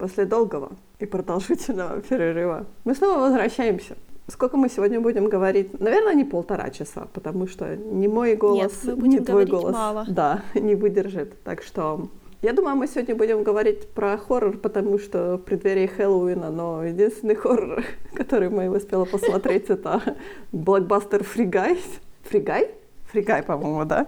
после 0.00 0.24
долгого 0.24 0.72
и 0.98 1.04
продолжительного 1.04 2.00
перерыва 2.00 2.66
мы 2.84 2.94
снова 2.94 3.20
возвращаемся. 3.20 3.96
Сколько 4.28 4.56
мы 4.56 4.70
сегодня 4.70 5.00
будем 5.00 5.28
говорить? 5.28 5.78
Наверное, 5.78 6.14
не 6.14 6.24
полтора 6.24 6.70
часа, 6.70 7.06
потому 7.12 7.46
что 7.46 7.76
не 7.76 8.08
мой 8.08 8.34
голос, 8.34 8.84
Нет, 8.84 8.84
мы 8.84 8.96
будем 8.96 9.10
не 9.10 9.18
твой 9.18 9.44
говорить 9.44 9.50
голос, 9.50 9.74
мало. 9.74 10.06
да, 10.08 10.42
не 10.54 10.74
выдержит. 10.74 11.42
Так 11.42 11.62
что 11.62 12.08
я 12.40 12.54
думаю, 12.54 12.76
мы 12.76 12.86
сегодня 12.86 13.14
будем 13.14 13.42
говорить 13.42 13.90
про 13.90 14.16
хоррор, 14.16 14.56
потому 14.56 14.98
что 14.98 15.36
в 15.36 15.42
преддверии 15.42 15.86
Хэллоуина, 15.86 16.50
но 16.50 16.82
единственный 16.84 17.34
хоррор, 17.34 17.84
который 18.14 18.48
мы 18.48 18.70
успела 18.70 19.04
посмотреть, 19.04 19.68
это 19.68 20.00
блокбастер 20.52 21.24
Фригай. 21.24 21.78
Фригай? 22.22 22.70
Фригай, 23.10 23.42
по-моему, 23.42 23.84
да? 23.84 24.06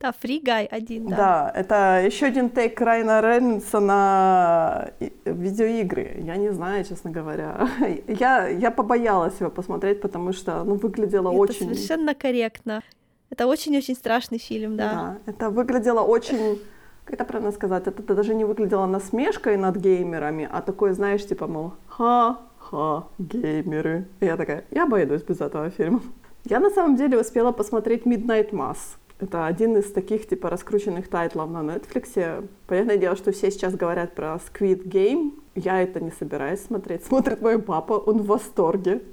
Да, 0.00 0.14
Guy 0.22 0.66
один, 0.66 1.08
да. 1.08 1.16
Да, 1.16 1.52
это 1.54 2.02
еще 2.06 2.26
один 2.26 2.50
тейк 2.50 2.80
Райана 2.80 3.20
Рейнольдса 3.20 3.80
на 3.80 4.90
видеоигры. 5.24 6.20
Я 6.22 6.36
не 6.36 6.52
знаю, 6.52 6.84
честно 6.84 7.10
говоря. 7.10 7.68
Я, 8.06 8.48
я 8.48 8.70
побоялась 8.70 9.40
его 9.40 9.50
посмотреть, 9.50 10.00
потому 10.00 10.32
что 10.32 10.64
ну, 10.64 10.74
выглядело 10.74 11.30
Это 11.30 11.38
очень... 11.38 11.74
совершенно 11.74 12.14
корректно. 12.14 12.82
Это 13.30 13.46
очень-очень 13.46 13.94
страшный 13.94 14.38
фильм, 14.38 14.76
да. 14.76 14.92
Да, 14.92 15.32
это 15.32 15.50
выглядело 15.50 16.00
очень... 16.00 16.60
Как 17.04 17.14
это 17.14 17.24
правильно 17.24 17.52
сказать? 17.52 17.86
Это 17.86 18.14
даже 18.14 18.34
не 18.34 18.44
выглядело 18.44 18.86
насмешкой 18.86 19.56
над 19.56 19.76
геймерами, 19.76 20.48
а 20.50 20.60
такой, 20.60 20.92
знаешь, 20.92 21.26
типа, 21.26 21.46
мол, 21.46 21.72
ха-ха, 21.86 23.06
геймеры. 23.18 24.06
И 24.20 24.26
я 24.26 24.36
такая, 24.36 24.64
я 24.70 24.84
обойдусь 24.84 25.22
без 25.22 25.40
этого 25.40 25.70
фильма. 25.70 26.00
Я 26.48 26.60
на 26.60 26.70
самом 26.70 26.96
деле 26.96 27.18
успела 27.18 27.50
посмотреть 27.52 28.04
Midnight 28.06 28.50
Mass. 28.50 28.78
Это 29.18 29.46
один 29.46 29.76
из 29.76 29.90
таких, 29.92 30.28
типа, 30.28 30.48
раскрученных 30.48 31.08
тайтлов 31.08 31.50
на 31.50 31.58
Netflix. 31.62 32.46
Понятное 32.66 32.98
дело, 32.98 33.16
что 33.16 33.32
все 33.32 33.50
сейчас 33.50 33.74
говорят 33.74 34.14
про 34.14 34.36
Squid 34.36 34.84
Game. 34.84 35.32
Я 35.56 35.82
это 35.82 36.00
не 36.00 36.10
собираюсь 36.12 36.60
смотреть. 36.60 37.04
Смотрит 37.04 37.40
мой 37.40 37.60
папа, 37.60 37.94
он 37.94 38.22
в 38.22 38.26
восторге. 38.26 39.02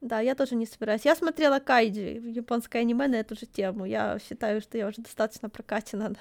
Да, 0.00 0.18
я 0.18 0.34
тоже 0.34 0.56
не 0.56 0.66
собираюсь. 0.66 1.04
Я 1.04 1.14
смотрела 1.14 1.60
Кайджи, 1.60 2.20
японское 2.24 2.80
аниме 2.80 3.06
на 3.06 3.14
эту 3.20 3.36
же 3.36 3.46
тему. 3.46 3.84
Я 3.84 4.18
считаю, 4.18 4.60
что 4.60 4.76
я 4.76 4.88
уже 4.88 5.00
достаточно 5.00 5.48
прокачана. 5.48 6.16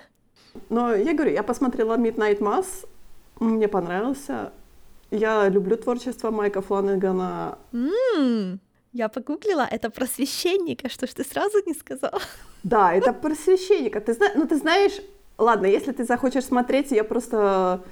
Но 0.70 0.94
я 0.94 1.16
говорю, 1.16 1.32
я 1.34 1.42
посмотрела 1.42 1.98
Midnight 1.98 2.38
Mass, 2.42 2.88
мне 3.40 3.68
понравился. 3.68 4.54
Я 5.10 5.50
люблю 5.50 5.78
творчество 5.78 6.30
Майка 6.30 6.62
Фланегана. 6.62 7.58
М, 7.74 8.60
Я 8.94 9.08
погуглила, 9.08 9.68
это 9.72 9.90
про 9.90 10.06
священника, 10.06 10.90
что 10.90 11.08
ж 11.08 11.14
ты 11.14 11.24
сразу 11.24 11.58
не 11.66 11.74
сказала? 11.74 12.20
Да, 12.64 12.94
это 12.94 13.14
про 13.14 13.36
священника. 13.36 14.02
Ты 14.02 14.14
знаешь, 14.14 14.34
ну 14.36 14.48
ты 14.48 14.58
знаешь, 14.58 15.02
ладно, 15.38 15.66
если 15.66 15.94
ты 15.94 16.04
захочешь 16.04 16.46
смотреть, 16.46 16.92
я 16.92 17.04
просто 17.04 17.84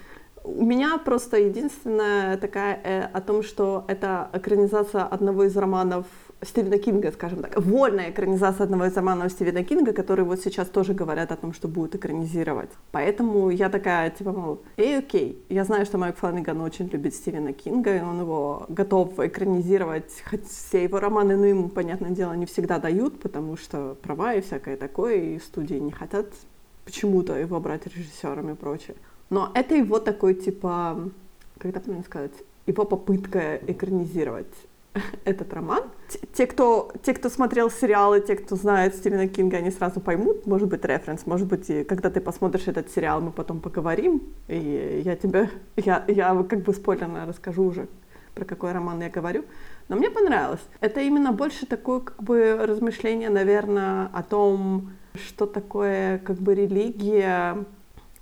у 0.44 0.66
меня 0.66 0.98
просто 0.98 1.38
единственная 1.38 2.38
такая 2.38 2.82
э, 2.84 3.04
о 3.14 3.22
том, 3.22 3.44
что 3.44 3.86
это 3.88 4.30
экранизация 4.34 5.04
одного 5.04 5.46
из 5.46 5.56
романов 5.58 6.06
Стивена 6.42 6.78
Кинга, 6.78 7.12
скажем 7.12 7.42
так, 7.42 7.60
вольная 7.60 8.12
экранизация 8.12 8.64
одного 8.64 8.86
из 8.86 8.96
романов 8.96 9.32
Стивена 9.32 9.64
Кинга, 9.64 9.92
который 9.92 10.24
вот 10.24 10.40
сейчас 10.40 10.70
тоже 10.70 10.94
говорят 10.94 11.32
о 11.32 11.36
том, 11.36 11.54
что 11.54 11.68
будут 11.68 11.96
экранизировать. 11.96 12.70
Поэтому 12.92 13.50
я 13.50 13.70
такая, 13.70 14.10
типа, 14.10 14.32
мол, 14.32 14.62
эй, 14.78 15.00
окей, 15.00 15.44
я 15.50 15.66
знаю, 15.66 15.86
что 15.86 15.98
Майк 15.98 16.16
Фланаган 16.16 16.62
очень 16.62 16.88
любит 16.88 17.14
Стивена 17.14 17.52
Кинга, 17.52 17.98
и 17.98 18.02
он 18.02 18.22
его 18.22 18.66
готов 18.70 19.20
экранизировать, 19.20 20.24
хоть 20.30 20.48
все 20.48 20.84
его 20.84 21.02
романы, 21.02 21.36
ну, 21.36 21.44
ему, 21.44 21.68
понятное 21.68 22.12
дело, 22.12 22.32
не 22.34 22.46
всегда 22.46 22.80
дают, 22.80 23.20
потому 23.20 23.58
что 23.58 23.98
права 24.02 24.34
и 24.34 24.42
всякое 24.42 24.78
такое, 24.78 25.16
и 25.16 25.40
студии 25.40 25.76
не 25.76 25.92
хотят 25.92 26.28
почему-то 26.86 27.36
его 27.36 27.60
брать 27.60 27.86
режиссером 27.86 28.52
и 28.52 28.56
прочее. 28.56 28.96
Но 29.30 29.52
это 29.54 29.76
его 29.76 30.00
такой, 30.00 30.36
типа, 30.36 31.12
как 31.58 31.72
это 31.72 31.82
правильно 31.82 32.06
сказать, 32.06 32.32
его 32.66 32.86
попытка 32.86 33.58
экранизировать 33.68 34.48
этот 35.26 35.54
роман. 35.54 35.84
Те 36.34 36.48
кто, 36.48 36.92
те, 37.04 37.14
кто 37.14 37.30
смотрел 37.30 37.70
сериалы, 37.70 38.22
те, 38.22 38.36
кто 38.36 38.56
знает 38.56 38.96
Стивена 38.96 39.28
Кинга, 39.28 39.58
они 39.58 39.72
сразу 39.72 40.00
поймут, 40.00 40.46
может 40.46 40.68
быть, 40.68 40.84
референс, 40.86 41.26
может 41.26 41.48
быть, 41.48 41.70
и 41.70 41.84
когда 41.84 42.10
ты 42.10 42.22
посмотришь 42.22 42.68
этот 42.68 42.90
сериал, 42.92 43.22
мы 43.22 43.32
потом 43.32 43.60
поговорим, 43.60 44.24
и 44.48 45.02
я 45.06 45.16
тебе, 45.16 45.50
я, 45.76 46.04
я 46.08 46.44
как 46.44 46.64
бы 46.64 46.74
спойлерно 46.74 47.26
расскажу 47.26 47.64
уже, 47.64 47.88
про 48.36 48.46
какой 48.46 48.72
роман 48.72 49.02
я 49.02 49.10
говорю. 49.10 49.46
Но 49.88 49.96
мне 49.96 50.10
понравилось. 50.10 50.62
Это 50.82 51.02
именно 51.02 51.32
больше 51.32 51.66
такое 51.66 52.00
как 52.02 52.22
бы 52.22 52.58
размышление, 52.62 53.30
наверное, 53.30 54.10
о 54.14 54.24
том, 54.24 54.92
что 55.16 55.46
такое 55.46 56.20
как 56.20 56.38
бы 56.38 56.54
религия 56.54 57.66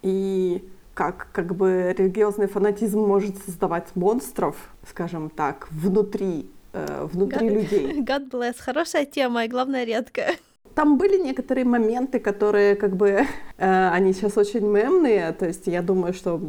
и 0.02 0.68
как 0.94 1.28
как 1.32 1.56
бы 1.56 1.94
религиозный 1.96 2.48
фанатизм 2.48 3.02
может 3.02 3.38
создавать 3.44 3.96
монстров, 3.96 4.56
скажем 4.88 5.30
так, 5.30 5.68
внутри 5.70 6.50
э, 6.88 7.06
внутри 7.12 7.48
God- 7.48 7.54
людей. 7.54 8.02
God 8.02 8.30
bless. 8.30 8.56
Хорошая 8.60 9.06
тема 9.06 9.46
и, 9.46 9.48
главное, 9.48 9.84
редкая. 9.86 10.36
Там 10.76 10.98
были 10.98 11.18
некоторые 11.18 11.66
моменты, 11.66 12.20
которые 12.20 12.76
как 12.76 12.96
бы 12.96 13.08
э, 13.58 13.90
они 13.90 14.14
сейчас 14.14 14.38
очень 14.38 14.66
мемные, 14.66 15.32
то 15.32 15.48
есть 15.48 15.68
я 15.68 15.82
думаю, 15.82 16.14
что 16.14 16.40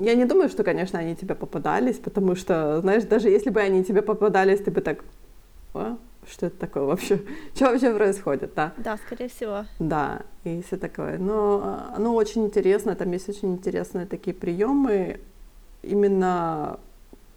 я 0.00 0.14
не 0.14 0.24
думаю, 0.26 0.48
что, 0.50 0.62
конечно, 0.62 0.98
они 0.98 1.16
тебе 1.16 1.34
попадались, 1.34 1.96
потому 1.96 2.36
что, 2.36 2.80
знаешь, 2.82 3.04
даже 3.04 3.30
если 3.30 3.50
бы 3.50 3.60
они 3.60 3.82
тебе 3.82 4.02
попадались, 4.02 4.60
ты 4.60 4.70
бы 4.70 4.80
так, 4.82 5.04
«А, 5.74 5.96
что 6.30 6.46
это 6.46 6.58
такое 6.58 6.82
вообще, 6.84 7.22
что 7.54 7.64
вообще 7.70 7.94
происходит, 7.94 8.52
да? 8.54 8.72
Да, 8.76 8.98
скорее 9.06 9.28
всего. 9.28 9.64
Да, 9.78 10.20
и 10.44 10.62
все 10.66 10.76
такое. 10.76 11.16
Но 11.18 11.88
оно 11.96 12.14
очень 12.14 12.44
интересно, 12.44 12.94
там 12.94 13.10
есть 13.12 13.28
очень 13.28 13.54
интересные 13.54 14.04
такие 14.06 14.34
приемы. 14.34 15.18
Именно 15.82 16.78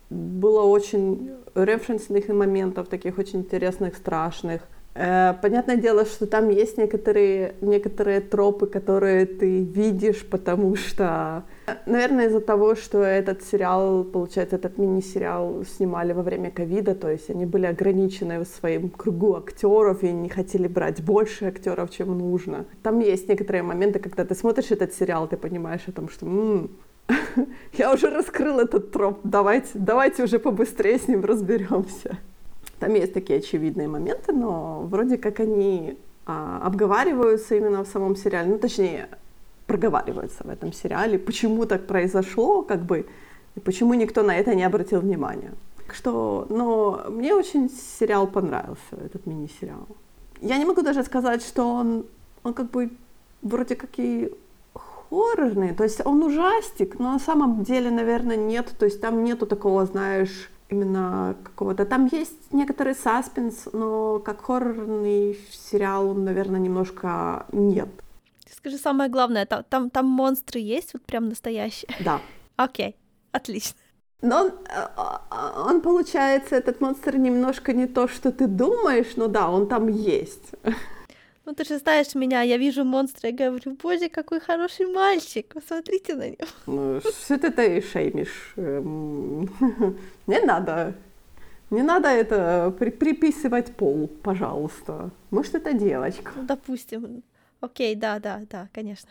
было 0.10 0.62
очень 0.64 1.32
референсных 1.56 2.28
моментов, 2.30 2.88
таких 2.88 3.18
очень 3.18 3.40
интересных, 3.40 3.96
страшных. 3.96 4.62
Э, 4.98 5.34
Понятное 5.42 5.76
дело, 5.76 6.06
что 6.06 6.26
там 6.26 6.50
есть 6.50 6.78
некоторые, 6.78 7.56
некоторые 7.62 8.22
тропы, 8.22 8.66
которые 8.68 9.26
ты 9.26 9.60
видишь, 9.62 10.26
потому 10.26 10.76
что, 10.78 11.44
наверное, 11.86 12.28
из-за 12.28 12.40
того, 12.40 12.76
что 12.76 13.00
этот 13.04 13.44
сериал, 13.44 14.06
получается, 14.06 14.56
этот 14.56 14.78
мини-сериал 14.78 15.66
снимали 15.66 16.14
во 16.14 16.22
время 16.24 16.50
ковида, 16.50 16.96
то 16.96 17.10
есть 17.12 17.30
они 17.30 17.46
были 17.46 17.66
ограничены 17.66 18.40
в 18.40 18.46
своем 18.46 18.90
кругу 18.90 19.36
актеров 19.36 20.02
и 20.04 20.12
не 20.14 20.30
хотели 20.30 20.68
брать 20.68 21.04
больше 21.04 21.46
актеров, 21.46 21.90
чем 21.92 22.18
нужно. 22.18 22.66
Там 22.82 23.00
есть 23.00 23.28
некоторые 23.28 23.64
моменты, 23.64 24.00
когда 24.00 24.24
ты 24.24 24.34
смотришь 24.34 24.72
этот 24.72 24.94
сериал, 24.94 25.28
ты 25.28 25.36
понимаешь 25.36 25.84
о 25.88 25.92
том, 25.92 26.08
что 26.08 26.26
«М, 26.26 26.72
я 27.74 27.94
уже 27.94 28.10
раскрыл 28.10 28.60
этот 28.60 28.92
троп, 28.92 29.20
давайте, 29.24 29.70
давайте 29.74 30.24
уже 30.24 30.40
побыстрее 30.40 30.98
с 30.98 31.08
ним 31.08 31.24
разберемся. 31.24 32.18
Там 32.80 32.94
есть 32.94 33.14
такие 33.14 33.40
очевидные 33.40 33.88
моменты, 33.88 34.34
но 34.34 34.82
вроде 34.82 35.18
как 35.18 35.40
они 35.40 35.98
а, 36.26 36.62
обговариваются 36.64 37.56
именно 37.56 37.84
в 37.84 37.88
самом 37.88 38.16
сериале, 38.16 38.50
ну 38.50 38.58
точнее 38.58 39.10
проговариваются 39.68 40.44
в 40.44 40.50
этом 40.50 40.74
сериале, 40.74 41.18
почему 41.18 41.66
так 41.66 41.88
произошло, 41.88 42.62
как 42.62 42.84
бы, 42.84 43.08
и 43.56 43.60
почему 43.60 43.94
никто 43.94 44.24
на 44.24 44.36
это 44.36 44.54
не 44.54 44.64
обратил 44.64 45.02
внимания. 45.02 45.54
Так 45.86 45.96
что, 45.96 46.46
но 46.50 47.06
мне 47.10 47.34
очень 47.34 47.70
сериал 47.70 48.28
понравился, 48.28 48.96
этот 49.04 49.26
мини-сериал. 49.26 49.88
Я 50.42 50.58
не 50.58 50.66
могу 50.66 50.82
даже 50.82 51.04
сказать, 51.04 51.42
что 51.44 51.68
он, 51.68 52.06
он 52.44 52.54
как 52.54 52.70
бы 52.72 52.92
вроде 53.42 53.76
как 53.76 53.90
и 53.98 54.32
хоррорный, 55.10 55.74
то 55.74 55.84
есть 55.84 56.06
он 56.06 56.24
ужастик, 56.24 57.00
но 57.00 57.14
на 57.14 57.20
самом 57.20 57.64
деле, 57.64 57.92
наверное, 57.92 58.38
нет, 58.38 58.74
то 58.78 58.86
есть 58.86 59.02
там 59.02 59.24
нету 59.24 59.46
такого, 59.46 59.86
знаешь, 59.86 60.50
именно 60.70 61.36
какого-то... 61.44 61.86
Там 61.86 62.08
есть 62.12 62.54
некоторый 62.54 62.96
саспенс, 62.96 63.68
но 63.74 64.20
как 64.20 64.42
хоррорный 64.42 65.38
сериал 65.52 66.10
он, 66.10 66.26
наверное, 66.26 66.60
немножко 66.60 67.46
нет. 67.52 67.90
Скажи 68.52 68.78
самое 68.78 69.10
главное, 69.10 69.46
там, 69.46 69.64
там, 69.70 69.90
там 69.90 70.06
монстры 70.06 70.60
есть, 70.60 70.94
вот 70.94 71.04
прям 71.04 71.30
настоящие? 71.30 71.90
Да. 72.04 72.20
Окей, 72.56 72.96
отлично. 73.32 73.78
Но 74.22 74.46
он, 74.46 74.52
а, 74.70 75.22
а, 75.30 75.66
он, 75.70 75.82
получается, 75.82 76.56
этот 76.56 76.82
монстр 76.82 77.18
немножко 77.18 77.74
не 77.74 77.86
то, 77.86 78.08
что 78.08 78.32
ты 78.32 78.48
думаешь, 78.48 79.16
но 79.18 79.28
да, 79.28 79.50
он 79.50 79.68
там 79.68 79.88
есть. 79.88 80.52
Ну 81.46 81.54
ты 81.54 81.64
же 81.64 81.78
знаешь 81.78 82.16
меня, 82.16 82.42
я 82.42 82.58
вижу 82.58 82.84
монстра 82.84 83.30
и 83.30 83.34
говорю, 83.34 83.78
боже, 83.82 84.10
какой 84.10 84.40
хороший 84.40 84.88
мальчик, 84.88 85.54
посмотрите 85.54 86.16
на 86.16 86.30
него. 86.30 86.48
Ну, 86.66 87.00
что 87.02 87.38
ты 87.38 87.52
ты 87.52 87.82
шеймишь? 87.82 88.54
Не 88.58 90.40
надо. 90.46 90.94
Не 91.70 91.84
надо 91.84 92.08
это 92.10 92.74
при- 92.80 92.92
приписывать 92.92 93.76
пол, 93.76 94.08
пожалуйста. 94.24 95.10
Может, 95.32 95.56
это 95.56 95.74
девочка. 95.74 96.32
Ну, 96.36 96.44
допустим. 96.44 97.24
Окей, 97.62 97.96
да, 97.96 98.20
да, 98.20 98.42
да, 98.50 98.68
конечно. 98.74 99.10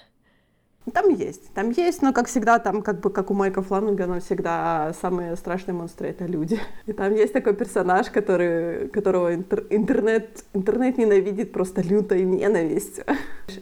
Там 0.92 1.08
есть, 1.08 1.50
там 1.54 1.70
есть, 1.70 2.02
но, 2.02 2.12
как 2.12 2.26
всегда, 2.26 2.58
там, 2.58 2.82
как 2.82 3.00
бы, 3.00 3.08
как 3.08 3.30
у 3.30 3.34
Майка 3.34 3.62
Фланагана, 3.62 4.20
всегда 4.20 4.92
самые 5.00 5.34
страшные 5.36 5.74
монстры— 5.74 6.08
это 6.10 6.26
люди. 6.26 6.60
И 6.84 6.92
там 6.92 7.14
есть 7.14 7.32
такой 7.32 7.54
персонаж, 7.54 8.10
который, 8.10 8.88
которого 8.88 9.34
интер- 9.34 9.66
интернет, 9.70 10.44
интернет 10.52 10.98
ненавидит 10.98 11.52
просто 11.52 11.80
лютой 11.80 12.22
ненавистью. 12.22 13.04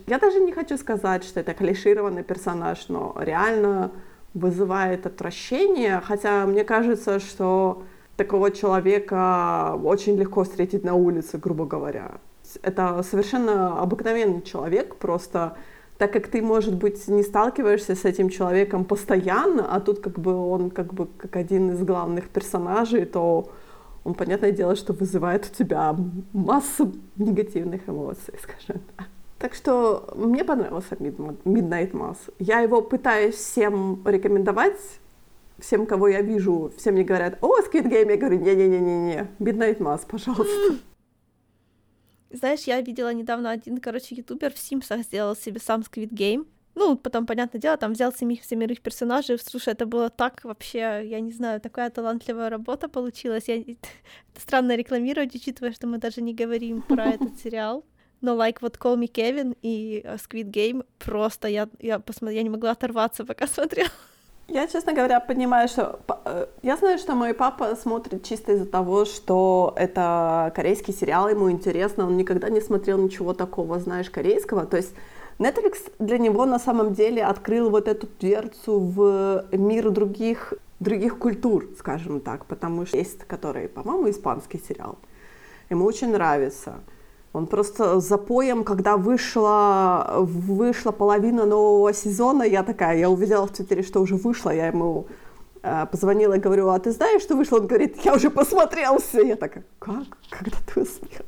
Я 0.09 0.19
даже 0.19 0.41
не 0.41 0.51
хочу 0.51 0.77
сказать, 0.77 1.23
что 1.23 1.39
это 1.39 1.55
клишированный 1.55 2.25
персонаж, 2.25 2.89
но 2.89 3.15
реально 3.21 3.93
вызывает 4.35 5.07
отвращение, 5.07 6.01
хотя 6.05 6.45
мне 6.47 6.65
кажется, 6.65 7.21
что 7.21 7.85
такого 8.17 8.51
человека 8.51 9.79
очень 9.83 10.17
легко 10.17 10.43
встретить 10.43 10.83
на 10.83 10.95
улице, 10.95 11.39
грубо 11.39 11.67
говоря. 11.67 12.13
Это 12.63 13.03
совершенно 13.03 13.81
обыкновенный 13.81 14.43
человек, 14.43 14.97
просто 14.97 15.57
так 16.03 16.13
как 16.13 16.27
ты, 16.27 16.43
может 16.43 16.75
быть, 16.75 17.07
не 17.07 17.23
сталкиваешься 17.23 17.95
с 17.95 18.05
этим 18.05 18.29
человеком 18.29 18.85
постоянно, 18.85 19.73
а 19.73 19.79
тут 19.79 20.01
как 20.01 20.19
бы 20.19 20.35
он 20.35 20.71
как 20.71 20.93
бы 20.93 21.07
как 21.17 21.37
один 21.37 21.71
из 21.71 21.85
главных 21.85 22.29
персонажей, 22.29 23.05
то 23.05 23.53
он, 24.03 24.15
понятное 24.15 24.51
дело, 24.51 24.75
что 24.75 24.95
вызывает 24.95 25.49
у 25.49 25.55
тебя 25.55 25.95
массу 26.33 26.93
негативных 27.15 27.89
эмоций, 27.89 28.35
скажем 28.43 28.83
так. 28.97 29.07
Так 29.39 29.55
что 29.55 30.13
мне 30.17 30.43
понравился 30.43 30.97
Midnight 30.97 31.93
Mass. 31.93 32.17
Я 32.41 32.59
его 32.63 32.83
пытаюсь 32.83 33.37
всем 33.37 34.03
рекомендовать, 34.05 34.81
всем, 35.61 35.87
кого 35.87 36.09
я 36.09 36.21
вижу, 36.21 36.73
все 36.77 36.91
мне 36.91 37.05
говорят, 37.05 37.39
о, 37.43 37.61
Squid 37.61 37.89
Game, 37.89 38.11
я 38.11 38.17
говорю, 38.17 38.41
не-не-не-не-не, 38.41 39.29
Midnight 39.39 39.79
Mass, 39.79 40.01
пожалуйста. 40.11 40.79
Знаешь, 42.33 42.61
я 42.63 42.81
видела 42.81 43.13
недавно 43.13 43.51
один, 43.51 43.79
короче, 43.79 44.15
ютубер 44.15 44.53
в 44.53 44.59
Симсах 44.59 45.03
сделал 45.03 45.37
себе 45.37 45.61
сам 45.61 45.83
Squid 45.83 46.11
Game. 46.11 46.47
Ну, 46.75 46.97
потом, 46.97 47.27
понятное 47.27 47.61
дело, 47.61 47.77
там 47.77 47.93
взял 47.93 48.13
семих, 48.13 48.45
семерых 48.45 48.81
персонажей. 48.81 49.39
Слушай, 49.39 49.75
это 49.75 49.85
было 49.85 50.09
так 50.09 50.43
вообще, 50.45 51.03
я 51.05 51.21
не 51.21 51.33
знаю, 51.33 51.61
такая 51.61 51.91
талантливая 51.91 52.49
работа 52.49 52.89
получилась. 52.89 53.49
Я... 53.49 53.57
Это 53.61 54.41
странно 54.41 54.77
рекламировать, 54.77 55.35
учитывая, 55.35 55.73
что 55.73 55.87
мы 55.87 55.99
даже 55.99 56.23
не 56.23 56.33
говорим 56.35 56.81
про 56.81 57.05
этот 57.15 57.39
сериал. 57.39 57.85
Но 58.23 58.37
like 58.37 58.59
вот 58.61 58.79
Call 58.79 58.97
Me 58.97 59.11
Kevin 59.13 59.57
и 59.63 60.01
э, 60.05 60.15
Squid 60.15 60.51
Game 60.51 60.87
просто 60.99 61.49
я, 61.49 61.69
я, 61.81 61.99
посмотр... 61.99 62.33
я 62.33 62.43
не 62.43 62.51
могла 62.51 62.71
оторваться, 62.71 63.27
пока 63.27 63.47
смотрела. 63.49 63.91
Я, 64.53 64.67
честно 64.67 64.93
говоря, 64.93 65.19
понимаю, 65.19 65.67
что... 65.67 66.01
Э, 66.27 66.47
я 66.61 66.77
знаю, 66.77 66.99
что 66.99 67.15
мой 67.15 67.33
папа 67.33 67.75
смотрит 67.75 68.23
чисто 68.23 68.53
из-за 68.53 68.67
того, 68.67 69.07
что 69.07 69.73
это 69.77 70.53
корейский 70.55 70.93
сериал, 70.93 71.31
ему 71.31 71.51
интересно, 71.51 72.07
он 72.07 72.19
никогда 72.19 72.51
не 72.51 72.61
смотрел 72.61 72.99
ничего 72.99 73.33
такого, 73.33 73.81
знаешь, 73.81 74.11
корейского. 74.11 74.67
То 74.67 74.77
есть 74.77 74.95
Netflix 75.39 75.91
для 75.99 76.19
него 76.19 76.45
на 76.45 76.59
самом 76.59 76.93
деле 76.93 77.25
открыл 77.25 77.71
вот 77.71 77.89
эту 77.89 78.07
дверцу 78.21 78.79
в 78.79 79.47
мир 79.53 79.89
других, 79.89 80.53
других 80.81 81.19
культур, 81.19 81.71
скажем 81.79 82.21
так, 82.21 82.45
потому 82.45 82.85
что 82.85 82.99
есть, 82.99 83.25
который, 83.25 83.69
по-моему, 83.69 84.11
испанский 84.11 84.59
сериал. 84.59 84.99
Ему 85.71 85.87
очень 85.87 86.13
нравится. 86.13 86.75
Он 87.33 87.47
просто 87.47 88.01
запоем, 88.01 88.63
когда 88.63 88.97
вышла, 88.97 90.17
вышла 90.19 90.93
половина 90.93 91.47
нового 91.47 91.93
сезона, 91.95 92.43
я 92.43 92.63
такая, 92.63 92.99
я 92.99 93.09
увидела 93.09 93.47
в 93.47 93.53
Твиттере, 93.53 93.83
что 93.83 94.01
уже 94.01 94.17
вышло, 94.17 94.51
я 94.51 94.67
ему 94.67 95.07
э, 95.63 95.87
позвонила 95.91 96.35
и 96.35 96.39
говорю, 96.39 96.69
а 96.69 96.79
ты 96.79 96.91
знаешь, 96.93 97.23
что 97.23 97.35
вышло? 97.35 97.59
Он 97.59 97.67
говорит, 97.67 97.97
я 98.05 98.15
уже 98.15 98.29
посмотрел 98.29 98.99
все. 98.99 99.27
Я 99.27 99.37
такая, 99.37 99.65
как? 99.79 100.05
Когда 100.29 100.59
ты 100.67 100.83
успел? 100.83 101.25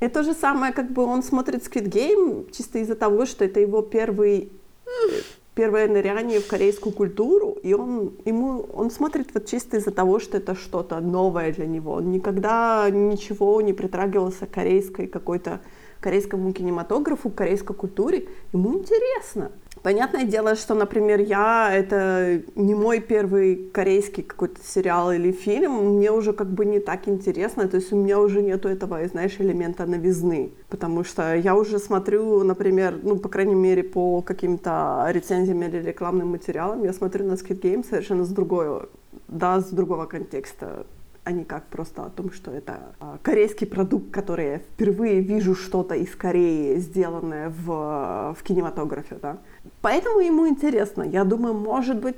И 0.00 0.08
то 0.08 0.24
же 0.24 0.34
самое, 0.34 0.72
как 0.72 0.90
бы 0.90 1.04
он 1.04 1.22
смотрит 1.22 1.66
Squid 1.66 1.84
Game 1.84 2.50
чисто 2.52 2.78
из-за 2.78 2.96
того, 2.96 3.26
что 3.26 3.44
это 3.44 3.60
его 3.60 3.82
первый 3.82 4.50
первое 5.54 5.88
ныряние 5.88 6.40
в 6.40 6.46
корейскую 6.46 6.92
культуру, 6.92 7.56
и 7.62 7.74
он, 7.74 8.14
ему, 8.24 8.66
он 8.72 8.90
смотрит 8.90 9.34
вот 9.34 9.46
чисто 9.46 9.76
из-за 9.76 9.90
того, 9.90 10.18
что 10.18 10.38
это 10.38 10.54
что-то 10.54 11.00
новое 11.00 11.52
для 11.52 11.66
него. 11.66 11.92
Он 11.92 12.10
никогда 12.10 12.88
ничего 12.90 13.60
не 13.60 13.72
притрагивался 13.72 14.46
к 14.46 14.50
корейской 14.50 15.06
какой-то 15.06 15.60
корейскому 16.00 16.52
кинематографу, 16.52 17.30
корейской 17.30 17.74
культуре. 17.74 18.28
Ему 18.52 18.78
интересно. 18.78 19.52
Понятное 19.82 20.24
дело, 20.24 20.56
что, 20.56 20.74
например, 20.74 21.20
я, 21.20 21.70
это 21.72 22.42
не 22.54 22.74
мой 22.74 23.00
первый 23.00 23.70
корейский 23.72 24.22
какой-то 24.22 24.60
сериал 24.62 25.10
или 25.10 25.32
фильм, 25.32 25.96
мне 25.96 26.12
уже 26.12 26.34
как 26.34 26.48
бы 26.50 26.66
не 26.66 26.80
так 26.80 27.08
интересно, 27.08 27.66
то 27.66 27.78
есть 27.78 27.90
у 27.90 27.96
меня 27.96 28.20
уже 28.20 28.42
нету 28.42 28.68
этого, 28.68 29.06
знаешь, 29.08 29.36
элемента 29.38 29.86
новизны, 29.86 30.52
потому 30.68 31.02
что 31.02 31.34
я 31.34 31.54
уже 31.56 31.78
смотрю, 31.78 32.44
например, 32.44 33.00
ну, 33.02 33.16
по 33.16 33.30
крайней 33.30 33.54
мере, 33.54 33.82
по 33.82 34.20
каким-то 34.20 35.06
рецензиям 35.08 35.62
или 35.62 35.78
рекламным 35.78 36.28
материалам, 36.28 36.84
я 36.84 36.92
смотрю 36.92 37.24
на 37.26 37.32
Squid 37.32 37.62
Game 37.62 37.88
совершенно 37.88 38.24
с 38.24 38.28
другого, 38.28 38.90
да, 39.28 39.60
с 39.60 39.70
другого 39.70 40.04
контекста 40.04 40.84
а 41.30 41.32
не 41.32 41.44
как 41.44 41.64
просто 41.66 42.04
о 42.04 42.10
том, 42.10 42.32
что 42.32 42.50
это 42.50 42.92
а, 42.98 43.18
корейский 43.22 43.66
продукт, 43.66 44.10
который 44.10 44.46
я 44.46 44.58
впервые 44.58 45.20
вижу 45.20 45.54
что-то 45.54 45.94
из 45.94 46.14
Кореи, 46.16 46.78
сделанное 46.78 47.50
в, 47.50 48.34
в 48.36 48.42
кинематографе, 48.42 49.16
да. 49.22 49.38
Поэтому 49.80 50.20
ему 50.20 50.48
интересно. 50.48 51.04
Я 51.04 51.24
думаю, 51.24 51.54
может 51.54 52.00
быть, 52.00 52.16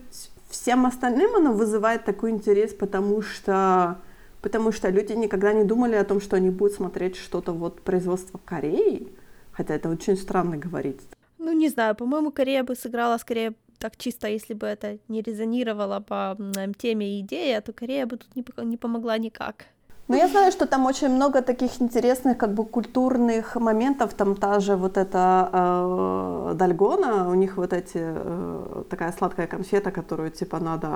всем 0.49 0.87
остальным 0.87 1.37
оно 1.37 1.53
вызывает 1.53 2.05
такой 2.05 2.31
интерес, 2.31 2.73
потому 2.73 3.23
что 3.23 3.99
потому 4.41 4.73
что 4.73 4.89
люди 4.89 5.13
никогда 5.13 5.53
не 5.53 5.65
думали 5.65 5.95
о 5.95 6.05
том, 6.05 6.21
что 6.21 6.37
они 6.37 6.51
будут 6.51 6.75
смотреть 6.75 7.17
что-то 7.17 7.53
вот 7.53 7.83
производства 7.83 8.41
Кореи, 8.45 9.09
хотя 9.53 9.75
это 9.75 9.91
очень 9.91 10.17
странно 10.17 10.57
говорить. 10.57 11.01
Ну, 11.39 11.53
не 11.53 11.69
знаю, 11.69 11.95
по-моему, 11.95 12.33
Корея 12.33 12.65
бы 12.65 12.75
сыграла 12.75 13.19
скорее 13.19 13.53
так 13.83 13.97
чисто, 13.97 14.29
если 14.29 14.55
бы 14.55 14.67
это 14.67 14.99
не 15.09 15.23
резонировало 15.23 16.01
по 16.01 16.37
теме 16.79 17.05
и 17.07 17.21
идее, 17.21 17.61
то 17.61 17.73
Корея 17.73 18.07
бы 18.07 18.17
тут 18.17 18.37
не, 18.37 18.45
не 18.65 18.77
помогла 18.77 19.19
никак. 19.19 19.65
Ну, 20.09 20.17
я 20.17 20.29
знаю, 20.29 20.53
что 20.53 20.67
там 20.67 20.87
очень 20.87 21.09
много 21.09 21.43
таких 21.43 21.83
интересных, 21.83 22.37
как 22.39 22.55
бы, 22.55 22.65
культурных 22.65 23.57
моментов. 23.57 24.15
Там 24.15 24.35
та 24.35 24.61
же 24.61 24.77
вот 24.77 24.97
эта 24.97 25.49
э, 25.53 26.55
дальгона, 26.55 27.29
у 27.31 27.35
них 27.35 27.57
вот 27.57 27.73
эти, 27.73 27.99
э, 27.99 28.85
такая 28.91 29.13
сладкая 29.13 29.47
конфета, 29.47 29.91
которую, 29.91 30.31
типа, 30.31 30.61
надо 30.61 30.89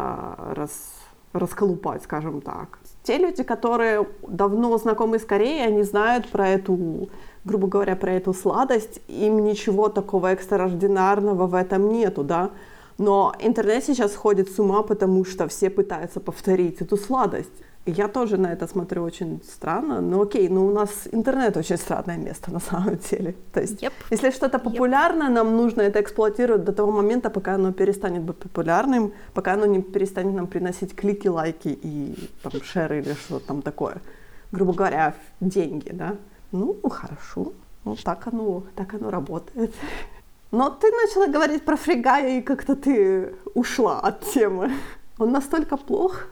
раз, 0.54 0.70
расколупать, 1.32 2.02
скажем 2.02 2.40
так. 2.40 2.78
Те 3.02 3.18
люди, 3.18 3.42
которые 3.42 4.06
давно 4.28 4.78
знакомы 4.78 5.18
с 5.18 5.24
Кореей, 5.24 5.66
они 5.66 5.82
знают 5.82 6.28
про 6.28 6.48
эту, 6.48 7.08
грубо 7.44 7.68
говоря, 7.68 7.96
про 7.96 8.12
эту 8.12 8.34
сладость, 8.34 9.00
им 9.08 9.44
ничего 9.44 9.88
такого 9.88 10.26
экстраординарного 10.26 11.46
в 11.46 11.54
этом 11.54 11.88
нету, 11.92 12.22
да. 12.22 12.50
Но 12.98 13.34
интернет 13.38 13.84
сейчас 13.84 14.14
ходит 14.14 14.50
с 14.50 14.58
ума, 14.58 14.82
потому 14.82 15.24
что 15.24 15.46
все 15.48 15.70
пытаются 15.70 16.20
повторить 16.20 16.80
эту 16.80 16.96
сладость. 16.96 17.52
И 17.86 17.92
я 17.92 18.08
тоже 18.08 18.36
на 18.36 18.52
это 18.52 18.66
смотрю 18.66 19.04
очень 19.04 19.40
странно. 19.48 20.00
Но 20.00 20.22
окей, 20.22 20.48
но 20.48 20.66
у 20.66 20.72
нас 20.72 21.06
интернет 21.12 21.56
очень 21.56 21.76
странное 21.76 22.16
место 22.16 22.50
на 22.52 22.60
самом 22.60 22.96
деле. 22.96 23.34
То 23.52 23.60
есть, 23.60 23.82
yep. 23.82 23.92
если 24.10 24.30
что-то 24.30 24.58
популярное, 24.58 25.28
yep. 25.28 25.34
нам 25.34 25.56
нужно 25.56 25.82
это 25.82 26.00
эксплуатировать 26.00 26.64
до 26.64 26.72
того 26.72 26.90
момента, 26.90 27.30
пока 27.30 27.54
оно 27.54 27.72
перестанет 27.72 28.22
быть 28.22 28.36
популярным, 28.36 29.12
пока 29.34 29.52
оно 29.52 29.66
не 29.66 29.82
перестанет 29.82 30.34
нам 30.34 30.46
приносить 30.48 30.96
клики, 30.96 31.28
лайки 31.28 31.78
и 31.82 32.30
там 32.42 32.52
шеры 32.62 32.98
или 32.98 33.12
что-то 33.12 33.46
там 33.46 33.62
такое. 33.62 34.00
Грубо 34.52 34.72
говоря, 34.72 35.14
деньги, 35.40 35.90
да. 35.92 36.16
Ну, 36.52 36.76
хорошо. 36.90 37.52
Ну, 37.84 37.96
так 38.02 38.26
оно, 38.26 38.64
так 38.74 38.94
оно 38.94 39.10
работает. 39.10 39.72
Но 40.56 40.70
ты 40.70 40.90
начала 40.90 41.26
говорить 41.26 41.64
про 41.64 41.76
Фригая, 41.76 42.38
и 42.38 42.42
как-то 42.42 42.74
ты 42.74 43.34
ушла 43.54 44.00
от 44.00 44.20
темы. 44.34 44.72
Он 45.18 45.30
настолько 45.30 45.76
плох. 45.76 46.28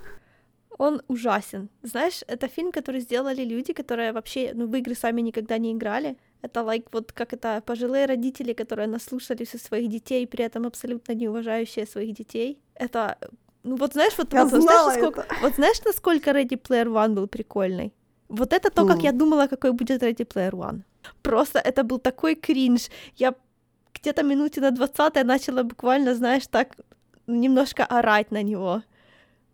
Он 0.78 1.02
ужасен. 1.08 1.68
Знаешь, 1.82 2.24
это 2.26 2.48
фильм, 2.48 2.72
который 2.72 3.00
сделали 3.00 3.44
люди, 3.44 3.74
которые 3.74 4.12
вообще 4.12 4.52
ну, 4.54 4.66
в 4.66 4.74
игры 4.76 4.94
сами 4.94 5.22
никогда 5.22 5.58
не 5.58 5.72
играли. 5.72 6.16
Это 6.42 6.60
like 6.60 6.86
вот 6.92 7.12
как 7.12 7.34
это 7.34 7.62
пожилые 7.66 8.06
родители, 8.06 8.54
которые 8.54 8.88
наслушались 8.88 9.54
у 9.54 9.58
своих 9.58 9.90
детей, 9.90 10.26
при 10.26 10.44
этом 10.44 10.66
абсолютно 10.66 11.14
не 11.14 11.28
уважающие 11.28 11.86
своих 11.86 12.16
детей. 12.16 12.58
Это 12.74 13.16
ну 13.62 13.76
вот 13.76 13.92
знаешь, 13.92 14.16
вот, 14.18 14.32
я 14.32 14.44
вот, 14.44 14.62
знаешь, 14.62 14.86
насколько, 14.86 15.20
это. 15.20 15.34
вот 15.42 15.54
знаешь, 15.54 15.84
насколько 15.84 16.30
Ready 16.30 16.58
Player 16.58 16.86
One 16.86 17.14
был 17.14 17.28
прикольный? 17.28 17.92
Вот 18.28 18.54
это 18.54 18.70
то, 18.70 18.82
mm. 18.82 18.88
как 18.88 19.02
я 19.02 19.12
думала, 19.12 19.48
какой 19.48 19.72
будет 19.72 20.02
Ready 20.02 20.26
Player 20.26 20.52
One. 20.52 20.80
Просто 21.22 21.58
это 21.58 21.82
был 21.84 21.98
такой 21.98 22.34
кринж. 22.34 22.90
Я 23.16 23.34
где-то 23.94 24.22
минуте 24.22 24.60
на 24.60 24.70
20 24.70 25.24
начала 25.24 25.62
буквально, 25.62 26.14
знаешь, 26.14 26.46
так 26.46 26.76
немножко 27.26 27.84
орать 27.84 28.30
на 28.30 28.42
него. 28.42 28.82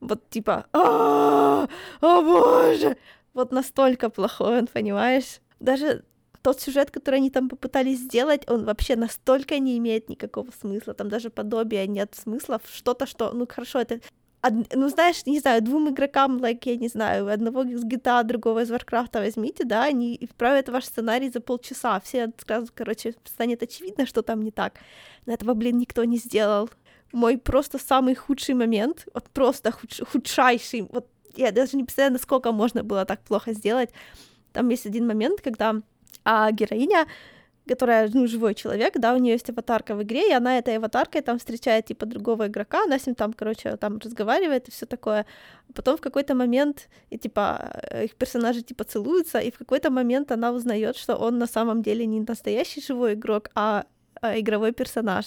Вот 0.01 0.29
типа, 0.31 0.67
о 0.73 1.67
боже! 2.01 2.97
Вот 3.35 3.53
настолько 3.53 4.11
плохой 4.11 4.59
он, 4.59 4.67
понимаешь? 4.67 5.41
Даже 5.61 6.05
тот 6.43 6.61
сюжет, 6.61 6.91
который 6.91 7.17
они 7.17 7.31
там 7.31 7.49
попытались 7.49 7.99
сделать, 8.01 8.49
он 8.49 8.65
вообще 8.65 8.97
настолько 8.97 9.59
не 9.59 9.77
имеет 9.79 10.09
никакого 10.09 10.51
смысла. 10.59 10.95
Там 10.95 11.09
даже 11.09 11.31
подобия 11.31 11.87
нет 11.87 12.15
смысла 12.15 12.59
в 12.65 12.75
что-то, 12.75 13.07
что, 13.07 13.33
ну 13.33 13.47
хорошо, 13.47 13.79
это 13.81 14.01
ну, 14.43 14.89
знаешь, 14.89 15.27
не 15.27 15.39
знаю, 15.39 15.63
двум 15.63 15.91
игрокам, 15.91 16.39
like, 16.39 16.61
я 16.65 16.77
не 16.77 16.89
знаю, 16.89 17.29
одного 17.29 17.63
из 17.63 17.85
GTA, 17.85 18.25
другого 18.25 18.63
из 18.63 18.71
Warcraft 18.71 19.21
возьмите, 19.21 19.65
да, 19.65 19.85
они 19.85 20.17
исправят 20.21 20.69
ваш 20.69 20.85
сценарий 20.87 21.31
за 21.31 21.41
полчаса, 21.41 22.01
все 22.01 22.33
сразу, 22.39 22.69
короче, 22.75 23.15
станет 23.25 23.63
очевидно, 23.63 24.07
что 24.07 24.23
там 24.23 24.43
не 24.43 24.51
так. 24.51 24.75
Но 25.27 25.35
этого, 25.35 25.55
блин, 25.55 25.79
никто 25.79 26.05
не 26.05 26.17
сделал. 26.17 26.71
Мой 27.13 27.37
просто 27.37 27.79
самый 27.79 28.15
худший 28.15 28.55
момент, 28.55 29.07
вот 29.13 29.29
просто 29.31 29.73
худш, 29.73 30.01
худшайший, 30.11 30.83
вот 30.91 31.07
я 31.37 31.53
даже 31.53 31.77
не 31.77 31.85
представляю, 31.85 32.13
насколько 32.13 32.53
можно 32.53 32.83
было 32.83 33.05
так 33.05 33.21
плохо 33.21 33.53
сделать. 33.53 33.91
Там 34.53 34.69
есть 34.71 34.87
один 34.87 35.07
момент, 35.07 35.41
когда 35.41 35.77
а, 36.25 36.51
героиня 36.51 37.07
которая, 37.69 38.11
ну, 38.13 38.27
живой 38.27 38.55
человек, 38.55 38.95
да, 38.99 39.15
у 39.15 39.19
нее 39.19 39.33
есть 39.33 39.51
аватарка 39.51 39.95
в 39.95 40.03
игре, 40.03 40.31
и 40.31 40.33
она 40.33 40.59
этой 40.59 40.77
аватаркой 40.77 41.23
там 41.23 41.39
встречает, 41.39 41.87
типа, 41.87 42.07
другого 42.07 42.47
игрока, 42.47 42.85
она 42.85 42.99
с 42.99 43.07
ним 43.07 43.15
там, 43.15 43.33
короче, 43.33 43.77
там 43.77 43.99
разговаривает 43.99 44.69
и 44.69 44.71
все 44.71 44.87
такое. 44.87 45.25
Потом 45.75 45.97
в 45.97 46.01
какой-то 46.01 46.35
момент, 46.35 46.89
и, 47.11 47.19
типа, 47.19 47.81
их 48.05 48.15
персонажи, 48.15 48.63
типа, 48.63 48.85
целуются, 48.85 49.39
и 49.39 49.51
в 49.51 49.59
какой-то 49.59 49.91
момент 49.91 50.33
она 50.33 50.53
узнает, 50.53 50.97
что 50.97 51.17
он 51.17 51.39
на 51.39 51.47
самом 51.47 51.83
деле 51.83 52.07
не 52.07 52.21
настоящий 52.21 52.83
живой 52.83 53.15
игрок, 53.15 53.51
а, 53.55 53.85
а 54.21 54.39
игровой 54.39 54.73
персонаж 54.73 55.27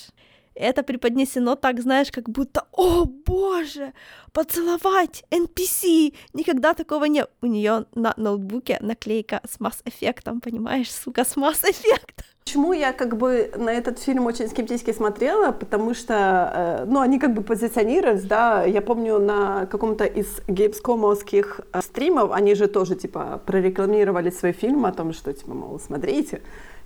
это 0.56 0.84
преподнесено 0.84 1.56
так, 1.56 1.82
знаешь, 1.82 2.12
как 2.12 2.30
будто, 2.30 2.66
о 2.72 3.06
боже, 3.06 3.94
поцеловать 4.32 5.24
NPC, 5.32 6.14
никогда 6.34 6.74
такого 6.74 7.06
не... 7.06 7.26
У 7.42 7.46
нее 7.46 7.86
на 7.96 8.14
ноутбуке 8.18 8.78
наклейка 8.82 9.42
с 9.50 9.60
масс-эффектом, 9.60 10.42
понимаешь, 10.42 10.92
сука, 10.92 11.24
с 11.24 11.36
масс-эффектом. 11.36 12.26
Почему 12.44 12.74
я 12.74 12.92
как 12.92 13.16
бы 13.16 13.52
на 13.56 13.72
этот 13.72 14.00
фильм 14.00 14.26
очень 14.26 14.50
скептически 14.50 14.92
смотрела, 14.92 15.52
потому 15.52 15.94
что, 15.94 16.14
э, 16.14 16.86
ну, 16.86 17.00
они 17.00 17.18
как 17.18 17.34
бы 17.34 17.42
позиционировались, 17.42 18.24
да, 18.24 18.66
я 18.66 18.82
помню 18.82 19.18
на 19.20 19.66
каком-то 19.66 20.04
из 20.04 20.42
геймскомовских 20.50 21.62
э, 21.72 21.82
стримов, 21.82 22.32
они 22.32 22.56
же 22.56 22.68
тоже, 22.68 22.96
типа, 22.96 23.42
прорекламировали 23.46 24.30
свой 24.30 24.52
фильм 24.52 24.86
о 24.86 24.92
том, 24.92 25.14
что, 25.14 25.32
типа, 25.32 25.54
мол, 25.54 25.80
смотрите, 25.80 26.42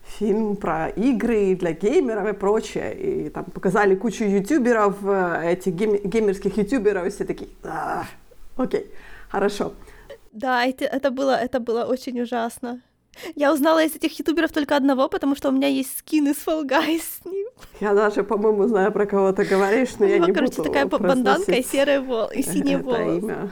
фильм 0.08 0.56
про 0.56 0.90
игры 0.90 1.56
для 1.56 1.72
геймеров 1.74 2.28
и 2.28 2.34
прочее. 2.34 2.96
И 2.96 3.30
там 3.30 3.46
показали 3.46 3.96
кучу 3.96 4.24
ютуберов, 4.24 4.96
э, 5.04 5.52
этих 5.54 5.74
гейм, 5.74 5.98
геймерских 6.04 6.58
ютуберов, 6.58 7.06
и 7.06 7.10
все 7.10 7.26
такие, 7.26 7.50
а, 7.64 8.06
окей, 8.56 8.86
хорошо. 9.30 9.74
Да, 10.32 10.66
это, 10.66 10.86
это, 10.86 11.12
было, 11.12 11.32
это 11.32 11.60
было 11.60 11.86
очень 11.86 12.22
ужасно. 12.22 12.82
Я 13.36 13.52
узнала 13.52 13.84
из 13.84 13.96
этих 13.96 14.20
ютуберов 14.20 14.52
только 14.52 14.76
одного, 14.76 15.10
потому 15.10 15.36
что 15.36 15.50
у 15.50 15.52
меня 15.52 15.68
есть 15.68 15.98
скин 15.98 16.28
из 16.28 16.36
Fall 16.36 16.64
Guys 16.68 17.02
с 17.22 17.26
ним. 17.26 17.48
Я 17.80 17.94
даже, 17.94 18.24
по-моему, 18.24 18.68
знаю, 18.68 18.92
про 18.92 19.06
кого 19.06 19.32
ты 19.32 19.44
говоришь, 19.44 19.98
но 20.00 20.06
у 20.06 20.10
я 20.10 20.18
него, 20.18 20.28
не 20.28 20.34
короче, 20.34 20.58
буду 20.58 20.70
такая 20.70 20.86
банданка 20.86 21.52
и 21.54 21.64
серый 21.64 22.00
вол, 22.00 22.28
и 22.28 22.44
синий 22.44 22.78
волос. 22.78 23.24
Имя. 23.24 23.50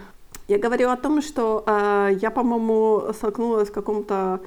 Я 0.48 0.60
говорю 0.60 0.92
о 0.92 0.96
том, 0.96 1.24
что 1.24 1.64
э, 1.66 2.18
я, 2.22 2.30
по-моему, 2.30 3.12
столкнулась 3.14 3.70
в 3.70 3.72
каком-то 3.72 4.42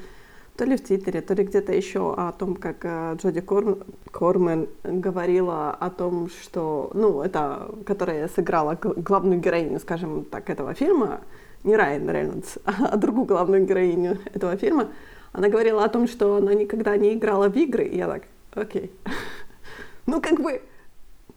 то 0.59 0.65
ли 0.65 0.77
в 0.77 0.81
Твиттере, 0.81 1.21
то 1.21 1.35
ли 1.35 1.45
где-то 1.45 1.73
еще 1.73 2.15
о 2.15 2.33
том, 2.33 2.57
как 2.57 2.79
э, 2.83 3.15
Джоди 3.17 3.41
Кор... 3.41 3.79
Корман 4.11 4.67
говорила 4.83 5.71
о 5.71 5.89
том, 5.89 6.29
что, 6.29 6.91
ну, 6.95 7.23
это, 7.23 7.71
которая 7.87 8.27
сыграла 8.27 8.75
главную 8.75 9.41
героиню, 9.41 9.79
скажем 9.79 10.25
так, 10.25 10.51
этого 10.51 10.75
фильма, 10.75 11.21
не 11.63 11.77
Райан 11.77 12.11
Рейнольдс, 12.11 12.59
а 12.65 12.97
другую 12.97 13.27
главную 13.27 13.65
героиню 13.67 14.19
этого 14.35 14.57
фильма, 14.57 14.89
она 15.33 15.49
говорила 15.49 15.85
о 15.85 15.89
том, 15.89 16.09
что 16.09 16.35
она 16.37 16.55
никогда 16.55 16.97
не 16.97 17.15
играла 17.15 17.49
в 17.49 17.57
игры, 17.57 17.85
и 17.85 17.97
я 17.97 18.09
так, 18.09 18.23
окей. 18.55 18.91
Ну, 20.07 20.23
как 20.23 20.41
бы, 20.41 20.63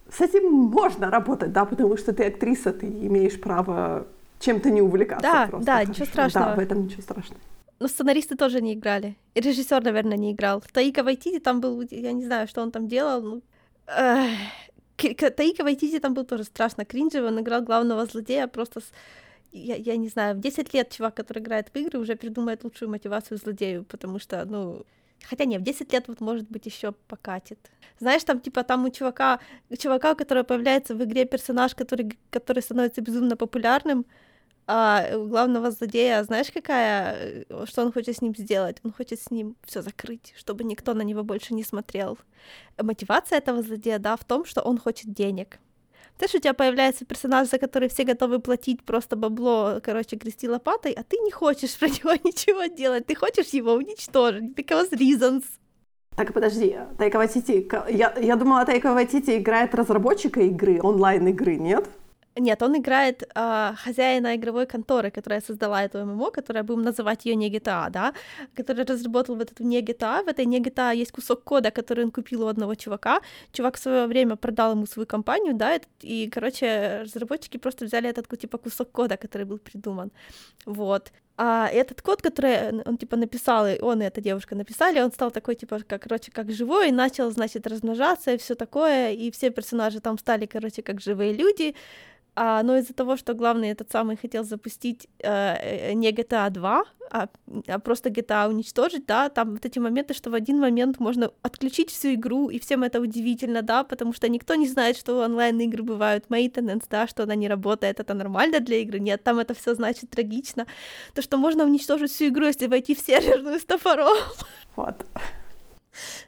с 0.10 0.22
этим 0.22 0.52
можно 0.52 1.12
работать, 1.12 1.52
да, 1.52 1.66
потому 1.66 1.96
что 1.98 2.14
ты 2.14 2.24
актриса, 2.24 2.74
ты 2.74 2.88
имеешь 2.88 3.40
право 3.40 4.08
чем-то 4.40 4.72
не 4.72 4.82
увлекаться. 4.82 5.22
Да, 5.22 5.48
просто, 5.48 5.66
да, 5.66 5.74
хорошо. 5.74 5.92
ничего 5.92 6.06
страшного. 6.06 6.46
Да, 6.48 6.56
в 6.56 6.60
этом 6.60 6.84
ничего 6.86 7.02
страшного. 7.02 7.42
Но 7.82 7.88
сценаристы 7.88 8.36
тоже 8.36 8.62
не 8.62 8.74
играли. 8.74 9.16
И 9.34 9.42
режиссер, 9.42 9.84
наверное, 9.84 10.18
не 10.18 10.34
играл. 10.34 10.64
Таика 10.72 11.04
Вайтити 11.04 11.40
там 11.40 11.62
был, 11.62 11.82
я 11.90 12.12
не 12.12 12.24
знаю, 12.24 12.48
что 12.48 12.62
он 12.62 12.72
там 12.72 12.88
делал. 12.88 13.22
Ну, 13.24 13.42
Таика 14.98 15.64
Вайтити 15.64 16.00
там 16.00 16.14
был 16.14 16.24
тоже 16.24 16.44
страшно 16.44 16.86
кринжевый. 16.86 17.30
Он 17.30 17.40
играл 17.40 17.64
главного 17.64 18.06
злодея 18.06 18.48
просто 18.48 18.82
с... 18.82 18.92
Я, 19.52 19.76
я 19.78 19.98
не 19.98 20.10
знаю, 20.10 20.36
в 20.36 20.40
10 20.40 20.74
лет 20.76 20.92
чувак, 20.92 21.16
который 21.16 21.40
играет 21.40 21.70
в 21.74 21.76
игры, 21.76 22.00
уже 22.00 22.16
придумает 22.16 22.64
лучшую 22.64 22.90
мотивацию 22.90 23.40
злодею, 23.40 23.84
потому 23.84 24.20
что, 24.20 24.46
ну, 24.46 24.86
Хотя 25.30 25.46
не, 25.46 25.58
в 25.58 25.62
10 25.62 25.94
лет 25.94 26.08
вот 26.08 26.22
может 26.22 26.48
быть 26.50 26.68
еще 26.68 26.92
покатит. 27.08 27.58
Знаешь, 28.00 28.24
там 28.24 28.40
типа 28.40 28.64
там 28.64 28.86
у 28.86 28.90
чувака, 28.90 29.40
чувака, 29.78 30.12
у 30.12 30.16
которого 30.16 30.44
появляется 30.44 30.96
в 30.96 31.04
игре 31.04 31.26
персонаж, 31.26 31.74
который, 31.74 32.18
который 32.30 32.62
становится 32.62 33.02
безумно 33.02 33.36
популярным, 33.36 34.06
а 34.74 35.18
у 35.18 35.28
главного 35.28 35.72
злодея, 35.72 36.24
знаешь, 36.24 36.52
какая, 36.54 37.46
э, 37.50 37.66
что 37.66 37.82
он 37.82 37.92
хочет 37.92 38.16
с 38.16 38.22
ним 38.22 38.34
сделать? 38.38 38.78
Он 38.84 38.94
хочет 38.94 39.20
с 39.20 39.30
ним 39.30 39.56
все 39.66 39.82
закрыть, 39.82 40.34
чтобы 40.38 40.64
никто 40.64 40.94
на 40.94 41.02
него 41.02 41.24
больше 41.24 41.54
не 41.54 41.64
смотрел. 41.64 42.18
Мотивация 42.82 43.40
этого 43.40 43.62
злодея, 43.62 44.00
да, 44.00 44.16
в 44.16 44.24
том, 44.24 44.46
что 44.46 44.62
он 44.62 44.78
хочет 44.78 45.14
денег. 45.14 45.60
Знаешь, 46.18 46.36
у 46.36 46.40
тебя 46.40 46.54
появляется 46.54 47.04
персонаж, 47.06 47.50
за 47.50 47.58
который 47.58 47.90
все 47.90 48.06
готовы 48.06 48.40
платить 48.40 48.84
просто 48.84 49.18
бабло, 49.18 49.82
короче, 49.84 50.16
грести 50.16 50.48
лопатой, 50.48 50.94
а 50.94 51.04
ты 51.04 51.18
не 51.18 51.32
хочешь 51.32 51.76
про 51.80 51.90
него 51.90 52.14
ничего 52.24 52.66
делать, 52.74 53.08
ты 53.08 53.16
хочешь 53.16 53.48
его 53.48 53.74
уничтожить, 53.74 54.56
because 54.56 54.92
reasons. 54.92 55.44
Так, 56.16 56.34
подожди, 56.34 56.78
Тайка 56.98 57.18
Вайтити, 57.18 57.68
я, 57.90 58.14
я 58.22 58.36
думала, 58.38 58.66
Тайка 58.66 58.94
Вайтити 58.94 59.38
играет 59.38 59.76
разработчика 59.76 60.40
игры, 60.42 60.80
онлайн-игры, 60.82 61.58
нет? 61.58 61.90
Нет, 62.38 62.62
он 62.64 62.78
играет 62.78 63.24
э, 63.36 63.74
хозяина 63.84 64.36
игровой 64.36 64.66
конторы, 64.66 65.12
которая 65.12 65.42
создала 65.42 65.84
эту 65.84 66.06
ММО, 66.06 66.32
которая 66.32 66.64
будем 66.64 66.82
называть 66.82 67.26
ее 67.26 67.36
не 67.36 67.50
GTA, 67.52 67.90
да, 67.90 68.14
который 68.56 68.86
разработал 68.86 69.36
вот 69.36 69.52
эту 69.52 69.64
не 69.64 69.82
GTA. 69.82 70.24
В 70.24 70.30
этой 70.30 70.46
не 70.46 70.62
GTA 70.62 70.96
есть 70.96 71.12
кусок 71.12 71.44
кода, 71.44 71.72
который 71.72 72.06
он 72.06 72.12
купил 72.12 72.44
у 72.44 72.48
одного 72.48 72.76
чувака. 72.76 73.22
Чувак 73.52 73.76
в 73.76 73.80
свое 73.80 74.08
время 74.08 74.36
продал 74.38 74.72
ему 74.72 74.86
свою 74.86 75.06
компанию, 75.06 75.56
да, 75.56 75.80
и, 76.02 76.30
короче, 76.30 77.02
разработчики 77.04 77.58
просто 77.58 77.86
взяли 77.86 78.10
этот 78.10 78.28
типа 78.40 78.58
кусок 78.58 78.92
кода, 78.92 79.18
который 79.18 79.46
был 79.46 79.58
придуман. 79.60 80.12
Вот. 80.66 81.12
А 81.38 81.68
этот 81.68 82.02
код, 82.02 82.22
который 82.22 82.82
он 82.84 82.98
типа 82.98 83.16
написал, 83.16 83.68
и 83.68 83.80
он 83.80 84.02
и 84.02 84.06
эта 84.06 84.22
девушка 84.22 84.56
написали, 84.56 85.00
он 85.00 85.12
стал 85.12 85.32
такой 85.32 85.56
типа, 85.56 85.80
как, 85.88 86.04
короче, 86.04 86.32
как 86.32 86.52
живой, 86.52 86.90
и 86.90 86.92
начал, 86.92 87.32
значит, 87.32 87.66
размножаться 87.68 88.34
и 88.34 88.38
все 88.38 88.56
такое, 88.56 89.12
и 89.12 89.32
все 89.32 89.50
персонажи 89.50 90.02
там 90.02 90.18
стали, 90.18 90.46
короче, 90.46 90.82
как 90.82 91.02
живые 91.02 91.34
люди. 91.34 91.76
А, 92.34 92.64
но 92.64 92.78
из-за 92.78 92.94
того, 92.94 93.18
что 93.18 93.34
главный 93.34 93.70
этот 93.70 93.92
самый 93.92 94.16
хотел 94.16 94.44
запустить 94.46 95.08
э, 95.20 95.92
не 95.94 96.12
GTA 96.12 96.50
2, 96.50 96.84
а, 97.12 97.28
а 97.68 97.80
просто 97.80 98.10
GTA 98.10 98.48
уничтожить, 98.48 99.06
да, 99.06 99.28
там 99.28 99.52
вот 99.52 99.66
эти 99.66 99.80
моменты, 99.80 100.14
что 100.14 100.30
в 100.30 100.34
один 100.34 100.60
момент 100.60 101.00
можно 101.00 101.32
отключить 101.42 101.90
всю 101.90 102.14
игру, 102.14 102.50
и 102.50 102.58
всем 102.60 102.84
это 102.84 103.02
удивительно, 103.02 103.62
да, 103.62 103.84
потому 103.84 104.14
что 104.14 104.30
никто 104.30 104.56
не 104.56 104.68
знает, 104.68 104.98
что 104.98 105.20
онлайн-игры 105.26 105.84
бывают 105.84 106.28
maintenance, 106.30 106.86
да, 106.90 107.06
что 107.06 107.24
она 107.24 107.36
не 107.36 107.50
работает, 107.50 108.00
это 108.00 108.14
нормально 108.14 108.62
для 108.62 108.78
игры, 108.78 109.00
нет, 109.00 109.22
там 109.24 109.40
это 109.40 109.54
все 109.54 109.76
значит 109.76 110.10
трагично, 110.10 110.68
то, 111.14 111.22
что 111.22 111.38
можно 111.38 111.66
уничтожить 111.66 112.12
всю 112.12 112.28
игру, 112.28 112.46
если 112.46 112.68
войти 112.68 112.96
в 112.96 113.00
серверную 113.00 113.60
с 113.60 113.66
топором. 113.66 114.18
Вот. 114.78 114.96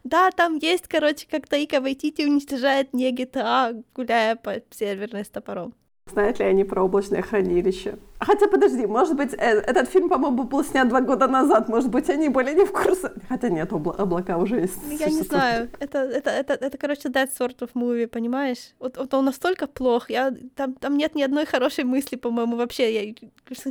Да, 0.04 0.32
там 0.32 0.58
есть, 0.58 0.90
короче, 0.90 1.26
как 1.32 1.48
Таика 1.48 1.80
войти 1.80 2.10
и 2.10 2.26
уничтожает 2.26 2.94
не 2.94 3.16
GTA, 3.16 3.86
гуляя 3.96 4.36
по 4.36 4.62
серверной 4.72 5.24
с 5.24 5.30
топором. 5.30 5.74
Знают 6.12 6.40
ли 6.40 6.46
они 6.46 6.64
про 6.64 6.84
облачное 6.84 7.22
хранилище? 7.22 7.98
Хотя, 8.20 8.48
подожди, 8.48 8.86
может 8.86 9.16
быть, 9.16 9.34
э, 9.34 9.38
этот 9.38 9.90
фильм, 9.90 10.10
по-моему, 10.10 10.44
был 10.44 10.64
снят 10.64 10.88
два 10.88 11.02
года 11.02 11.28
назад. 11.28 11.70
Может 11.70 11.90
быть, 11.90 12.10
они 12.10 12.30
были 12.30 12.54
не 12.54 12.66
в 12.66 12.72
курсе. 12.72 13.12
Хотя 13.30 13.50
нет, 13.50 13.72
обла- 13.72 13.96
облака 13.96 14.38
уже 14.38 14.62
есть. 14.62 14.78
Ну, 14.86 14.98
я 14.98 15.08
не 15.08 15.22
знаю. 15.22 15.70
Это, 15.80 16.00
это, 16.00 16.30
это, 16.30 16.54
это, 16.54 16.78
короче, 16.78 17.10
that 17.10 17.30
sort 17.40 17.60
of 17.60 17.70
movie, 17.74 18.08
понимаешь? 18.08 18.74
Вот, 18.80 18.98
вот 18.98 19.14
он 19.14 19.26
настолько 19.26 19.66
плох. 19.66 20.10
Я, 20.10 20.34
там, 20.56 20.74
там 20.74 20.98
нет 20.98 21.16
ни 21.16 21.24
одной 21.24 21.46
хорошей 21.46 21.86
мысли, 21.86 22.18
по-моему, 22.18 22.58
вообще. 22.58 22.94
Я, 22.94 23.14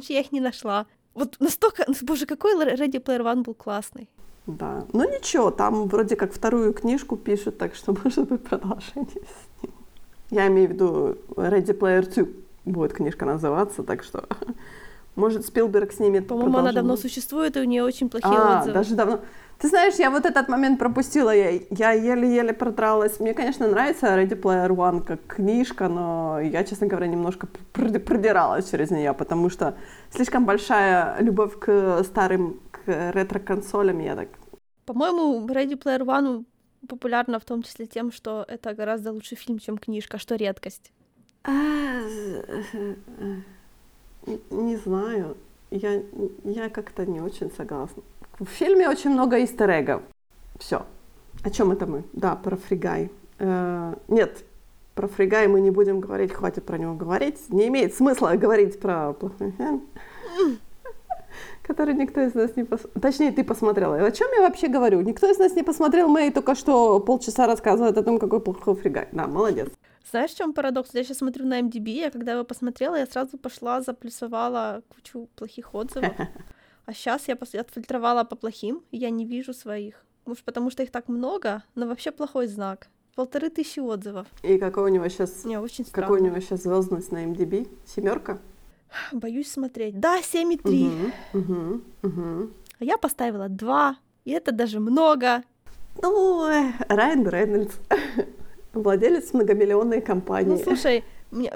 я 0.09 0.21
их 0.21 0.33
не 0.33 0.41
нашла. 0.41 0.87
Вот 1.15 1.37
настолько... 1.39 1.85
Боже, 2.03 2.25
какой 2.27 2.55
Ready 2.55 3.03
Player 3.03 3.23
One 3.23 3.43
был 3.43 3.55
классный. 3.55 4.09
Да. 4.47 4.87
Ну 4.93 5.09
ничего, 5.09 5.51
там 5.51 5.87
вроде 5.87 6.17
как 6.17 6.33
вторую 6.33 6.73
книжку 6.73 7.17
пишут, 7.17 7.59
так 7.59 7.75
что 7.75 7.95
может 8.05 8.29
быть 8.29 8.43
продолжение 8.43 9.07
ним. 9.15 9.25
Я 10.33 10.47
имею 10.47 10.69
в 10.69 10.73
виду 10.73 11.19
Ready 11.37 11.79
Player 11.79 12.03
2 12.03 12.27
будет 12.65 12.95
книжка 12.95 13.27
называться, 13.27 13.83
так 13.83 14.03
что 14.03 14.25
может 15.15 15.45
Спилберг 15.45 15.93
снимет 15.93 16.27
По-моему, 16.27 16.57
она 16.57 16.73
давно 16.73 16.97
существует, 16.97 17.59
и 17.59 17.61
у 17.61 17.65
нее 17.65 17.85
очень 17.85 18.09
плохие 18.09 18.35
а, 18.35 18.61
отзывы. 18.61 18.75
даже 18.75 18.95
давно. 18.95 19.21
Ты 19.59 19.69
знаешь, 19.69 19.95
я 19.97 20.11
вот 20.11 20.25
этот 20.25 20.49
момент 20.49 20.79
пропустила, 20.79 21.31
я, 21.31 21.51
я 21.69 21.93
еле-еле 21.93 22.55
продралась. 22.55 23.21
Мне, 23.21 23.35
конечно, 23.35 23.69
нравится 23.69 24.07
Ready 24.07 24.41
Player 24.41 24.71
One 24.71 25.05
как 25.05 25.21
книжка, 25.27 25.89
но 25.89 26.41
я, 26.41 26.65
честно 26.65 26.87
говоря, 26.87 27.09
немножко 27.09 27.47
продиралась 27.75 28.71
через 28.71 28.91
нее, 28.91 29.13
потому 29.13 29.51
что 29.51 29.75
слишком 30.11 30.47
большая 30.47 31.21
любовь 31.21 31.59
к 31.59 32.03
старым, 32.05 32.59
к 32.71 33.13
ретро-консолям, 33.13 34.01
я 34.01 34.17
так... 34.17 34.29
По-моему, 34.87 35.47
Ready 35.47 35.79
Player 35.79 36.01
One 36.01 36.45
популярна 36.89 37.39
в 37.39 37.45
том 37.45 37.63
числе 37.63 37.87
тем, 37.87 38.13
что 38.13 38.45
это 38.49 38.75
гораздо 38.75 39.13
лучший 39.13 39.37
фильм, 39.37 39.59
чем 39.59 39.79
книжка, 39.79 40.19
что 40.19 40.37
редкость. 40.37 40.93
А, 41.45 42.01
не 44.51 44.77
знаю. 44.77 45.37
Я, 45.71 46.03
я 46.45 46.69
как-то 46.69 47.07
не 47.07 47.21
очень 47.21 47.51
согласна. 47.51 48.03
В 48.39 48.47
фильме 48.47 48.89
очень 48.89 49.11
много 49.11 49.43
истерегов. 49.43 50.03
Все. 50.59 50.85
О 51.43 51.51
чем 51.51 51.73
это 51.73 51.87
мы? 51.87 52.05
Да, 52.13 52.37
про 52.37 52.57
Фригай. 52.57 53.11
Э, 53.39 53.95
нет, 54.09 54.45
про 54.95 55.09
Фригай 55.09 55.49
мы 55.49 55.61
не 55.61 55.71
будем 55.71 56.01
говорить, 56.01 56.33
хватит 56.33 56.65
про 56.65 56.79
него 56.79 56.95
говорить. 56.95 57.49
Не 57.49 57.69
имеет 57.69 57.95
смысла 57.95 58.35
говорить 58.37 58.79
про 58.81 59.13
плохой. 59.15 59.55
Который 61.63 61.95
никто 61.95 62.21
из 62.21 62.35
нас 62.35 62.57
не 62.57 62.65
посмотрел. 62.65 63.01
Точнее, 63.01 63.33
ты 63.33 63.45
посмотрела. 63.45 63.97
О 63.97 64.11
чем 64.11 64.29
я 64.33 64.41
вообще 64.43 64.69
говорю? 64.69 65.01
Никто 65.01 65.31
из 65.31 65.39
нас 65.39 65.55
не 65.55 65.63
посмотрел. 65.63 66.09
Мэй 66.09 66.31
только 66.31 66.55
что 66.55 67.01
полчаса 67.01 67.47
рассказывает 67.47 67.97
о 67.97 68.03
том, 68.03 68.19
какой 68.19 68.41
плохой 68.41 68.75
фрегат. 68.75 69.09
Да, 69.13 69.27
молодец. 69.27 69.71
Знаешь, 70.11 70.33
в 70.33 70.37
чем 70.37 70.53
парадокс? 70.53 70.91
Я 70.93 71.05
сейчас 71.05 71.19
смотрю 71.19 71.47
на 71.47 71.61
MDB, 71.61 71.91
я 71.91 72.11
когда 72.11 72.33
его 72.33 72.45
посмотрела, 72.45 72.97
я 72.97 73.07
сразу 73.07 73.39
пошла, 73.39 73.81
заплюсовала 73.81 74.83
кучу 74.89 75.29
плохих 75.37 75.75
отзывов. 75.75 76.13
А 76.85 76.95
сейчас 76.95 77.29
я 77.29 77.35
отфильтровала 77.61 78.25
по 78.25 78.35
плохим, 78.35 78.83
и 78.91 78.97
я 78.97 79.11
не 79.11 79.25
вижу 79.25 79.55
своих. 79.55 80.05
Может, 80.25 80.43
потому 80.43 80.69
что 80.69 80.83
их 80.83 80.91
так 80.91 81.09
много, 81.09 81.63
но 81.77 81.87
вообще 81.87 82.11
плохой 82.11 82.49
знак. 82.49 82.89
Полторы 83.15 83.51
тысячи 83.51 83.79
отзывов. 83.79 84.27
И 84.43 84.59
какой 84.59 84.85
у 84.85 84.89
него 84.89 85.07
сейчас... 85.09 85.45
Не, 85.45 85.61
очень 85.61 85.87
странно. 85.87 86.07
Какой 86.09 86.21
у 86.21 86.25
него 86.25 86.41
сейчас 86.41 86.63
звездность 86.63 87.13
на 87.13 87.25
MDB? 87.25 87.69
Семерка? 87.87 88.41
Боюсь 89.13 89.51
смотреть. 89.51 89.99
Да, 90.01 90.21
7,3. 90.21 91.13
Угу, 91.35 91.41
угу, 91.41 91.81
угу. 92.03 92.51
А 92.79 92.85
я 92.85 92.97
поставила 92.99 93.49
2, 93.49 93.97
и 94.25 94.31
это 94.31 94.53
даже 94.53 94.81
много. 94.81 95.43
Ну, 96.03 96.47
Райан 96.89 97.29
Рейнольдс, 97.29 97.75
владелец 98.73 99.33
многомиллионной 99.33 100.01
компании. 100.01 100.51
Ну, 100.51 100.57
слушай, 100.57 101.05
мне, 101.31 101.53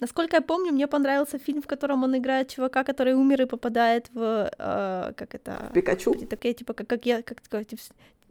насколько 0.00 0.36
я 0.36 0.42
помню, 0.42 0.72
мне 0.72 0.86
понравился 0.86 1.38
фильм, 1.38 1.62
в 1.62 1.66
котором 1.66 2.04
он 2.04 2.16
играет 2.16 2.48
чувака, 2.48 2.84
который 2.84 3.14
умер 3.14 3.42
и 3.42 3.46
попадает 3.46 4.10
в... 4.14 4.50
Э, 4.58 5.12
как 5.16 5.34
это? 5.34 5.70
Пикачу? 5.74 6.14
Такие, 6.26 6.54
типа, 6.54 6.74
как, 6.74 6.88
как 6.88 7.06
я... 7.06 7.22
Как, 7.22 7.38
как, 7.48 7.66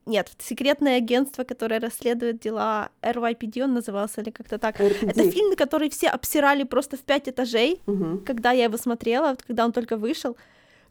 нет, 0.07 0.31
секретное 0.39 0.97
агентство, 0.97 1.43
которое 1.43 1.79
расследует 1.79 2.39
дела 2.39 2.89
RYPD, 3.01 3.63
он 3.63 3.73
назывался 3.73 4.21
или 4.21 4.31
как-то 4.31 4.57
так. 4.57 4.79
RPD. 4.79 5.09
Это 5.11 5.29
фильм, 5.31 5.55
который 5.55 5.89
все 5.89 6.07
обсирали 6.07 6.63
просто 6.63 6.97
в 6.97 7.01
пять 7.01 7.27
этажей, 7.27 7.81
угу. 7.85 8.19
когда 8.25 8.51
я 8.51 8.65
его 8.65 8.77
смотрела, 8.77 9.35
когда 9.45 9.65
он 9.65 9.71
только 9.71 9.97
вышел. 9.97 10.37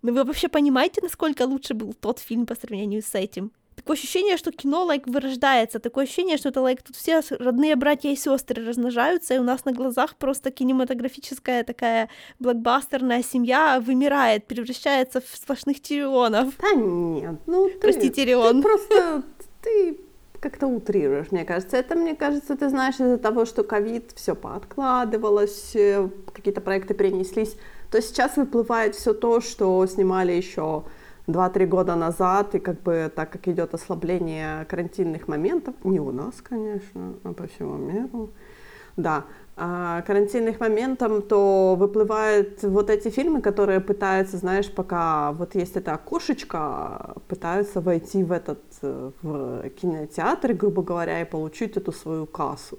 Но 0.02 0.12
вы 0.12 0.24
вообще 0.24 0.48
понимаете, 0.48 1.00
насколько 1.02 1.42
лучше 1.42 1.74
был 1.74 1.94
тот 1.94 2.18
фильм 2.18 2.46
по 2.46 2.54
сравнению 2.54 3.02
с 3.02 3.14
этим? 3.14 3.50
Такое 3.86 3.98
ощущение, 3.98 4.36
что 4.36 4.50
кино 4.50 4.84
лайк 4.84 5.06
like, 5.06 5.12
вырождается, 5.12 5.78
такое 5.78 6.06
ощущение, 6.06 6.38
что 6.38 6.48
это 6.48 6.60
лайк 6.60 6.80
like, 6.80 6.86
тут 6.88 6.96
все 6.96 7.20
родные 7.38 7.76
братья 7.76 8.10
и 8.10 8.16
сестры 8.16 8.66
размножаются, 8.66 9.34
и 9.34 9.38
у 9.38 9.44
нас 9.44 9.64
на 9.64 9.70
глазах 9.70 10.16
просто 10.16 10.50
кинематографическая 10.50 11.62
такая 11.62 12.08
блокбастерная 12.40 13.22
семья 13.22 13.80
вымирает, 13.80 14.48
превращается 14.48 15.20
в 15.20 15.36
сплошных 15.36 15.80
тирионов. 15.80 16.54
Да 16.60 16.72
нет, 16.72 17.36
ну 17.46 17.68
ты, 17.68 17.78
Прости, 17.78 18.10
Тирион. 18.10 18.56
Ты 18.56 18.62
просто 18.68 19.22
ты 19.62 20.00
как-то 20.40 20.66
утрируешь, 20.66 21.30
мне 21.30 21.44
кажется. 21.44 21.76
Это, 21.76 21.94
мне 21.94 22.16
кажется, 22.16 22.56
ты 22.56 22.68
знаешь, 22.68 22.96
из-за 22.96 23.18
того, 23.18 23.44
что 23.44 23.62
ковид 23.62 24.10
все 24.16 24.34
пооткладывалось, 24.34 25.76
э, 25.76 26.08
какие-то 26.32 26.60
проекты 26.60 26.94
перенеслись, 26.94 27.54
то 27.92 28.02
сейчас 28.02 28.36
выплывает 28.36 28.96
все 28.96 29.14
то, 29.14 29.40
что 29.40 29.86
снимали 29.86 30.32
еще 30.32 30.82
2-3 31.26 31.66
года 31.66 31.96
назад, 31.96 32.54
и 32.54 32.58
как 32.58 32.82
бы 32.82 33.10
так 33.14 33.30
как 33.30 33.48
идет 33.48 33.74
ослабление 33.74 34.64
карантинных 34.66 35.28
моментов, 35.28 35.74
не 35.84 36.00
у 36.00 36.12
нас, 36.12 36.34
конечно, 36.42 37.14
а 37.24 37.32
по 37.32 37.46
всему 37.46 37.76
миру, 37.76 38.30
да, 38.96 39.24
а, 39.58 40.02
карантинных 40.02 40.60
моментов, 40.60 41.26
то 41.28 41.76
выплывают 41.78 42.62
вот 42.62 42.90
эти 42.90 43.08
фильмы, 43.08 43.40
которые 43.40 43.80
пытаются, 43.80 44.36
знаешь, 44.36 44.70
пока 44.70 45.32
вот 45.32 45.54
есть 45.54 45.76
эта 45.76 45.94
окошечко, 45.94 47.14
пытаются 47.26 47.80
войти 47.80 48.22
в 48.22 48.32
этот 48.32 48.60
э, 48.82 49.10
в 49.22 49.68
кинотеатр, 49.70 50.52
грубо 50.52 50.82
говоря, 50.82 51.22
и 51.22 51.24
получить 51.24 51.76
эту 51.78 51.92
свою 51.92 52.26
кассу. 52.26 52.78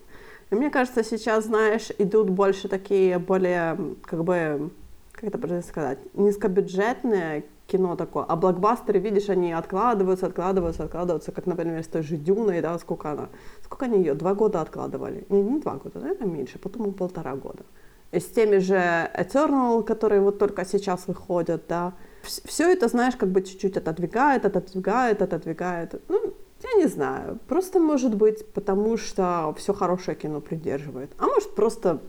И 0.51 0.56
мне 0.56 0.70
кажется, 0.70 1.04
сейчас, 1.04 1.46
знаешь, 1.46 1.89
идут 1.98 2.30
больше 2.30 2.68
такие 2.68 3.18
более, 3.18 3.77
как 4.04 4.24
бы, 4.24 4.70
как 5.13 5.24
это 5.24 5.38
правильно 5.39 5.63
сказать, 5.63 5.98
низкобюджетные 6.13 7.46
кино 7.68 7.96
такое. 7.96 8.24
А 8.24 8.36
блокбастеры, 8.36 9.00
видишь, 9.00 9.30
они 9.30 9.51
откладываются, 9.53 10.27
откладываются, 10.27 10.84
откладываются, 10.84 11.32
как, 11.32 11.46
например, 11.46 11.84
с 11.84 11.88
той 11.88 12.01
же 12.01 12.18
Дюной, 12.18 12.62
да, 12.62 12.80
сколько 12.80 13.12
она, 13.12 13.30
сколько 13.64 13.86
они 13.86 14.00
ее, 14.00 14.14
два 14.14 14.34
года 14.34 14.62
откладывали. 14.62 15.25
Не, 15.30 15.42
не 15.42 15.60
два 15.60 15.74
года, 15.75 16.00
наверное, 16.00 16.27
меньше, 16.27 16.60
потом 16.60 16.94
полтора 16.94 17.36
года. 17.36 17.64
И 18.12 18.20
с 18.20 18.25
теми 18.25 18.60
же 18.60 18.75
Eternal, 18.75 19.84
которые 19.84 20.22
вот 20.22 20.40
только 20.40 20.66
сейчас 20.66 21.08
выходят, 21.08 21.64
да, 21.68 21.94
все 22.22 22.72
это, 22.72 22.88
знаешь, 22.88 23.16
как 23.16 23.30
бы 23.30 23.42
чуть-чуть 23.42 23.77
отодвигает, 23.77 24.46
отодвигает, 24.46 25.22
отодвигает. 25.22 26.01
Ну, 26.10 26.34
я 26.64 26.74
не 26.82 26.88
знаю. 26.88 27.40
Просто 27.48 27.80
может 27.80 28.16
быть, 28.16 28.46
потому 28.53 28.98
что 28.98 29.53
все 29.58 29.74
хорошее 29.74 30.16
кино 30.18 30.42
придерживает. 30.42 31.12
А 31.18 31.25
может, 31.25 31.53
просто 31.56 32.00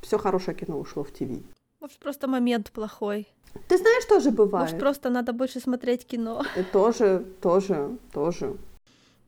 все 0.00 0.18
хорошее 0.18 0.56
кино 0.56 0.78
ушло 0.78 1.02
в 1.02 1.10
ТВ. 1.10 1.42
Может, 1.80 1.98
просто 1.98 2.26
момент 2.26 2.70
плохой. 2.72 3.28
Ты 3.68 3.76
знаешь, 3.78 4.04
тоже 4.06 4.30
бывает. 4.30 4.66
Может, 4.66 4.78
просто 4.80 5.10
надо 5.10 5.32
больше 5.32 5.60
смотреть 5.60 6.06
кино. 6.06 6.42
И 6.56 6.62
тоже, 6.62 7.24
тоже, 7.40 7.90
тоже. 8.12 8.56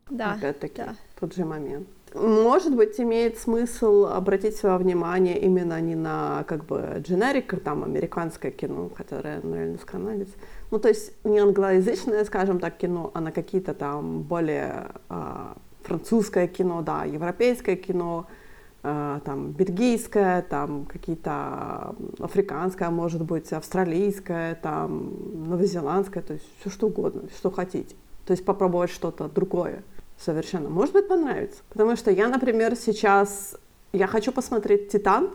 Да. 0.09 0.33
Опять-таки, 0.33 0.77
да. 0.77 0.95
тот 1.19 1.35
же 1.35 1.45
момент. 1.45 1.87
Может 2.15 2.75
быть, 2.75 2.99
имеет 2.99 3.37
смысл 3.37 4.05
обратить 4.05 4.55
свое 4.55 4.77
внимание 4.77 5.39
именно 5.39 5.79
не 5.79 5.95
на 5.95 6.43
как 6.47 6.65
бы 6.65 7.03
дженерик, 7.05 7.63
там, 7.63 7.83
американское 7.83 8.51
кино, 8.51 8.89
которое, 8.89 9.41
наверное, 9.43 9.77
канадец. 9.77 10.29
Ну, 10.71 10.79
то 10.79 10.89
есть 10.89 11.13
не 11.23 11.37
англоязычное, 11.37 12.25
скажем 12.25 12.59
так, 12.59 12.77
кино, 12.77 13.11
а 13.13 13.21
на 13.21 13.31
какие-то 13.31 13.75
там 13.75 14.23
более 14.23 14.87
а, 15.07 15.55
французское 15.83 16.47
кино, 16.47 16.81
да, 16.81 17.05
европейское 17.05 17.75
кино, 17.75 18.25
Э, 18.25 18.33
там 18.81 19.51
бельгийская, 19.51 20.41
там 20.41 20.85
какие-то 20.85 21.95
африканская, 22.19 22.89
может 22.89 23.23
быть, 23.23 23.51
австралийская, 23.51 24.55
там 24.55 25.13
новозеландская, 25.49 26.23
то 26.23 26.33
есть 26.33 26.45
все 26.59 26.69
что 26.69 26.87
угодно, 26.87 27.23
что 27.35 27.51
хотите. 27.51 27.95
То 28.25 28.31
есть 28.31 28.45
попробовать 28.45 28.91
что-то 28.91 29.27
другое 29.27 29.83
совершенно. 30.17 30.69
Может 30.69 30.93
быть, 30.93 31.07
понравится. 31.07 31.61
Потому 31.69 31.95
что 31.95 32.11
я, 32.11 32.27
например, 32.27 32.75
сейчас, 32.75 33.57
я 33.91 34.07
хочу 34.07 34.31
посмотреть 34.31 34.89
«Титан», 34.89 35.31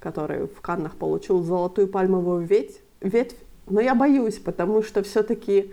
который 0.00 0.46
в 0.46 0.60
Каннах 0.60 0.96
получил 0.96 1.42
золотую 1.42 1.88
пальмовую 1.88 2.44
ветвь, 2.44 2.80
ветвь 3.00 3.36
но 3.68 3.80
я 3.80 3.94
боюсь, 3.94 4.38
потому 4.38 4.82
что 4.82 5.02
все-таки 5.02 5.72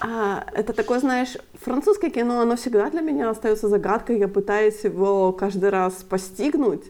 а, 0.00 0.44
это 0.52 0.72
такое, 0.72 1.00
знаешь, 1.00 1.36
французское 1.54 2.10
кино, 2.10 2.40
оно 2.40 2.56
всегда 2.56 2.90
для 2.90 3.00
меня 3.00 3.30
остается 3.30 3.68
загадкой. 3.68 4.18
Я 4.18 4.28
пытаюсь 4.28 4.84
его 4.84 5.32
каждый 5.32 5.70
раз 5.70 5.94
постигнуть. 6.08 6.84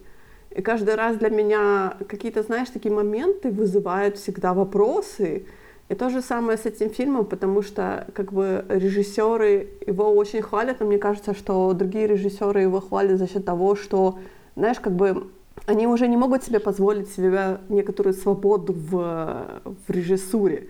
И 0.51 0.63
каждый 0.63 0.95
раз 0.95 1.17
для 1.17 1.29
меня 1.29 1.97
какие-то, 2.09 2.43
знаешь, 2.43 2.69
такие 2.71 2.95
моменты 2.95 3.51
вызывают 3.51 4.17
всегда 4.17 4.55
вопросы. 4.55 5.47
И 5.89 5.95
то 5.95 6.11
же 6.11 6.21
самое 6.21 6.59
с 6.59 6.67
этим 6.67 6.91
фильмом, 6.91 7.27
потому 7.27 7.63
что 7.63 8.09
как 8.13 8.33
бы 8.33 8.65
режиссеры 8.69 9.69
его 9.87 10.13
очень 10.13 10.43
хвалят, 10.43 10.81
но 10.81 10.87
мне 10.87 10.99
кажется, 10.99 11.35
что 11.35 11.73
другие 11.75 12.07
режиссеры 12.07 12.63
его 12.63 12.81
хвалят 12.81 13.19
за 13.19 13.29
счет 13.29 13.45
того, 13.45 13.77
что, 13.77 14.19
знаешь, 14.57 14.81
как 14.81 14.95
бы 14.95 15.29
они 15.67 15.87
уже 15.87 16.09
не 16.09 16.17
могут 16.17 16.43
себе 16.43 16.59
позволить 16.59 17.09
себе 17.11 17.59
некоторую 17.69 18.15
свободу 18.15 18.73
в, 18.73 19.63
в 19.65 19.91
режиссуре 19.91 20.69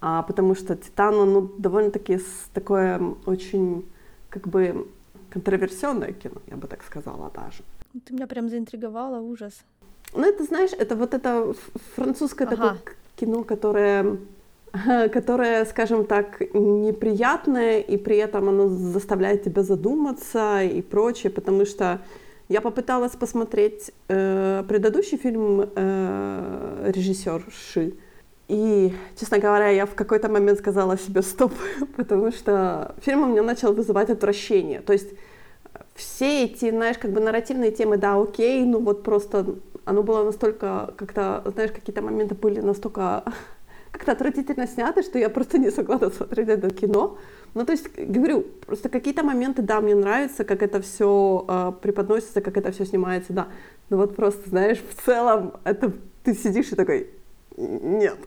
а, 0.00 0.22
потому 0.22 0.54
что 0.54 0.76
«Титан», 0.76 1.14
ну, 1.16 1.50
довольно-таки 1.58 2.20
такое 2.54 3.00
очень, 3.26 3.84
как 4.28 4.48
бы, 4.48 4.86
контроверсионное 5.30 6.12
кино, 6.12 6.40
я 6.46 6.56
бы 6.56 6.66
так 6.66 6.82
сказала 6.82 7.30
даже. 7.34 7.62
Ты 8.04 8.14
меня 8.14 8.26
прям 8.26 8.48
заинтриговала, 8.48 9.20
ужас. 9.20 9.62
Ну, 10.14 10.24
это, 10.24 10.44
знаешь, 10.44 10.72
это 10.72 10.96
вот 10.96 11.14
это 11.14 11.54
французское 11.94 12.46
ага. 12.48 12.56
такое 12.56 12.78
кино, 13.16 13.44
которое 13.44 14.18
которое, 15.12 15.64
скажем 15.64 16.04
так, 16.04 16.40
неприятное, 16.54 17.80
и 17.80 17.96
при 17.96 18.16
этом 18.16 18.48
оно 18.48 18.68
заставляет 18.68 19.44
тебя 19.44 19.62
задуматься 19.62 20.62
и 20.62 20.80
прочее, 20.82 21.30
потому 21.30 21.64
что 21.64 22.00
я 22.48 22.60
попыталась 22.60 23.12
посмотреть 23.12 23.92
э, 24.08 24.64
предыдущий 24.68 25.18
фильм 25.18 25.70
э, 25.74 26.92
режиссерши, 26.94 27.94
и, 28.50 28.92
честно 29.18 29.38
говоря, 29.38 29.68
я 29.68 29.86
в 29.86 29.94
какой-то 29.94 30.28
момент 30.28 30.58
сказала 30.58 30.98
себе 30.98 31.22
стоп, 31.22 31.52
потому 31.96 32.32
что 32.32 32.94
фильм 33.00 33.22
у 33.22 33.26
меня 33.26 33.42
начал 33.42 33.72
вызывать 33.72 34.10
отвращение. 34.10 34.80
То 34.80 34.92
есть 34.92 35.10
все 35.94 36.44
эти, 36.44 36.70
знаешь, 36.70 36.98
как 36.98 37.12
бы 37.12 37.20
нарративные 37.20 37.70
темы, 37.70 37.96
да, 37.96 38.20
окей, 38.20 38.64
ну 38.64 38.80
вот 38.80 39.04
просто 39.04 39.54
оно 39.84 40.02
было 40.02 40.24
настолько, 40.24 40.94
как-то, 40.96 41.42
знаешь, 41.54 41.70
какие-то 41.70 42.02
моменты 42.02 42.34
были 42.34 42.60
настолько 42.60 43.22
как-то 43.92 44.12
отвратительно 44.12 44.66
сняты, 44.66 45.02
что 45.02 45.18
я 45.18 45.28
просто 45.28 45.58
не 45.58 45.70
согласна 45.70 46.10
смотреть 46.10 46.48
это 46.48 46.70
кино. 46.70 47.18
Ну, 47.54 47.64
то 47.64 47.72
есть, 47.72 47.88
говорю, 47.96 48.44
просто 48.66 48.88
какие-то 48.88 49.22
моменты, 49.22 49.62
да, 49.62 49.80
мне 49.80 49.94
нравится, 49.94 50.44
как 50.44 50.62
это 50.62 50.80
все 50.80 51.44
э, 51.48 51.72
преподносится, 51.80 52.40
как 52.40 52.56
это 52.56 52.72
все 52.72 52.84
снимается, 52.84 53.32
да. 53.32 53.48
Но 53.90 53.96
вот 53.96 54.16
просто, 54.16 54.48
знаешь, 54.48 54.78
в 54.78 55.04
целом, 55.04 55.54
это 55.64 55.92
ты 56.24 56.34
сидишь 56.34 56.72
и 56.72 56.76
такой, 56.76 57.10
нет. 57.60 58.18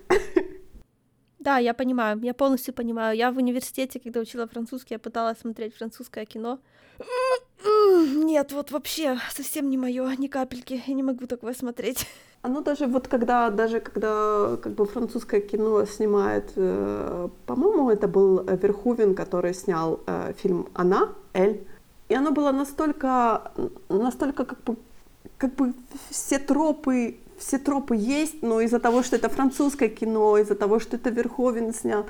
Да, 1.39 1.58
я 1.58 1.74
понимаю, 1.74 2.19
я 2.22 2.34
полностью 2.34 2.74
понимаю. 2.74 3.17
Я 3.17 3.32
в 3.32 3.38
университете, 3.38 4.00
когда 4.00 4.22
учила 4.22 4.48
французский, 4.48 4.93
я 4.93 5.00
пыталась 5.00 5.39
смотреть 5.39 5.76
французское 5.76 6.26
кино. 6.26 6.60
Нет, 7.65 8.52
вот 8.52 8.72
вообще 8.72 9.17
совсем 9.30 9.69
не 9.69 9.78
мое, 9.78 10.15
ни 10.17 10.28
капельки. 10.28 10.82
Я 10.88 10.93
не 10.93 11.04
могу 11.04 11.28
такое 11.28 11.54
смотреть. 11.54 12.08
Оно 12.43 12.62
даже 12.62 12.88
вот 12.88 13.08
когда, 13.08 13.50
даже 13.50 13.80
когда 13.80 14.58
как 14.58 14.74
бы 14.74 14.86
французское 14.86 15.39
кино 15.39 15.86
снимает, 15.86 16.52
э, 16.58 17.30
по-моему, 17.46 17.89
это 17.89 18.10
был 18.10 18.43
Верхувен, 18.43 19.15
который 19.15 19.54
снял 19.54 20.02
э, 20.08 20.34
фильм 20.34 20.67
«Она», 20.74 21.13
«Эль», 21.34 21.65
и 22.10 22.15
оно 22.15 22.32
было 22.32 22.52
настолько, 22.52 23.54
настолько 23.88 24.43
как 24.43 24.62
бы, 24.63 24.76
как 25.38 25.56
бы 25.56 25.74
все 26.10 26.38
тропы, 26.38 27.15
все 27.43 27.58
тропы 27.58 27.95
есть, 27.95 28.41
но 28.41 28.62
из-за 28.62 28.79
того, 28.79 29.03
что 29.03 29.15
это 29.15 29.29
французское 29.29 29.89
кино, 29.89 30.38
из-за 30.38 30.56
того, 30.56 30.79
что 30.79 30.95
это 30.95 31.10
Верховен 31.10 31.73
снял, 31.73 32.06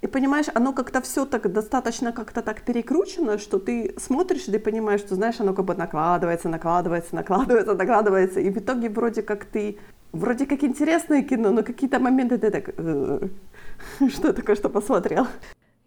и 0.00 0.06
понимаешь, 0.06 0.46
оно 0.54 0.72
как-то 0.72 1.00
все 1.00 1.24
так 1.24 1.52
достаточно 1.52 2.12
как-то 2.12 2.42
так 2.42 2.62
перекручено, 2.62 3.38
что 3.38 3.58
ты 3.58 3.94
смотришь, 3.98 4.46
и 4.46 4.52
ты 4.52 4.58
понимаешь, 4.60 5.00
что, 5.00 5.16
знаешь, 5.16 5.40
оно 5.40 5.54
как 5.54 5.64
бы 5.64 5.74
накладывается, 5.74 6.48
накладывается, 6.48 7.14
накладывается, 7.16 7.74
накладывается, 7.74 8.40
и 8.40 8.50
в 8.50 8.58
итоге 8.58 8.88
вроде 8.88 9.22
как 9.22 9.44
ты, 9.44 9.78
вроде 10.12 10.46
как 10.46 10.62
интересное 10.62 11.22
кино, 11.22 11.50
но 11.50 11.62
какие-то 11.62 11.98
моменты 11.98 12.38
ты 12.38 12.50
так, 12.50 12.70
«Э, 12.76 13.28
что 14.08 14.32
такое, 14.32 14.54
что 14.54 14.68
посмотрел? 14.68 15.26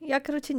Я, 0.01 0.19
короче, 0.19 0.55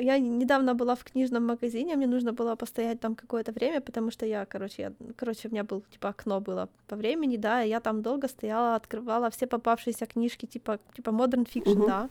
я 0.00 0.18
недавно 0.18 0.74
была 0.74 0.94
в 0.94 1.04
книжном 1.04 1.46
магазине, 1.46 1.96
мне 1.96 2.06
нужно 2.06 2.32
было 2.32 2.56
постоять 2.56 3.00
там 3.00 3.14
какое-то 3.14 3.52
время, 3.52 3.80
потому 3.80 4.10
что 4.10 4.26
я, 4.26 4.46
короче, 4.46 4.82
я, 4.82 4.92
короче, 5.16 5.48
у 5.48 5.50
меня 5.50 5.62
был, 5.62 5.82
типа, 5.92 6.08
окно 6.08 6.40
было 6.40 6.68
по 6.88 6.96
времени, 6.96 7.36
да, 7.36 7.62
и 7.62 7.68
я 7.68 7.80
там 7.80 8.02
долго 8.02 8.28
стояла, 8.28 8.76
открывала 8.76 9.28
все 9.30 9.46
попавшиеся 9.46 10.06
книжки, 10.06 10.46
типа, 10.46 10.78
типа 10.96 11.10
Modern 11.10 11.46
Fiction, 11.46 11.76
uh-huh. 11.76 11.86
да, 11.86 12.08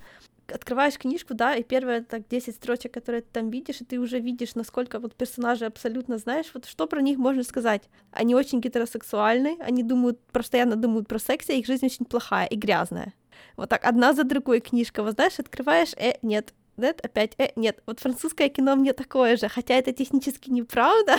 открываешь 0.54 1.00
книжку, 1.00 1.34
да, 1.34 1.56
и 1.56 1.64
первые 1.64 2.02
так 2.04 2.28
10 2.28 2.56
строчек, 2.56 2.94
которые 2.94 3.22
ты 3.22 3.28
там 3.32 3.50
видишь, 3.50 3.82
и 3.82 3.86
ты 3.86 4.00
уже 4.00 4.20
видишь, 4.20 4.56
насколько 4.56 5.00
вот 5.00 5.16
персонажи 5.16 5.66
абсолютно 5.66 6.18
знаешь, 6.18 6.52
вот 6.54 6.66
что 6.66 6.88
про 6.88 7.02
них 7.02 7.18
можно 7.18 7.44
сказать. 7.44 7.90
Они 8.12 8.36
очень 8.36 8.62
гетеросексуальны, 8.62 9.58
они 9.62 9.84
думают, 9.84 10.20
постоянно 10.32 10.76
думают 10.76 11.08
про 11.08 11.20
секс, 11.20 11.50
и 11.50 11.60
их 11.60 11.66
жизнь 11.66 11.86
очень 11.86 12.06
плохая 12.06 12.46
и 12.46 12.56
грязная. 12.56 13.14
Вот 13.58 13.70
так, 13.70 13.86
одна 13.86 14.14
за 14.14 14.24
другой 14.24 14.60
книжка, 14.60 15.04
вот 15.04 15.14
знаешь, 15.14 15.40
открываешь, 15.40 15.94
э, 15.98 16.14
нет, 16.22 16.54
нет, 16.78 17.02
опять, 17.02 17.34
э, 17.38 17.52
нет. 17.56 17.82
Вот 17.86 18.00
французское 18.00 18.50
кино 18.50 18.76
мне 18.76 18.94
такое 18.94 19.38
же, 19.38 19.50
хотя 19.50 19.76
это 19.76 19.94
технически 19.94 20.50
неправда, 20.50 21.18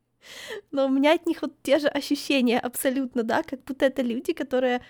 но 0.70 0.86
у 0.86 0.88
меня 0.88 1.14
от 1.14 1.26
них 1.26 1.42
вот 1.42 1.52
те 1.62 1.78
же 1.78 1.88
ощущения 1.88 2.58
абсолютно, 2.60 3.22
да, 3.22 3.42
как 3.42 3.62
будто 3.64 3.86
это 3.86 4.02
люди, 4.02 4.32
которые 4.32 4.80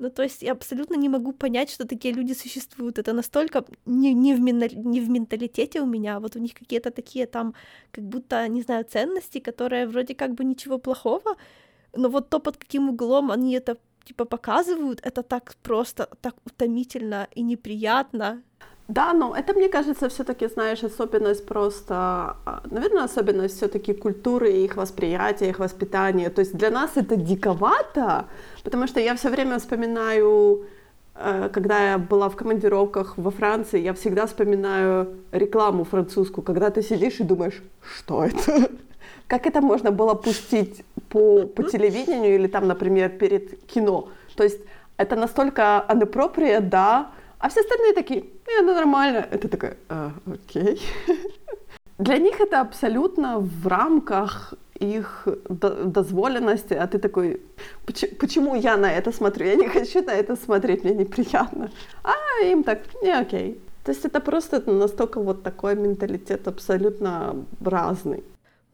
ну, 0.00 0.08
то 0.08 0.22
есть 0.22 0.42
я 0.42 0.52
абсолютно 0.52 0.96
не 0.96 1.10
могу 1.10 1.32
понять, 1.32 1.70
что 1.70 1.86
такие 1.86 2.14
люди 2.14 2.32
существуют. 2.32 2.98
Это 2.98 3.12
настолько 3.12 3.66
не, 3.84 4.14
не, 4.14 4.34
в, 4.34 4.40
не 4.40 5.00
в 5.00 5.10
менталитете 5.10 5.82
у 5.82 5.86
меня. 5.86 6.20
Вот 6.20 6.36
у 6.36 6.38
них 6.38 6.54
какие-то 6.54 6.90
такие 6.90 7.26
там, 7.26 7.54
как 7.92 8.04
будто, 8.04 8.48
не 8.48 8.62
знаю, 8.62 8.86
ценности, 8.86 9.40
которые 9.40 9.86
вроде 9.86 10.14
как 10.14 10.34
бы 10.34 10.42
ничего 10.44 10.78
плохого, 10.78 11.36
но 11.94 12.08
вот 12.08 12.30
то, 12.30 12.40
под 12.40 12.56
каким 12.56 12.88
углом 12.88 13.30
они 13.30 13.52
это 13.52 13.76
типа 14.04 14.24
показывают, 14.24 15.00
это 15.02 15.22
так 15.22 15.54
просто, 15.62 16.08
так 16.20 16.34
утомительно 16.44 17.28
и 17.34 17.42
неприятно. 17.42 18.42
Да, 18.90 19.12
но 19.12 19.36
это, 19.36 19.52
мне 19.54 19.68
кажется, 19.68 20.08
все-таки, 20.08 20.48
знаешь, 20.48 20.82
особенность 20.82 21.46
просто, 21.46 21.94
а, 21.94 22.62
наверное, 22.70 23.04
особенность 23.04 23.56
все-таки 23.56 23.92
культуры, 23.94 24.50
их 24.50 24.76
восприятия, 24.76 25.48
их 25.48 25.60
воспитания. 25.60 26.28
То 26.28 26.40
есть 26.40 26.56
для 26.56 26.70
нас 26.70 26.90
это 26.96 27.14
диковато, 27.14 28.24
потому 28.64 28.88
что 28.88 28.98
я 28.98 29.14
все 29.14 29.30
время 29.30 29.58
вспоминаю, 29.58 30.66
э, 31.14 31.50
когда 31.52 31.92
я 31.92 31.98
была 31.98 32.28
в 32.28 32.34
командировках 32.34 33.16
во 33.16 33.30
Франции, 33.30 33.80
я 33.80 33.92
всегда 33.92 34.26
вспоминаю 34.26 35.06
рекламу 35.30 35.84
французскую, 35.84 36.44
когда 36.44 36.70
ты 36.70 36.82
сидишь 36.82 37.20
и 37.20 37.24
думаешь, 37.24 37.62
что 37.80 38.24
это? 38.24 38.70
Как 39.30 39.46
это 39.46 39.60
можно 39.60 39.92
было 39.92 40.14
пустить 40.14 40.84
по, 41.08 41.46
по 41.46 41.62
телевидению 41.62 42.34
или 42.34 42.48
там, 42.48 42.66
например, 42.66 43.10
перед 43.10 43.64
кино? 43.66 44.08
То 44.34 44.42
есть 44.42 44.60
это 44.96 45.14
настолько 45.14 45.86
inappropriate, 45.88 46.68
да, 46.68 47.12
а 47.38 47.48
все 47.48 47.60
остальные 47.60 47.94
такие, 47.94 48.20
э, 48.20 48.62
ну 48.62 48.74
нормально. 48.74 49.24
Это 49.30 49.48
такая, 49.48 49.76
а, 49.88 50.10
окей. 50.26 50.82
Для 51.98 52.18
них 52.18 52.40
это 52.40 52.60
абсолютно 52.60 53.38
в 53.38 53.68
рамках 53.68 54.54
их 54.80 55.28
дозволенности, 55.48 56.74
а 56.74 56.88
ты 56.88 56.98
такой, 56.98 57.40
почему 58.18 58.56
я 58.56 58.76
на 58.76 58.90
это 58.92 59.12
смотрю? 59.12 59.46
Я 59.46 59.54
не 59.54 59.68
хочу 59.68 60.02
на 60.02 60.10
это 60.10 60.34
смотреть, 60.34 60.82
мне 60.84 60.94
неприятно. 60.94 61.70
А 62.02 62.44
им 62.44 62.64
так, 62.64 62.80
не 63.02 63.12
окей. 63.12 63.60
То 63.84 63.92
есть 63.92 64.04
это 64.04 64.20
просто 64.20 64.60
настолько 64.72 65.20
вот 65.20 65.44
такой 65.44 65.76
менталитет 65.76 66.48
абсолютно 66.48 67.36
разный. 67.64 68.24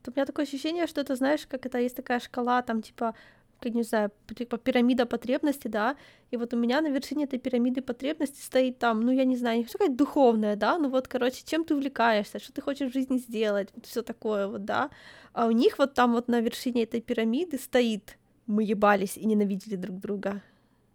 У 0.09 0.12
меня 0.14 0.27
такое 0.27 0.45
ощущение, 0.45 0.87
что 0.87 1.01
это, 1.01 1.16
знаешь, 1.16 1.47
как 1.47 1.66
это 1.66 1.79
есть 1.79 1.97
такая 1.97 2.21
шкала, 2.21 2.62
там, 2.62 2.83
типа, 2.83 3.14
как 3.61 3.75
не 3.75 3.83
знаю, 3.83 4.11
типа 4.35 4.59
пирамида 4.59 5.07
потребностей, 5.07 5.69
да, 5.69 5.97
и 6.31 6.37
вот 6.37 6.53
у 6.55 6.57
меня 6.57 6.81
на 6.81 6.88
вершине 6.88 7.25
этой 7.25 7.38
пирамиды 7.38 7.81
потребностей 7.81 8.42
стоит 8.42 8.79
там, 8.79 9.01
ну, 9.01 9.12
я 9.12 9.25
не 9.25 9.37
знаю, 9.37 9.59
не 9.59 9.64
хочу 9.64 9.79
сказать 9.79 9.97
духовная, 9.97 10.57
да, 10.57 10.79
ну 10.79 10.88
вот, 10.88 11.09
короче, 11.09 11.42
чем 11.45 11.64
ты 11.64 11.75
увлекаешься, 11.75 12.38
что 12.38 12.53
ты 12.53 12.61
хочешь 12.61 12.90
в 12.90 12.95
жизни 12.95 13.19
сделать, 13.19 13.69
вот 13.75 13.87
все 13.87 14.03
такое 14.03 14.47
вот, 14.47 14.64
да, 14.64 14.90
а 15.33 15.47
у 15.47 15.51
них 15.51 15.79
вот 15.79 15.95
там 15.95 16.12
вот 16.12 16.29
на 16.29 16.40
вершине 16.40 16.83
этой 16.83 17.01
пирамиды 17.01 17.59
стоит 17.59 18.19
мы 18.47 18.62
ебались 18.62 19.16
и 19.16 19.27
ненавидели 19.27 19.77
друг 19.77 19.99
друга. 19.99 20.42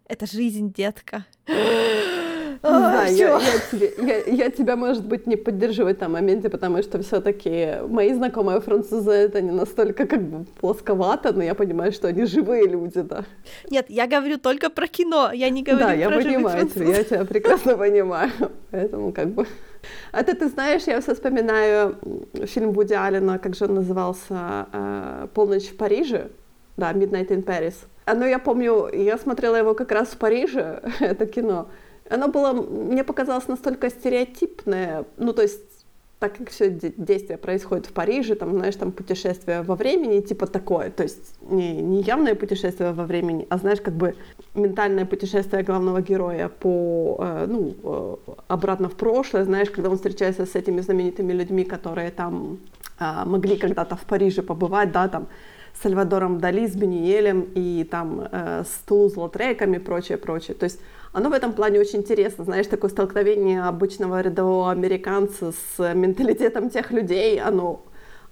Это 0.06 0.26
жизнь, 0.26 0.72
детка. 0.72 1.26
Знаю, 2.68 3.16
я, 3.16 3.40
я, 3.40 3.58
тебе, 3.70 3.92
я, 3.98 4.44
я 4.44 4.50
тебя, 4.50 4.76
может 4.76 5.04
быть, 5.04 5.26
не 5.26 5.34
поддержу 5.34 5.82
в 5.82 5.88
этом 5.88 6.12
моменте, 6.12 6.48
потому 6.48 6.80
что 6.82 7.02
все-таки 7.02 7.78
мои 7.88 8.12
знакомые 8.14 8.60
французы 8.60 9.10
это 9.10 9.40
не 9.40 9.50
настолько 9.50 10.06
как 10.06 10.22
бы 10.22 10.44
плосковато, 10.60 11.32
но 11.32 11.42
я 11.42 11.56
понимаю, 11.56 11.90
что 11.90 12.06
они 12.06 12.24
живые 12.24 12.68
люди, 12.68 13.00
да. 13.00 13.24
Нет, 13.68 13.86
я 13.88 14.06
говорю 14.06 14.38
только 14.38 14.70
про 14.70 14.86
кино, 14.86 15.32
я 15.32 15.50
не 15.50 15.64
говорю 15.64 15.80
да, 15.80 15.86
про 15.88 15.96
я 15.96 16.10
понимаю 16.10 16.68
тебя, 16.68 16.96
я 16.96 17.02
тебя 17.02 17.24
прекрасно 17.24 17.76
понимаю, 17.76 18.30
поэтому 18.70 19.12
как 19.12 19.28
бы... 19.30 19.46
А 20.12 20.22
ты, 20.22 20.34
ты 20.34 20.48
знаешь, 20.48 20.82
я 20.86 21.00
все 21.00 21.14
вспоминаю 21.14 21.98
фильм 22.46 22.70
Вуди 22.70 22.94
Аллена, 22.94 23.38
как 23.38 23.56
же 23.56 23.64
он 23.64 23.74
назывался, 23.74 24.66
э, 24.72 25.26
«Полночь 25.34 25.70
в 25.70 25.76
Париже», 25.76 26.28
да, 26.76 26.92
«Midnight 26.92 27.30
in 27.30 27.44
Paris». 27.44 27.74
А, 28.04 28.14
ну, 28.14 28.24
я 28.24 28.38
помню, 28.38 28.88
я 28.92 29.18
смотрела 29.18 29.56
его 29.56 29.74
как 29.74 29.90
раз 29.90 30.08
в 30.08 30.18
Париже, 30.18 30.80
это 31.00 31.26
кино, 31.26 31.66
оно 32.10 32.28
было, 32.28 32.52
мне 32.52 33.04
показалось, 33.04 33.48
настолько 33.48 33.90
стереотипное, 33.90 35.04
ну, 35.16 35.32
то 35.32 35.42
есть 35.42 35.60
так 36.22 36.38
как 36.38 36.50
все 36.50 36.70
действие 36.70 37.36
происходит 37.36 37.86
в 37.86 37.92
Париже, 37.92 38.36
там, 38.36 38.52
знаешь, 38.52 38.76
там 38.76 38.92
путешествие 38.92 39.62
во 39.62 39.74
времени, 39.74 40.20
типа 40.20 40.46
такое, 40.46 40.90
то 40.90 41.02
есть 41.02 41.34
не, 41.50 41.82
не 41.82 42.02
явное 42.02 42.36
путешествие 42.36 42.92
во 42.92 43.04
времени, 43.04 43.44
а, 43.50 43.58
знаешь, 43.58 43.80
как 43.80 43.94
бы 43.94 44.14
ментальное 44.54 45.04
путешествие 45.04 45.64
главного 45.64 46.00
героя 46.00 46.48
по, 46.48 47.16
э, 47.18 47.46
ну, 47.48 47.74
э, 47.82 48.16
обратно 48.46 48.88
в 48.88 48.94
прошлое, 48.94 49.44
знаешь, 49.44 49.70
когда 49.70 49.90
он 49.90 49.96
встречается 49.96 50.46
с 50.46 50.54
этими 50.54 50.80
знаменитыми 50.80 51.32
людьми, 51.32 51.64
которые 51.64 52.10
там 52.10 52.58
э, 53.00 53.24
могли 53.24 53.56
когда-то 53.56 53.96
в 53.96 54.02
Париже 54.02 54.42
побывать, 54.42 54.92
да, 54.92 55.08
там, 55.08 55.26
с 55.74 55.82
Сальвадором 55.82 56.38
Дали, 56.38 56.68
с 56.68 56.76
Бенюэлем 56.76 57.48
и 57.56 57.82
там 57.82 58.28
э, 58.30 58.62
с 58.64 58.88
Тулуз-Лотреком 58.88 59.74
и 59.74 59.78
прочее, 59.78 60.18
прочее. 60.18 60.54
То 60.54 60.64
есть 60.66 60.78
оно 61.12 61.28
в 61.28 61.32
этом 61.32 61.52
плане 61.52 61.80
очень 61.80 62.00
интересно, 62.00 62.44
знаешь, 62.44 62.66
такое 62.66 62.90
столкновение 62.90 63.62
обычного 63.62 64.20
рядового 64.20 64.70
американца 64.70 65.52
с 65.52 65.94
менталитетом 65.94 66.70
тех 66.70 66.90
людей, 66.90 67.40
оно, 67.40 67.84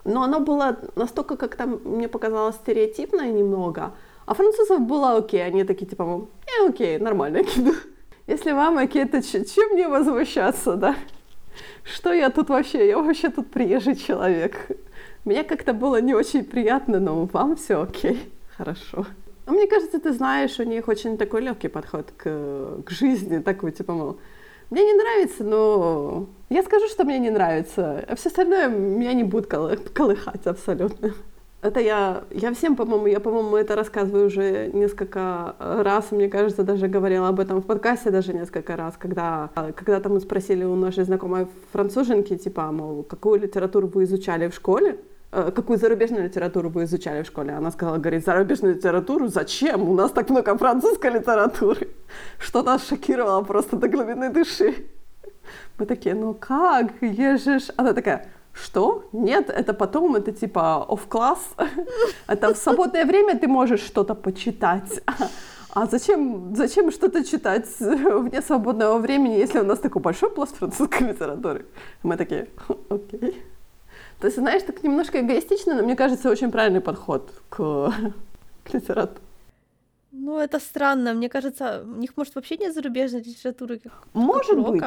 но 0.04 0.22
оно 0.22 0.40
было 0.40 0.78
настолько, 0.96 1.36
как 1.36 1.56
там 1.56 1.80
мне 1.84 2.08
показалось, 2.08 2.56
стереотипное 2.56 3.30
немного, 3.30 3.94
а 4.26 4.34
французов 4.34 4.80
было 4.80 5.16
окей, 5.16 5.44
они 5.44 5.64
такие 5.64 5.86
типа, 5.86 6.28
э, 6.46 6.68
окей, 6.68 6.98
нормально 6.98 7.44
кино. 7.44 7.72
Если 8.26 8.52
вам 8.52 8.78
окей, 8.78 9.04
то 9.06 9.20
чем 9.22 9.72
мне 9.72 9.88
возмущаться, 9.88 10.76
да? 10.76 10.94
Что 11.82 12.12
я 12.12 12.30
тут 12.30 12.48
вообще? 12.48 12.86
Я 12.86 12.98
вообще 12.98 13.28
тут 13.28 13.50
приезжий 13.50 13.96
человек. 13.96 14.68
Мне 15.24 15.42
как-то 15.42 15.72
было 15.72 16.00
не 16.00 16.14
очень 16.14 16.44
приятно, 16.44 17.00
но 17.00 17.24
вам 17.26 17.56
все 17.56 17.82
окей. 17.82 18.30
Хорошо. 18.56 19.06
А 19.50 19.52
мне 19.52 19.66
кажется, 19.66 19.98
ты 19.98 20.12
знаешь, 20.12 20.60
у 20.60 20.62
них 20.62 20.86
очень 20.86 21.18
такой 21.18 21.40
легкий 21.40 21.66
подход 21.66 22.12
к, 22.16 22.82
к 22.86 22.90
жизни, 22.90 23.40
такой 23.40 23.72
типа, 23.72 23.94
мол, 23.94 24.16
мне 24.70 24.84
не 24.84 24.94
нравится, 24.94 25.42
но 25.42 26.28
я 26.50 26.62
скажу, 26.62 26.86
что 26.86 27.04
мне 27.04 27.18
не 27.18 27.30
нравится, 27.30 28.04
а 28.08 28.14
все 28.14 28.28
остальное 28.28 28.68
меня 28.68 29.12
не 29.12 29.24
будет 29.24 29.52
колы- 29.52 29.76
колыхать 29.92 30.46
абсолютно. 30.46 31.14
Это 31.62 31.80
я, 31.80 32.22
я 32.30 32.54
всем, 32.54 32.76
по-моему, 32.76 33.08
я, 33.08 33.18
по-моему, 33.18 33.56
это 33.56 33.74
рассказываю 33.74 34.26
уже 34.28 34.70
несколько 34.72 35.56
раз, 35.58 36.12
мне 36.12 36.28
кажется, 36.28 36.62
даже 36.62 36.86
говорила 36.86 37.26
об 37.26 37.40
этом 37.40 37.60
в 37.60 37.66
подкасте 37.66 38.10
даже 38.10 38.32
несколько 38.32 38.76
раз, 38.76 38.94
когда, 38.96 39.50
когда-то 39.74 40.10
мы 40.10 40.20
спросили 40.20 40.62
у 40.62 40.76
нашей 40.76 41.02
знакомой 41.02 41.48
француженки, 41.72 42.36
типа, 42.36 42.70
мол, 42.70 43.02
какую 43.02 43.40
литературу 43.40 43.88
вы 43.88 44.04
изучали 44.04 44.46
в 44.46 44.54
школе, 44.54 45.00
какую 45.30 45.78
зарубежную 45.78 46.24
литературу 46.24 46.70
вы 46.70 46.84
изучали 46.84 47.22
в 47.22 47.26
школе? 47.26 47.52
Она 47.52 47.70
сказала, 47.70 47.98
говорит, 47.98 48.24
зарубежную 48.24 48.74
литературу? 48.74 49.28
Зачем? 49.28 49.88
У 49.88 49.94
нас 49.94 50.10
так 50.10 50.30
много 50.30 50.56
французской 50.58 51.10
литературы. 51.12 51.88
Что 52.38 52.62
нас 52.62 52.86
шокировало 52.86 53.42
просто 53.42 53.76
до 53.76 53.88
глубины 53.88 54.30
души. 54.30 54.74
Мы 55.78 55.86
такие, 55.86 56.14
ну 56.14 56.34
как, 56.34 57.02
ежешь? 57.02 57.70
Она 57.76 57.92
такая, 57.92 58.26
что? 58.52 59.08
Нет, 59.12 59.48
это 59.50 59.72
потом, 59.72 60.16
это 60.16 60.32
типа 60.32 60.84
off-класс. 60.88 61.54
Это 62.26 62.52
в 62.52 62.56
свободное 62.56 63.04
время 63.04 63.38
ты 63.38 63.48
можешь 63.48 63.80
что-то 63.80 64.14
почитать. 64.14 65.02
А 65.72 65.86
зачем, 65.86 66.56
зачем 66.56 66.90
что-то 66.90 67.24
читать 67.24 67.68
вне 67.78 68.42
свободного 68.42 68.98
времени, 68.98 69.34
если 69.34 69.60
у 69.60 69.64
нас 69.64 69.78
такой 69.78 70.02
большой 70.02 70.28
пласт 70.28 70.56
французской 70.56 71.04
литературы? 71.04 71.64
Мы 72.02 72.16
такие, 72.16 72.48
окей. 72.88 73.40
То 74.20 74.26
есть, 74.26 74.36
знаешь, 74.36 74.62
так 74.62 74.82
немножко 74.82 75.20
эгоистично, 75.20 75.74
но 75.74 75.82
мне 75.82 75.96
кажется, 75.96 76.30
очень 76.30 76.50
правильный 76.50 76.80
подход 76.80 77.32
к, 77.48 77.56
к 78.64 78.74
литературе. 78.74 79.20
Ну, 80.12 80.38
это 80.38 80.58
странно. 80.58 81.14
Мне 81.14 81.28
кажется, 81.28 81.82
у 81.84 81.98
них, 81.98 82.16
может, 82.16 82.34
вообще 82.34 82.56
нет 82.56 82.74
зарубежной 82.74 83.22
литературы? 83.22 83.78
Как, 83.78 83.92
может 84.12 84.56
как 84.56 84.68
быть. 84.68 84.82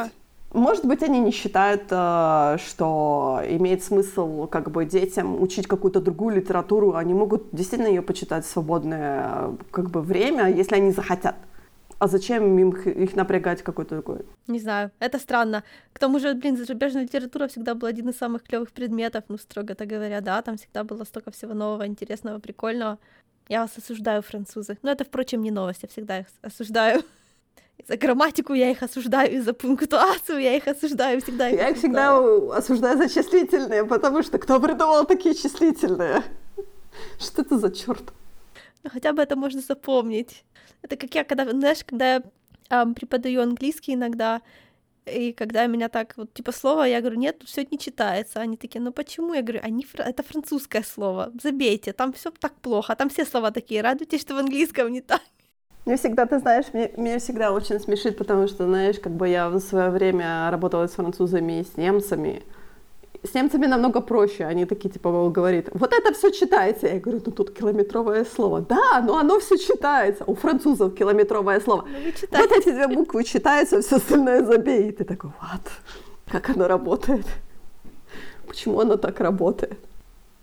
Может 0.54 0.86
быть, 0.86 1.02
они 1.02 1.20
не 1.20 1.32
считают, 1.32 1.86
э, 1.90 2.58
что 2.64 3.42
имеет 3.50 3.84
смысл 3.84 4.46
как 4.46 4.70
бы 4.70 4.86
детям 4.86 5.42
учить 5.42 5.66
какую-то 5.66 6.00
другую 6.00 6.36
литературу. 6.36 6.94
Они 6.94 7.16
могут 7.16 7.48
действительно 7.52 7.88
ее 7.88 8.04
почитать 8.04 8.46
в 8.46 8.50
свободное 8.50 9.58
как 9.72 9.90
бы 9.90 10.02
время, 10.02 10.52
если 10.52 10.76
они 10.76 10.92
захотят. 10.92 11.36
А 12.04 12.08
зачем 12.08 12.60
им 12.60 12.72
их 12.72 13.16
напрягать 13.16 13.64
какой-то 13.64 13.96
такой? 13.96 14.26
Не 14.48 14.60
знаю, 14.60 14.92
это 15.00 15.20
странно. 15.20 15.64
К 15.94 16.00
тому 16.00 16.20
же, 16.20 16.34
блин, 16.34 16.58
зарубежная 16.58 17.04
литература 17.04 17.48
всегда 17.48 17.76
была 17.76 17.92
один 17.92 18.10
из 18.10 18.18
самых 18.18 18.44
клевых 18.44 18.74
предметов, 18.74 19.24
ну, 19.30 19.38
строго-то 19.38 19.86
говоря, 19.86 20.20
да, 20.20 20.42
там 20.42 20.58
всегда 20.58 20.84
было 20.84 21.06
столько 21.06 21.32
всего 21.32 21.54
нового, 21.54 21.88
интересного, 21.88 22.40
прикольного. 22.40 23.00
Я 23.48 23.62
вас 23.62 23.78
осуждаю, 23.78 24.22
французы. 24.22 24.78
Но 24.82 24.92
это, 24.92 25.06
впрочем, 25.06 25.42
не 25.42 25.52
новость, 25.52 25.84
я 25.84 25.88
всегда 25.88 26.20
их 26.20 26.28
осуждаю. 26.42 27.04
За 27.88 27.96
грамматику 27.96 28.54
я 28.54 28.70
их 28.70 28.84
осуждаю, 28.84 29.42
за 29.42 29.54
пунктуацию 29.54 30.40
я 30.40 30.58
их 30.58 30.68
осуждаю, 30.68 31.22
всегда 31.22 31.48
их 31.48 31.58
Я 31.58 31.70
их 31.70 31.78
всегда 31.78 32.18
осуждаю 32.58 32.98
за 32.98 33.08
числительные, 33.08 33.86
потому 33.86 34.24
что 34.24 34.40
кто 34.40 34.60
придумал 34.60 35.06
такие 35.06 35.36
числительные? 35.36 36.22
Что 37.18 37.44
это 37.44 37.58
за 37.58 37.72
черт? 37.72 38.12
Хотя 38.86 39.14
бы 39.14 39.22
это 39.22 39.36
можно 39.36 39.62
запомнить. 39.62 40.44
Это 40.82 40.98
как 40.98 41.16
я, 41.16 41.24
когда, 41.24 41.50
знаешь, 41.50 41.84
когда 41.86 42.16
я 42.16 42.24
эм, 42.70 42.94
преподаю 42.94 43.42
английский 43.42 43.94
иногда, 43.94 44.42
и 45.06 45.34
когда 45.34 45.68
меня 45.68 45.90
так, 45.90 46.14
вот, 46.18 46.34
типа, 46.34 46.52
слово, 46.52 46.84
я 46.84 47.02
говорю, 47.02 47.18
нет, 47.18 47.40
тут 47.40 47.50
все 47.50 47.66
не 47.70 47.78
читается. 47.78 48.40
Они 48.40 48.58
такие, 48.58 48.82
ну 48.82 48.92
почему? 48.92 49.34
Я 49.34 49.42
говорю, 49.42 49.60
они, 49.64 49.86
это 49.98 50.24
французское 50.24 50.84
слово, 50.84 51.32
забейте, 51.42 51.94
там 51.94 52.14
все 52.14 52.32
так 52.32 52.54
плохо, 52.56 52.96
там 52.96 53.10
все 53.10 53.26
слова 53.26 53.52
такие, 53.52 53.82
радуйтесь, 53.82 54.22
что 54.22 54.36
в 54.36 54.38
английском 54.38 54.92
не 54.92 55.02
так. 55.02 55.22
Мне 55.86 55.98
всегда, 55.98 56.26
ты 56.26 56.40
знаешь, 56.40 56.66
мне, 56.72 56.92
мне 56.96 57.20
всегда 57.20 57.52
очень 57.52 57.80
смешит, 57.80 58.18
потому 58.18 58.48
что, 58.48 58.66
знаешь, 58.66 59.00
как 59.00 59.14
бы 59.14 59.28
я 59.28 59.50
в 59.50 59.60
свое 59.60 59.90
время 59.90 60.50
работала 60.50 60.88
с 60.88 60.94
французами 60.94 61.60
и 61.60 61.66
с 61.66 61.76
немцами. 61.76 62.44
С 63.24 63.34
немцами 63.34 63.68
намного 63.68 64.02
проще. 64.02 64.46
Они 64.46 64.66
такие, 64.66 64.90
типа, 64.90 65.30
говорит, 65.30 65.70
вот 65.74 65.94
это 65.94 66.14
все 66.14 66.30
читается. 66.32 66.88
Я 66.88 67.00
говорю, 67.00 67.22
ну 67.26 67.32
тут 67.32 67.52
километровое 67.52 68.26
слово. 68.26 68.62
Да, 68.62 69.02
но 69.02 69.18
оно 69.18 69.40
все 69.40 69.58
читается. 69.58 70.24
У 70.28 70.36
французов 70.36 70.94
километровое 70.94 71.60
слово. 71.62 71.86
Ну, 71.88 72.40
вот 72.40 72.52
эти 72.52 72.72
две 72.72 72.88
буквы 72.88 73.24
читаются, 73.24 73.82
все 73.82 73.96
остальное 73.96 74.44
забей. 74.44 74.90
И 74.90 74.92
ты 74.92 75.06
такой, 75.06 75.32
вот, 75.42 75.72
как 76.28 76.50
оно 76.50 76.68
работает? 76.68 77.26
Почему 78.48 78.80
оно 78.82 78.98
так 78.98 79.20
работает? 79.22 79.78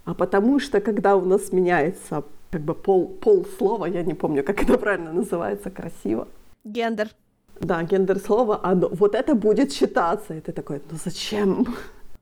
А 0.05 0.15
потому 0.15 0.59
что, 0.59 0.81
когда 0.81 1.17
у 1.17 1.25
нас 1.25 1.53
меняется 1.53 2.25
как 2.51 2.63
бы 2.63 2.75
пол, 2.75 3.09
пол 3.09 3.47
слова, 3.59 3.87
я 3.87 4.03
не 4.03 4.15
помню, 4.15 4.43
как 4.43 4.63
это 4.63 4.79
правильно 4.79 5.13
называется, 5.13 5.71
красиво. 5.71 6.27
Гендер. 6.65 7.09
Да, 7.61 7.83
гендер 7.83 8.19
слова, 8.19 8.61
оно, 8.63 8.89
вот 8.89 9.15
это 9.15 9.35
будет 9.35 9.73
считаться. 9.73 10.35
И 10.35 10.41
ты 10.41 10.53
такой, 10.53 10.81
ну 10.91 10.99
зачем? 11.05 11.67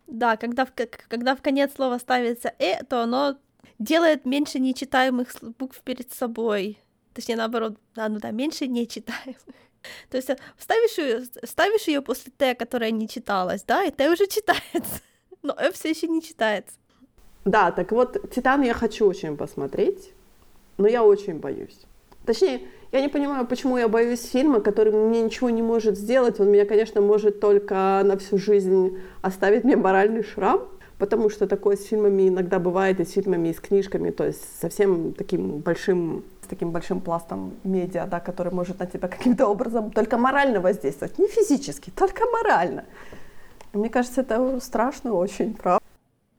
Да, 0.08 0.36
когда 0.36 0.64
в, 0.64 0.72
когда 1.08 1.36
в 1.36 1.42
конец 1.42 1.74
слова 1.74 1.98
ставится 1.98 2.52
«э», 2.58 2.82
то 2.84 3.02
оно 3.02 3.36
делает 3.78 4.24
меньше 4.24 4.58
нечитаемых 4.58 5.28
букв 5.58 5.80
перед 5.82 6.12
собой. 6.12 6.78
Точнее, 7.14 7.36
наоборот, 7.36 7.76
да, 7.94 8.08
ну 8.08 8.18
да, 8.18 8.30
меньше 8.30 8.66
нечитаемых. 8.66 9.36
То 10.10 10.16
есть 10.16 10.30
ставишь 10.58 10.98
ее, 10.98 11.24
ставишь 11.44 11.88
ее 11.88 12.02
после 12.02 12.32
Т, 12.36 12.54
которая 12.54 12.90
не 12.90 13.08
читалась, 13.08 13.62
да, 13.62 13.84
и 13.84 13.90
Т 13.90 14.10
уже 14.10 14.26
читается, 14.26 15.00
но 15.42 15.54
Э 15.58 15.70
все 15.70 15.90
еще 15.90 16.08
не 16.08 16.22
читается. 16.22 16.74
Да, 17.44 17.70
так 17.70 17.92
вот, 17.92 18.30
Титан 18.30 18.62
я 18.62 18.74
хочу 18.74 19.06
очень 19.06 19.36
посмотреть 19.36 20.12
но 20.78 20.86
я 20.86 21.04
очень 21.04 21.38
боюсь. 21.38 21.80
Точнее, 22.24 22.62
я 22.92 23.00
не 23.00 23.08
понимаю, 23.08 23.46
почему 23.46 23.76
я 23.76 23.88
боюсь 23.88 24.24
фильма, 24.24 24.60
который 24.60 24.92
мне 24.92 25.22
ничего 25.22 25.50
не 25.50 25.62
может 25.62 25.98
сделать. 25.98 26.40
Он 26.40 26.50
меня, 26.50 26.64
конечно, 26.64 27.00
может 27.00 27.40
только 27.40 28.02
на 28.04 28.16
всю 28.16 28.38
жизнь 28.38 28.98
оставить 29.20 29.64
мне 29.64 29.76
моральный 29.76 30.22
шрам, 30.22 30.62
потому 30.98 31.28
что 31.30 31.46
такое 31.46 31.76
с 31.76 31.84
фильмами 31.84 32.28
иногда 32.28 32.58
бывает, 32.58 33.00
и 33.00 33.04
с 33.04 33.12
фильмами, 33.12 33.48
и 33.48 33.54
с 33.54 33.60
книжками, 33.60 34.10
то 34.10 34.24
есть 34.24 34.40
совсем 34.60 35.12
таким 35.12 35.58
большим 35.58 36.24
с 36.42 36.46
таким 36.48 36.70
большим 36.70 37.02
пластом 37.02 37.52
медиа, 37.62 38.06
да, 38.06 38.20
который 38.20 38.52
может 38.52 38.78
на 38.78 38.86
тебя 38.86 39.08
каким-то 39.08 39.46
образом 39.48 39.90
только 39.90 40.16
морально 40.16 40.60
воздействовать, 40.60 41.18
не 41.18 41.28
физически, 41.28 41.90
только 41.90 42.24
морально. 42.24 42.84
Мне 43.74 43.90
кажется, 43.90 44.22
это 44.22 44.58
страшно 44.60 45.12
очень, 45.12 45.54
правда. 45.54 45.84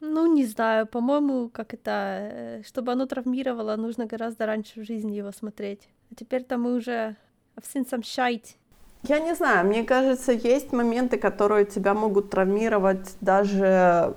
Ну, 0.01 0.33
не 0.33 0.45
знаю, 0.45 0.87
по-моему, 0.87 1.49
как 1.49 1.73
это, 1.73 1.91
э, 1.91 2.63
чтобы 2.63 2.91
оно 2.91 3.05
травмировало, 3.05 3.75
нужно 3.75 4.05
гораздо 4.05 4.45
раньше 4.45 4.81
в 4.81 4.85
жизни 4.85 5.17
его 5.17 5.31
смотреть. 5.31 5.89
А 6.11 6.15
теперь-то 6.15 6.57
мы 6.57 6.75
уже 6.75 7.15
в 7.61 7.65
сам 7.89 8.03
шайт. 8.03 8.55
Я 9.03 9.19
не 9.19 9.35
знаю, 9.35 9.67
мне 9.67 9.83
кажется, 9.83 10.31
есть 10.31 10.73
моменты, 10.73 11.17
которые 11.17 11.65
тебя 11.65 11.93
могут 11.93 12.29
травмировать 12.29 13.15
даже, 13.21 14.13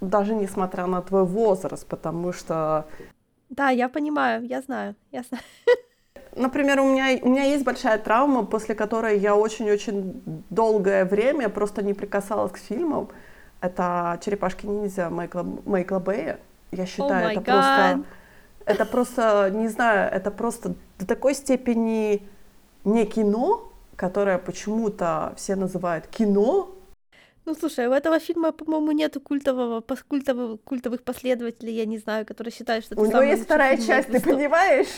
даже 0.00 0.34
несмотря 0.34 0.86
на 0.86 1.02
твой 1.02 1.24
возраст, 1.24 1.86
потому 1.86 2.32
что... 2.32 2.86
Да, 3.50 3.70
я 3.70 3.88
понимаю, 3.88 4.44
я 4.46 4.62
знаю, 4.62 4.94
я 5.12 5.22
знаю. 5.22 5.44
Например, 6.36 6.80
у 6.80 6.84
меня, 6.84 7.18
у 7.22 7.28
меня 7.28 7.44
есть 7.44 7.64
большая 7.64 7.98
травма, 7.98 8.44
после 8.44 8.74
которой 8.74 9.18
я 9.18 9.36
очень-очень 9.36 10.22
долгое 10.50 11.04
время 11.04 11.48
просто 11.48 11.82
не 11.82 11.94
прикасалась 11.94 12.52
к 12.52 12.58
фильмам, 12.58 13.08
это 13.64 14.18
«Черепашки-ниндзя» 14.24 15.10
Майкла, 15.10 15.42
Майкла 15.64 15.98
Бэя. 15.98 16.38
Я 16.72 16.86
считаю, 16.86 17.28
oh 17.28 17.32
это 17.32 17.40
God. 17.40 17.44
просто... 17.44 18.04
Это 18.66 18.86
просто, 18.86 19.50
не 19.50 19.68
знаю, 19.68 20.10
это 20.10 20.30
просто 20.30 20.74
до 20.98 21.06
такой 21.06 21.34
степени 21.34 22.26
не 22.84 23.04
кино, 23.04 23.70
которое 23.94 24.38
почему-то 24.38 25.34
все 25.36 25.54
называют 25.54 26.06
кино. 26.06 26.70
Ну, 27.44 27.54
слушай, 27.54 27.86
у 27.86 27.92
этого 27.92 28.18
фильма, 28.18 28.52
по-моему, 28.52 28.92
нету 28.92 29.20
культового, 29.20 29.84
культовых, 30.08 30.62
культовых 30.62 31.02
последователей, 31.02 31.74
я 31.74 31.84
не 31.84 31.98
знаю, 31.98 32.24
которые 32.24 32.52
считают, 32.52 32.86
что 32.86 32.94
это 32.94 33.02
У 33.02 33.06
него 33.06 33.20
есть 33.20 33.44
вторая 33.44 33.76
часть, 33.76 34.10
ты 34.10 34.18
понимаешь? 34.20 34.88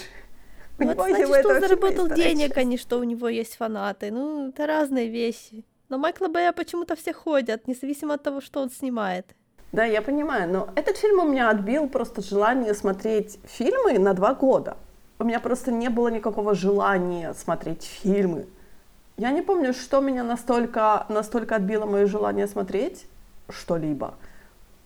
Ну, 0.79 0.91
это 0.91 1.03
значит, 1.03 1.39
что 1.41 1.49
он 1.49 1.61
заработал 1.61 2.09
денег, 2.09 2.57
а 2.57 2.63
не 2.63 2.77
что 2.77 2.99
у 2.99 3.03
него 3.03 3.29
есть 3.29 3.57
фанаты. 3.57 4.13
Ну, 4.13 4.51
это 4.51 4.67
разные 4.69 5.09
вещи. 5.09 5.65
Но 5.89 5.99
Майкла 5.99 6.29
Бэя 6.29 6.53
почему-то 6.53 6.97
все 6.97 7.13
ходят, 7.13 7.69
независимо 7.69 8.15
от 8.15 8.23
того, 8.23 8.41
что 8.41 8.61
он 8.61 8.71
снимает. 8.71 9.35
Да, 9.73 9.85
я 9.85 10.03
понимаю, 10.03 10.51
но 10.51 10.69
этот 10.75 10.97
фильм 10.97 11.21
у 11.21 11.29
меня 11.29 11.51
отбил 11.51 11.89
просто 11.89 12.23
желание 12.23 12.75
смотреть 12.75 13.39
фильмы 13.45 13.99
на 13.99 14.15
два 14.15 14.35
года. 14.35 14.77
У 15.19 15.25
меня 15.25 15.41
просто 15.41 15.71
не 15.71 15.89
было 15.89 16.09
никакого 16.09 16.55
желания 16.55 17.35
смотреть 17.35 17.85
фильмы. 17.85 18.47
Я 19.17 19.31
не 19.31 19.43
помню, 19.43 19.73
что 19.73 20.01
меня 20.01 20.25
настолько, 20.25 21.07
настолько 21.09 21.57
отбило 21.57 21.87
мое 21.87 22.07
желание 22.07 22.47
смотреть 22.47 23.07
что-либо. 23.49 24.15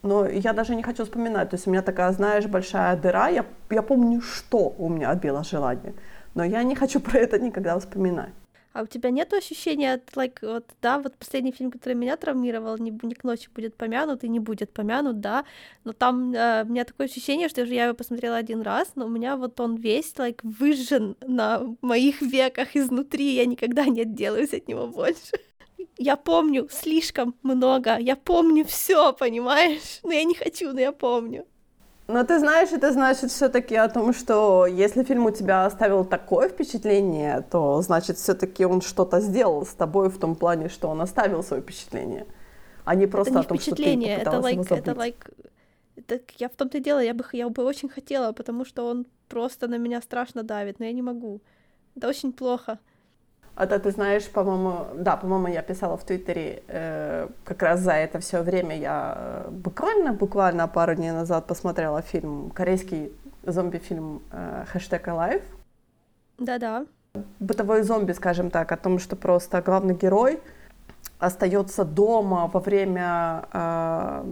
Но 0.03 0.27
я 0.27 0.53
даже 0.53 0.75
не 0.77 0.83
хочу 0.83 1.05
вспоминать. 1.05 1.51
То 1.51 1.57
есть 1.57 1.67
у 1.67 1.71
меня 1.71 1.83
такая, 1.83 2.13
знаешь, 2.13 2.47
большая 2.47 2.97
дыра. 2.97 3.29
Я, 3.29 3.45
я 3.71 3.83
помню, 3.83 4.21
что 4.21 4.75
у 4.79 4.89
меня 4.89 5.11
отбило 5.11 5.45
желание. 5.45 5.95
Но 6.35 6.45
я 6.45 6.63
не 6.63 6.75
хочу 6.75 7.01
про 7.01 7.19
это 7.19 7.39
никогда 7.39 7.79
вспоминать. 7.79 8.33
А 8.73 8.83
у 8.83 8.87
тебя 8.87 9.11
нет 9.11 9.33
ощущения, 9.33 10.01
like, 10.15 10.39
вот, 10.43 10.65
да, 10.81 11.01
вот 11.01 11.17
последний 11.17 11.51
фильм, 11.51 11.73
который 11.73 11.95
меня 11.95 12.17
травмировал, 12.17 12.79
не, 12.79 12.93
не 13.03 13.15
к 13.15 13.25
ночи 13.25 13.49
будет 13.53 13.75
помянут 13.75 14.23
и 14.23 14.29
не 14.29 14.39
будет 14.39 14.73
помянут, 14.73 15.21
да, 15.21 15.45
но 15.83 15.93
там 15.93 16.33
э, 16.33 16.63
у 16.65 16.69
меня 16.69 16.85
такое 16.85 17.09
ощущение, 17.09 17.49
что 17.49 17.65
я 17.65 17.87
его 17.87 17.95
посмотрела 17.95 18.37
один 18.37 18.63
раз, 18.63 18.93
но 18.95 19.07
у 19.07 19.09
меня 19.09 19.37
вот 19.37 19.59
он 19.59 19.75
весь, 19.75 20.15
like, 20.15 20.39
выжжен 20.45 21.17
на 21.21 21.65
моих 21.83 22.23
веках 22.23 22.77
изнутри, 22.77 23.35
я 23.35 23.45
никогда 23.47 23.87
не 23.87 24.03
отделаюсь 24.03 24.55
от 24.55 24.69
него 24.69 24.87
больше. 24.87 25.33
Я 25.99 26.17
помню 26.17 26.69
слишком 26.71 27.35
много, 27.43 27.99
я 27.99 28.17
помню 28.17 28.65
все, 28.65 29.13
понимаешь? 29.13 30.01
Но 30.03 30.13
я 30.13 30.25
не 30.25 30.35
хочу, 30.35 30.73
но 30.73 30.81
я 30.81 30.93
помню. 30.93 31.45
Но 32.13 32.25
ты 32.25 32.39
знаешь, 32.39 32.73
это 32.73 32.93
значит 32.93 33.31
все-таки 33.31 33.77
о 33.77 33.89
том, 33.89 34.13
что 34.13 34.67
если 34.67 35.05
фильм 35.05 35.27
у 35.27 35.31
тебя 35.31 35.67
оставил 35.67 36.05
такое 36.05 36.49
впечатление, 36.49 37.45
то 37.51 37.81
значит 37.83 38.17
все-таки 38.17 38.65
он 38.65 38.81
что-то 38.81 39.21
сделал 39.21 39.65
с 39.65 39.75
тобой 39.75 40.09
в 40.09 40.19
том 40.19 40.35
плане, 40.35 40.69
что 40.69 40.89
он 40.89 41.01
оставил 41.01 41.43
свое 41.43 41.63
впечатление, 41.63 42.27
а 42.85 42.95
не 42.95 43.07
просто 43.07 43.39
это 43.39 43.39
не 43.39 43.45
о 43.45 43.49
том, 43.49 43.59
что 43.59 43.77
ты 43.77 43.97
это 44.07 44.31
like, 44.31 44.77
это 44.77 44.93
like, 44.93 45.51
это, 45.97 46.21
я 46.39 46.49
в 46.49 46.57
том-то 46.57 46.79
и 46.79 46.81
дело, 46.81 46.99
я 46.99 47.15
бы, 47.15 47.25
я 47.33 47.49
бы 47.49 47.65
очень 47.65 47.89
хотела, 47.89 48.33
потому 48.33 48.65
что 48.65 48.87
он 48.87 49.07
просто 49.29 49.69
на 49.69 49.79
меня 49.79 50.03
страшно 50.03 50.43
давит, 50.43 50.81
но 50.81 50.87
я 50.87 50.93
не 50.93 51.03
могу. 51.03 51.41
Это 51.97 52.09
очень 52.09 52.33
плохо. 52.33 52.79
Это 53.61 53.79
ты 53.79 53.91
знаешь, 53.91 54.27
по-моему, 54.31 54.87
да, 54.95 55.17
по-моему, 55.17 55.49
я 55.49 55.61
писала 55.61 55.99
в 55.99 56.05
Твиттере, 56.05 56.63
э, 56.67 57.29
как 57.45 57.63
раз 57.63 57.81
за 57.81 57.93
это 57.93 58.19
все 58.19 58.41
время 58.41 58.79
я 58.79 59.15
э, 59.17 59.49
буквально, 59.51 60.15
буквально 60.15 60.67
пару 60.67 60.95
дней 60.95 61.13
назад 61.13 61.47
посмотрела 61.47 62.01
фильм, 62.01 62.51
корейский 62.55 63.13
зомби-фильм 63.43 64.23
э, 64.33 64.65
«Хэштег 64.73 65.09
Alive». 65.09 65.43
Да-да. 66.39 66.87
Бытовой 67.39 67.83
зомби, 67.83 68.13
скажем 68.13 68.51
так, 68.51 68.73
о 68.73 68.79
том, 68.79 68.99
что 68.99 69.15
просто 69.15 69.61
главный 69.61 69.95
герой 69.95 70.41
остается 71.19 71.85
дома 71.85 72.51
во 72.51 72.61
время 72.61 73.45
э, 73.53 74.25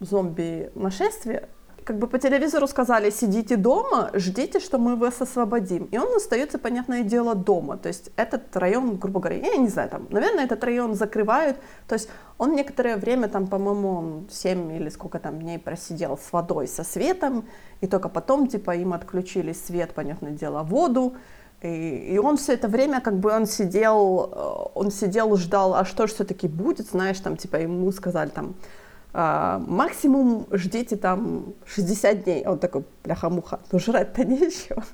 зомби-нашествия, 0.00 1.50
как 1.84 1.98
бы 1.98 2.06
по 2.06 2.18
телевизору 2.18 2.66
сказали, 2.66 3.10
сидите 3.10 3.56
дома, 3.56 4.10
ждите, 4.14 4.60
что 4.60 4.78
мы 4.78 4.96
вас 4.96 5.20
освободим. 5.20 5.84
И 5.84 5.98
он 5.98 6.14
остается, 6.16 6.58
понятное 6.58 7.02
дело, 7.02 7.34
дома. 7.34 7.76
То 7.76 7.88
есть 7.88 8.10
этот 8.16 8.56
район, 8.56 8.96
грубо 8.96 9.20
говоря, 9.20 9.36
я 9.36 9.56
не 9.56 9.68
знаю, 9.68 9.88
там, 9.88 10.06
наверное, 10.10 10.44
этот 10.44 10.62
район 10.64 10.94
закрывают. 10.94 11.56
То 11.88 11.94
есть 11.94 12.08
он 12.38 12.54
некоторое 12.54 12.96
время, 12.96 13.28
там, 13.28 13.46
по-моему, 13.46 14.24
7 14.30 14.72
или 14.72 14.88
сколько 14.88 15.18
там 15.18 15.40
дней 15.40 15.58
просидел 15.58 16.18
с 16.18 16.32
водой, 16.32 16.68
со 16.68 16.84
светом, 16.84 17.44
и 17.80 17.86
только 17.86 18.08
потом, 18.08 18.46
типа, 18.46 18.76
им 18.76 18.92
отключили 18.92 19.52
свет, 19.52 19.92
понятное 19.94 20.32
дело, 20.32 20.62
воду. 20.62 21.14
И, 21.62 22.14
и 22.14 22.18
он 22.18 22.36
все 22.36 22.54
это 22.54 22.68
время, 22.68 23.00
как 23.00 23.18
бы 23.18 23.30
он 23.30 23.46
сидел, 23.46 24.30
э, 24.32 24.70
он 24.74 24.90
сидел, 24.90 25.36
ждал, 25.36 25.74
а 25.74 25.84
что 25.84 26.06
же 26.06 26.14
все-таки 26.14 26.48
будет, 26.48 26.88
знаешь, 26.88 27.20
там, 27.20 27.36
типа, 27.36 27.56
ему 27.56 27.92
сказали, 27.92 28.30
там, 28.30 28.54
а, 29.12 29.58
максимум 29.66 30.46
ждите 30.50 30.96
там 30.96 31.54
60 31.66 32.24
дней. 32.24 32.46
Он 32.46 32.58
такой, 32.58 32.84
бляха-муха, 33.04 33.60
ну 33.72 33.78
жрать-то 33.78 34.24
нечего. 34.24 34.84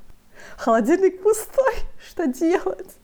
Холодильник 0.57 1.23
пустой, 1.23 1.75
что 2.09 2.27
делать? 2.27 2.97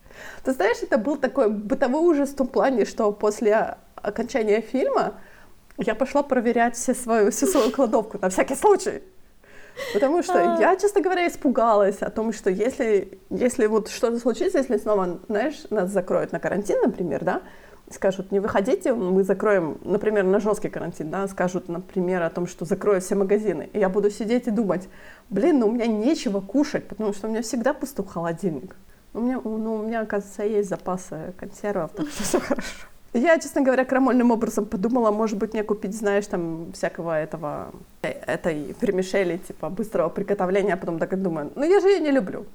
Ты 0.45 0.53
знаешь, 0.53 0.79
это 0.83 0.99
был 0.99 1.17
такой 1.17 1.51
бытовой 1.51 2.03
ужас 2.03 2.31
в 2.31 2.37
том 2.37 2.47
плане, 2.47 2.85
что 2.85 3.13
после 3.13 3.77
окончания 3.97 4.61
фильма 4.61 5.15
я 5.79 5.95
пошла 5.95 6.23
проверять 6.23 6.77
все 6.77 6.95
свою, 6.95 7.31
всю 7.31 7.47
свою 7.47 7.71
кладовку 7.71 8.19
на 8.21 8.29
всякий 8.29 8.55
случай. 8.55 9.03
Потому 9.95 10.23
что 10.23 10.57
а. 10.57 10.61
я, 10.61 10.77
честно 10.77 11.01
говоря, 11.01 11.27
испугалась 11.27 12.03
о 12.03 12.11
том, 12.11 12.33
что 12.33 12.51
если, 12.51 13.19
если 13.31 13.67
вот 13.67 13.89
что-то 13.89 14.19
случится, 14.19 14.59
если 14.59 14.77
снова, 14.77 15.21
знаешь, 15.29 15.65
нас 15.71 15.91
закроют 15.91 16.33
на 16.33 16.41
карантин, 16.41 16.79
например, 16.83 17.25
да, 17.25 17.43
скажут, 17.95 18.33
не 18.33 18.41
выходите, 18.41 18.95
мы 18.95 19.23
закроем, 19.23 19.79
например, 19.85 20.25
на 20.25 20.41
жесткий 20.41 20.69
карантин, 20.69 21.11
да, 21.11 21.27
скажут, 21.29 21.69
например, 21.69 22.23
о 22.23 22.31
том, 22.31 22.47
что 22.47 22.65
закроют 22.65 23.05
все 23.05 23.15
магазины. 23.15 23.69
И 23.73 23.79
я 23.79 23.89
буду 23.89 24.11
сидеть 24.11 24.47
и 24.47 24.51
думать, 24.51 24.89
блин, 25.31 25.59
ну 25.59 25.69
у 25.69 25.73
меня 25.73 25.87
нечего 25.87 26.41
кушать, 26.41 26.89
потому 26.89 27.13
что 27.13 27.29
у 27.29 27.31
меня 27.31 27.43
всегда 27.43 27.75
пустой 27.75 28.07
холодильник. 28.07 28.77
У 29.15 29.21
меня, 29.21 29.41
ну, 29.45 29.75
у 29.75 29.83
меня, 29.83 30.01
оказывается, 30.01 30.45
есть 30.45 30.71
запасы 30.71 31.35
консервов, 31.37 31.91
так 31.95 32.09
что 32.09 32.23
все 32.23 32.41
хорошо. 32.41 32.87
Я, 33.15 33.39
честно 33.39 33.61
говоря, 33.61 33.85
крамольным 33.85 34.31
образом 34.31 34.65
подумала, 34.65 35.11
может 35.11 35.37
быть, 35.37 35.53
мне 35.53 35.63
купить, 35.63 35.95
знаешь, 35.95 36.27
там 36.27 36.73
всякого 36.73 37.21
этого, 37.21 37.73
э, 38.01 38.09
этой 38.09 38.75
вермишели, 38.81 39.37
типа 39.37 39.69
быстрого 39.69 40.09
приготовления, 40.09 40.75
а 40.75 40.77
потом 40.79 40.99
так 40.99 41.13
и 41.13 41.17
думаю, 41.17 41.53
ну 41.55 41.63
я 41.63 41.81
же 41.81 41.89
ее 41.89 42.01
не 42.01 42.11
люблю. 42.11 42.47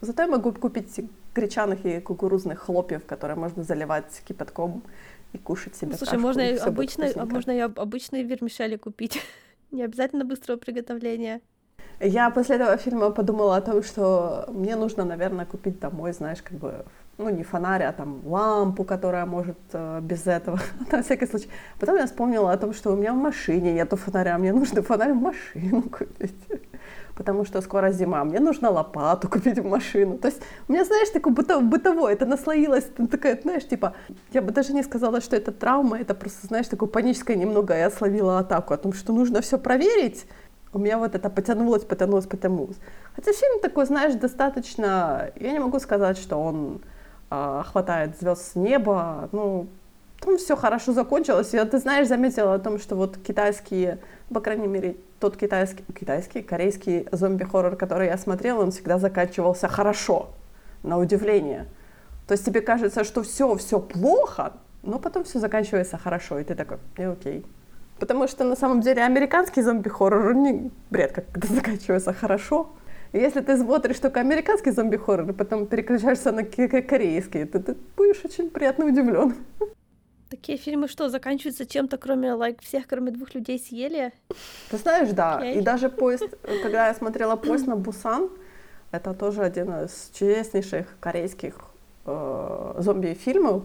Зато 0.00 0.22
я 0.22 0.28
могу 0.28 0.52
купить 0.52 1.00
гречаных 1.34 1.84
и 1.84 2.00
кукурузных 2.00 2.58
хлопьев, 2.58 3.04
которые 3.06 3.36
можно 3.36 3.62
заливать 3.62 4.22
кипятком 4.26 4.82
и 5.32 5.38
кушать 5.38 5.76
себе. 5.76 5.96
Слушай, 5.96 6.18
можно 6.18 6.40
и 6.40 6.56
обычные, 6.56 7.14
можно 7.16 7.50
и 7.50 7.58
обычные 7.60 8.24
вермишели 8.24 8.76
купить. 8.76 9.20
Не 9.70 9.84
обязательно 9.84 10.24
быстрого 10.24 10.58
приготовления. 10.58 11.40
Я 12.00 12.30
после 12.30 12.56
этого 12.56 12.76
фильма 12.78 13.10
подумала 13.10 13.56
о 13.56 13.60
том, 13.60 13.82
что 13.82 14.46
мне 14.48 14.74
нужно, 14.74 15.04
наверное, 15.04 15.44
купить 15.44 15.78
домой, 15.78 16.12
знаешь, 16.12 16.40
как 16.42 16.56
бы, 16.56 16.86
ну, 17.18 17.28
не 17.28 17.42
фонарь, 17.42 17.82
а 17.82 17.92
там 17.92 18.26
лампу, 18.26 18.84
которая 18.84 19.26
может 19.26 19.58
э, 19.74 20.00
без 20.00 20.26
этого, 20.26 20.58
на 20.92 21.02
всякий 21.02 21.26
случай. 21.26 21.48
Потом 21.78 21.96
я 21.96 22.06
вспомнила 22.06 22.52
о 22.52 22.56
том, 22.56 22.72
что 22.72 22.92
у 22.92 22.96
меня 22.96 23.12
в 23.12 23.16
машине 23.16 23.74
нету 23.74 23.96
фонаря, 23.96 24.38
мне 24.38 24.52
нужно 24.52 24.82
фонарь 24.82 25.12
в 25.12 25.20
машину 25.20 25.82
купить 25.98 26.34
потому 27.20 27.44
что 27.44 27.60
скоро 27.60 27.92
зима, 27.92 28.24
мне 28.24 28.40
нужно 28.40 28.70
лопату 28.70 29.28
купить 29.28 29.58
в 29.58 29.66
машину. 29.66 30.16
То 30.16 30.28
есть 30.28 30.40
у 30.68 30.72
меня, 30.72 30.86
знаешь, 30.86 31.10
такое 31.10 31.34
быто, 31.34 31.60
бытовое, 31.60 32.14
это 32.14 32.24
наслоилось, 32.24 32.86
такая, 33.10 33.38
знаешь, 33.42 33.68
типа, 33.68 33.92
я 34.32 34.40
бы 34.40 34.52
даже 34.52 34.72
не 34.72 34.82
сказала, 34.82 35.20
что 35.20 35.36
это 35.36 35.52
травма, 35.52 36.00
это 36.00 36.14
просто, 36.14 36.46
знаешь, 36.46 36.66
такое 36.68 36.88
паническое 36.88 37.36
немного, 37.36 37.76
я 37.76 37.90
словила 37.90 38.38
атаку 38.38 38.72
о 38.72 38.78
том, 38.78 38.94
что 38.94 39.12
нужно 39.12 39.42
все 39.42 39.58
проверить, 39.58 40.24
у 40.72 40.78
меня 40.78 40.96
вот 40.96 41.14
это 41.14 41.28
потянулось, 41.28 41.84
потянулось, 41.84 42.24
потянулось. 42.24 42.78
Хотя 43.14 43.32
фильм 43.34 43.60
такой, 43.60 43.84
знаешь, 43.84 44.14
достаточно, 44.14 45.30
я 45.38 45.52
не 45.52 45.58
могу 45.58 45.78
сказать, 45.78 46.16
что 46.16 46.38
он 46.38 46.80
э, 47.30 47.62
хватает 47.66 48.18
звезд 48.18 48.52
с 48.52 48.54
неба, 48.54 49.28
ну, 49.32 49.66
там 50.20 50.38
все 50.38 50.56
хорошо 50.56 50.94
закончилось. 50.94 51.52
Я, 51.52 51.66
ты 51.66 51.78
знаешь, 51.78 52.08
заметила 52.08 52.54
о 52.54 52.58
том, 52.58 52.78
что 52.78 52.96
вот 52.96 53.18
китайские, 53.18 53.98
по 54.32 54.40
крайней 54.40 54.68
мере, 54.68 54.96
тот 55.20 55.36
китайский, 55.36 55.84
китайский, 55.98 56.42
корейский 56.42 57.06
зомби-хоррор, 57.12 57.76
который 57.76 58.08
я 58.08 58.16
смотрела, 58.16 58.62
он 58.62 58.70
всегда 58.70 58.98
заканчивался 58.98 59.68
хорошо, 59.68 60.30
на 60.82 60.98
удивление. 60.98 61.66
То 62.26 62.32
есть 62.32 62.44
тебе 62.44 62.62
кажется, 62.62 63.04
что 63.04 63.22
все, 63.22 63.54
все 63.56 63.78
плохо, 63.80 64.54
но 64.82 64.98
потом 64.98 65.24
все 65.24 65.38
заканчивается 65.38 65.98
хорошо, 65.98 66.38
и 66.38 66.44
ты 66.44 66.54
такой, 66.54 66.78
и 66.96 67.02
окей. 67.02 67.44
Потому 67.98 68.28
что 68.28 68.44
на 68.44 68.56
самом 68.56 68.80
деле 68.80 69.02
американский 69.02 69.60
зомби-хоррор 69.62 70.34
не 70.34 70.70
бред, 70.90 71.12
как 71.12 71.30
когда 71.32 71.48
заканчивается 71.54 72.14
хорошо. 72.14 72.70
И 73.12 73.18
если 73.18 73.40
ты 73.40 73.58
смотришь 73.58 73.98
только 73.98 74.20
американский 74.20 74.70
зомби-хоррор, 74.70 75.30
и 75.30 75.32
потом 75.32 75.66
переключаешься 75.66 76.32
на 76.32 76.44
корейский, 76.44 77.44
то 77.44 77.60
ты 77.60 77.76
будешь 77.96 78.24
очень 78.24 78.48
приятно 78.48 78.86
удивлен. 78.86 79.34
Такие 80.30 80.56
фильмы 80.58 80.86
что, 80.86 81.08
заканчиваются 81.08 81.66
чем-то, 81.66 81.98
кроме 81.98 82.28
like, 82.28 82.62
всех, 82.62 82.86
кроме 82.86 83.10
двух 83.10 83.34
людей 83.34 83.58
съели? 83.58 84.12
Ты 84.70 84.76
знаешь, 84.76 85.10
да. 85.10 85.40
Okay. 85.42 85.58
И 85.58 85.60
даже 85.60 85.88
поезд, 85.88 86.28
когда 86.62 86.86
я 86.86 86.94
смотрела 86.94 87.34
поезд 87.34 87.66
на 87.66 87.74
Бусан, 87.74 88.30
это 88.92 89.12
тоже 89.12 89.42
один 89.42 89.70
из 89.72 90.10
чудеснейших 90.14 90.86
корейских 91.00 91.56
э, 92.06 92.74
зомби-фильмов, 92.78 93.64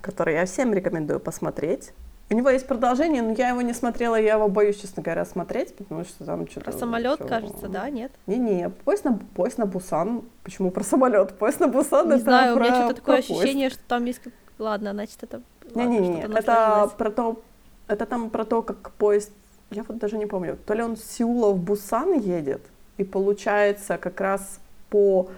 который 0.00 0.34
я 0.34 0.46
всем 0.46 0.72
рекомендую 0.72 1.18
посмотреть. 1.18 1.92
У 2.30 2.34
него 2.34 2.48
есть 2.48 2.68
продолжение, 2.68 3.20
но 3.20 3.32
я 3.32 3.48
его 3.48 3.62
не 3.62 3.74
смотрела, 3.74 4.14
я 4.14 4.34
его 4.34 4.48
боюсь, 4.48 4.80
честно 4.80 5.02
говоря, 5.02 5.24
смотреть, 5.24 5.74
потому 5.76 6.04
что 6.04 6.24
там 6.24 6.48
что-то... 6.48 6.70
Про 6.70 6.78
самолет, 6.78 7.16
что... 7.16 7.24
кажется, 7.26 7.66
да, 7.66 7.90
нет? 7.90 8.12
Не-не, 8.28 8.70
поезд 8.70 9.04
на, 9.04 9.18
поезд 9.34 9.58
на 9.58 9.66
Бусан. 9.66 10.22
Почему 10.44 10.70
про 10.70 10.84
самолет? 10.84 11.36
Поезд 11.36 11.58
на 11.58 11.66
Бусан 11.66 12.06
не 12.06 12.14
это 12.14 12.22
знаю, 12.22 12.54
про, 12.54 12.62
у 12.62 12.66
меня 12.66 12.76
что-то 12.76 12.94
такое 13.00 13.18
ощущение, 13.18 13.68
что 13.68 13.80
там 13.88 14.04
есть... 14.04 14.20
Ладно, 14.58 14.92
значит, 14.92 15.20
это 15.22 15.42
не-не-не, 15.74 16.22
это 16.22 16.90
про 16.96 17.10
то, 17.10 17.42
это 17.86 18.06
там 18.06 18.30
про 18.30 18.44
то, 18.44 18.62
как 18.62 18.90
поезд, 18.92 19.30
я 19.70 19.84
вот 19.86 19.98
даже 19.98 20.18
не 20.18 20.26
помню, 20.26 20.58
то 20.66 20.74
ли 20.74 20.82
он 20.82 20.96
с 20.96 21.04
Сеула 21.04 21.52
в 21.52 21.58
Бусан 21.58 22.18
едет, 22.18 22.62
и 22.96 23.04
получается 23.04 23.98
как 23.98 24.20
раз 24.20 24.60
по 24.90 25.28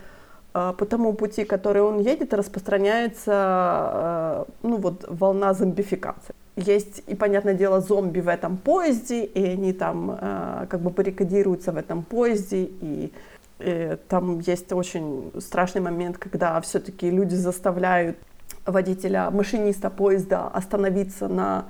а, 0.56 0.72
по 0.72 0.86
тому 0.86 1.12
пути, 1.12 1.44
который 1.44 1.82
он 1.82 2.00
едет, 2.00 2.32
распространяется 2.32 3.32
а, 3.34 4.46
ну 4.62 4.78
вот 4.78 5.04
волна 5.06 5.52
зомбификации. 5.52 6.34
Есть 6.56 7.02
и 7.06 7.14
понятное 7.14 7.52
дело 7.52 7.82
зомби 7.82 8.20
в 8.20 8.28
этом 8.28 8.56
поезде, 8.56 9.24
и 9.24 9.44
они 9.44 9.74
там 9.74 10.16
а, 10.18 10.66
как 10.70 10.80
бы 10.80 10.88
баррикадируются 10.88 11.72
в 11.72 11.76
этом 11.76 12.02
поезде, 12.02 12.70
и, 12.80 13.12
и 13.58 13.98
там 14.08 14.38
есть 14.38 14.72
очень 14.72 15.30
страшный 15.40 15.82
момент, 15.82 16.16
когда 16.16 16.58
все-таки 16.62 17.10
люди 17.10 17.34
заставляют 17.34 18.16
водителя, 18.66 19.30
машиниста 19.30 19.90
поезда 19.90 20.48
остановиться 20.48 21.28
на 21.28 21.66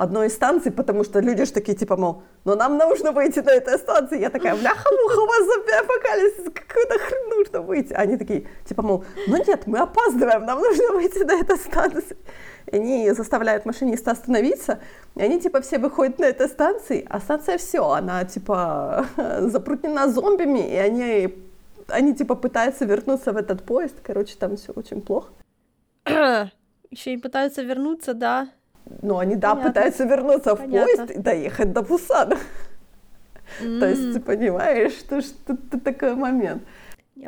одной 0.00 0.28
из 0.28 0.34
станций, 0.34 0.72
потому 0.72 1.04
что 1.04 1.20
люди 1.20 1.44
же 1.44 1.52
такие, 1.52 1.76
типа, 1.76 1.96
мол, 1.96 2.22
ну 2.44 2.54
нам 2.54 2.78
нужно 2.78 3.12
выйти 3.12 3.40
на 3.40 3.50
этой 3.50 3.78
станции. 3.78 4.18
Я 4.18 4.30
такая, 4.30 4.56
бляха-муха, 4.56 5.20
у 5.20 5.26
вас 5.26 5.44
зомби-апокалипсис, 5.44 6.44
какой-то 6.54 6.98
хрен 6.98 7.28
нужно 7.28 7.60
выйти. 7.60 7.92
Они 7.92 8.16
такие, 8.16 8.46
типа, 8.64 8.82
мол, 8.82 9.04
ну 9.26 9.36
нет, 9.36 9.66
мы 9.66 9.78
опаздываем, 9.78 10.46
нам 10.46 10.58
нужно 10.58 10.92
выйти 10.94 11.18
на 11.18 11.32
эту 11.32 11.56
станцию. 11.56 12.16
И 12.66 12.76
они 12.76 13.10
заставляют 13.10 13.66
машиниста 13.66 14.12
остановиться, 14.12 14.78
и 15.16 15.22
они, 15.22 15.38
типа, 15.38 15.60
все 15.60 15.78
выходят 15.78 16.18
на 16.18 16.24
этой 16.24 16.48
станции, 16.48 17.06
а 17.10 17.20
станция 17.20 17.58
все, 17.58 17.86
она, 17.90 18.24
типа, 18.24 19.04
запрутнена 19.40 20.08
зомбими, 20.08 20.66
и 20.66 20.76
они, 20.76 21.34
они, 21.88 22.14
типа, 22.14 22.36
пытаются 22.36 22.86
вернуться 22.86 23.32
в 23.32 23.36
этот 23.36 23.64
поезд. 23.64 23.96
Короче, 24.02 24.36
там 24.38 24.56
все 24.56 24.72
очень 24.72 25.02
плохо. 25.02 25.30
Еще 26.90 27.14
и 27.14 27.16
пытаются 27.16 27.62
вернуться, 27.62 28.14
да. 28.14 28.48
Ну, 29.02 29.18
они, 29.18 29.36
да, 29.36 29.50
Понятно. 29.50 29.70
пытаются 29.70 30.04
вернуться 30.04 30.56
Понятно. 30.56 30.80
в 30.80 30.96
поезд 30.96 31.10
и 31.12 31.18
доехать 31.18 31.72
до 31.72 31.82
Пусана. 31.82 32.38
Mm. 33.60 33.78
То 33.80 33.88
есть, 33.88 34.12
ты 34.12 34.20
понимаешь, 34.20 34.92
что, 34.92 35.20
что 35.20 35.52
это 35.54 35.80
такой 35.80 36.14
момент. 36.14 36.62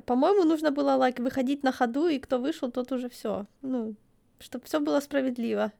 По-моему, 0.06 0.44
нужно 0.44 0.70
было 0.70 0.96
like, 0.98 1.22
выходить 1.22 1.62
на 1.62 1.72
ходу, 1.72 2.08
и 2.08 2.18
кто 2.18 2.38
вышел, 2.38 2.70
тот 2.70 2.90
уже 2.92 3.08
все. 3.08 3.46
Ну, 3.60 3.94
чтобы 4.40 4.64
все 4.64 4.80
было 4.80 5.00
справедливо. 5.00 5.72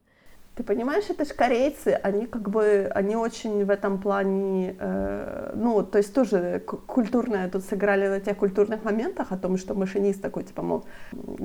Ты 0.55 0.61
понимаешь, 0.63 1.05
это 1.09 1.25
же 1.25 1.33
корейцы, 1.33 1.99
они 2.03 2.27
как 2.27 2.47
бы, 2.47 2.87
они 2.93 3.15
очень 3.15 3.65
в 3.65 3.71
этом 3.71 3.99
плане, 3.99 4.75
э, 4.79 5.51
ну, 5.55 5.81
то 5.81 5.97
есть 5.97 6.13
тоже 6.13 6.61
культурное, 6.85 7.49
тут 7.49 7.63
сыграли 7.63 8.07
на 8.07 8.19
тех 8.19 8.37
культурных 8.37 8.83
моментах 8.83 9.31
о 9.31 9.37
том, 9.37 9.57
что 9.57 9.73
машинист 9.73 10.21
такой, 10.21 10.43
типа, 10.43 10.61
мол, 10.61 10.85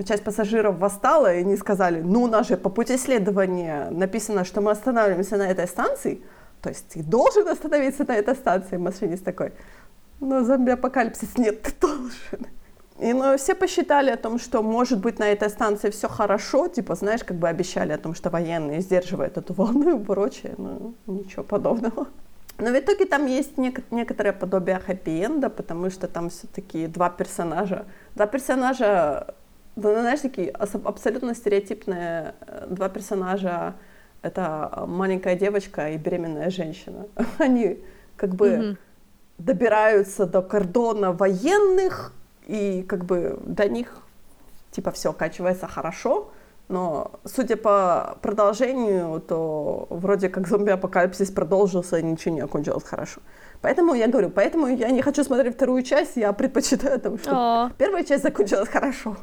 часть 0.06 0.24
пассажиров 0.24 0.78
восстала, 0.78 1.34
и 1.34 1.38
они 1.38 1.56
сказали, 1.56 2.02
ну, 2.02 2.24
у 2.24 2.26
нас 2.26 2.48
же 2.48 2.58
по 2.58 2.68
пути 2.68 2.98
следования 2.98 3.88
написано, 3.90 4.44
что 4.44 4.60
мы 4.60 4.72
останавливаемся 4.72 5.38
на 5.38 5.48
этой 5.48 5.66
станции, 5.66 6.20
то 6.60 6.68
есть 6.68 6.88
ты 6.88 7.02
должен 7.02 7.48
остановиться 7.48 8.04
на 8.06 8.14
этой 8.14 8.34
станции, 8.34 8.76
машинист 8.76 9.24
такой, 9.24 9.52
но 10.20 10.44
зомби-апокалипсис 10.44 11.38
нет, 11.38 11.62
ты 11.62 11.72
должен. 11.80 12.57
И 12.98 13.12
ну, 13.12 13.36
все 13.36 13.54
посчитали 13.54 14.10
о 14.10 14.16
том, 14.16 14.38
что, 14.38 14.62
может 14.62 14.98
быть, 14.98 15.20
на 15.20 15.28
этой 15.28 15.48
станции 15.50 15.90
все 15.90 16.08
хорошо, 16.08 16.68
типа, 16.68 16.96
знаешь, 16.96 17.22
как 17.22 17.36
бы 17.36 17.48
обещали 17.48 17.92
о 17.92 17.98
том, 17.98 18.14
что 18.14 18.28
военные 18.28 18.80
сдерживают 18.80 19.36
эту 19.36 19.54
волну 19.54 20.00
и 20.00 20.04
прочее, 20.04 20.54
но 20.58 20.92
ничего 21.06 21.44
подобного. 21.44 22.08
Но 22.58 22.70
в 22.70 22.78
итоге 22.78 23.04
там 23.06 23.26
есть 23.26 23.56
нек- 23.56 23.84
некоторое 23.92 24.32
подобие 24.32 24.80
хэппи-энда, 24.84 25.48
потому 25.48 25.90
что 25.90 26.08
там 26.08 26.28
все-таки 26.28 26.88
два 26.88 27.08
персонажа. 27.08 27.84
Два 28.16 28.26
персонажа, 28.26 29.34
ну, 29.76 29.92
знаешь, 29.92 30.20
такие 30.20 30.50
абсолютно 30.50 31.36
стереотипные 31.36 32.34
э, 32.40 32.66
два 32.68 32.88
персонажа. 32.88 33.74
Это 34.22 34.84
маленькая 34.88 35.36
девочка 35.36 35.90
и 35.90 35.96
беременная 35.96 36.50
женщина. 36.50 37.06
Они 37.38 37.78
как 38.16 38.34
бы 38.34 38.48
mm-hmm. 38.48 38.76
добираются 39.38 40.26
до 40.26 40.42
кордона 40.42 41.12
военных, 41.12 42.12
и 42.48 42.82
как 42.82 43.04
бы 43.04 43.38
до 43.46 43.68
них 43.68 44.02
типа 44.72 44.90
все 44.90 45.12
качивается 45.12 45.68
хорошо, 45.68 46.30
но 46.68 47.12
судя 47.24 47.56
по 47.56 48.18
продолжению, 48.20 49.20
то 49.20 49.86
вроде 49.90 50.28
как 50.28 50.48
зомби-апокалипсис 50.48 51.30
продолжился 51.30 51.98
и 51.98 52.02
ничего 52.02 52.34
не 52.34 52.40
окончилось 52.40 52.84
хорошо. 52.84 53.20
Поэтому 53.62 53.94
я 53.94 54.06
говорю, 54.06 54.30
поэтому 54.30 54.66
я 54.66 54.90
не 54.90 55.02
хочу 55.02 55.24
смотреть 55.24 55.54
вторую 55.54 55.82
часть, 55.82 56.16
я 56.16 56.32
предпочитаю 56.32 57.00
тому, 57.00 57.18
что 57.18 57.30
О. 57.32 57.70
первая 57.78 58.04
часть 58.04 58.22
закончилась 58.22 58.68
хорошо. 58.68 59.16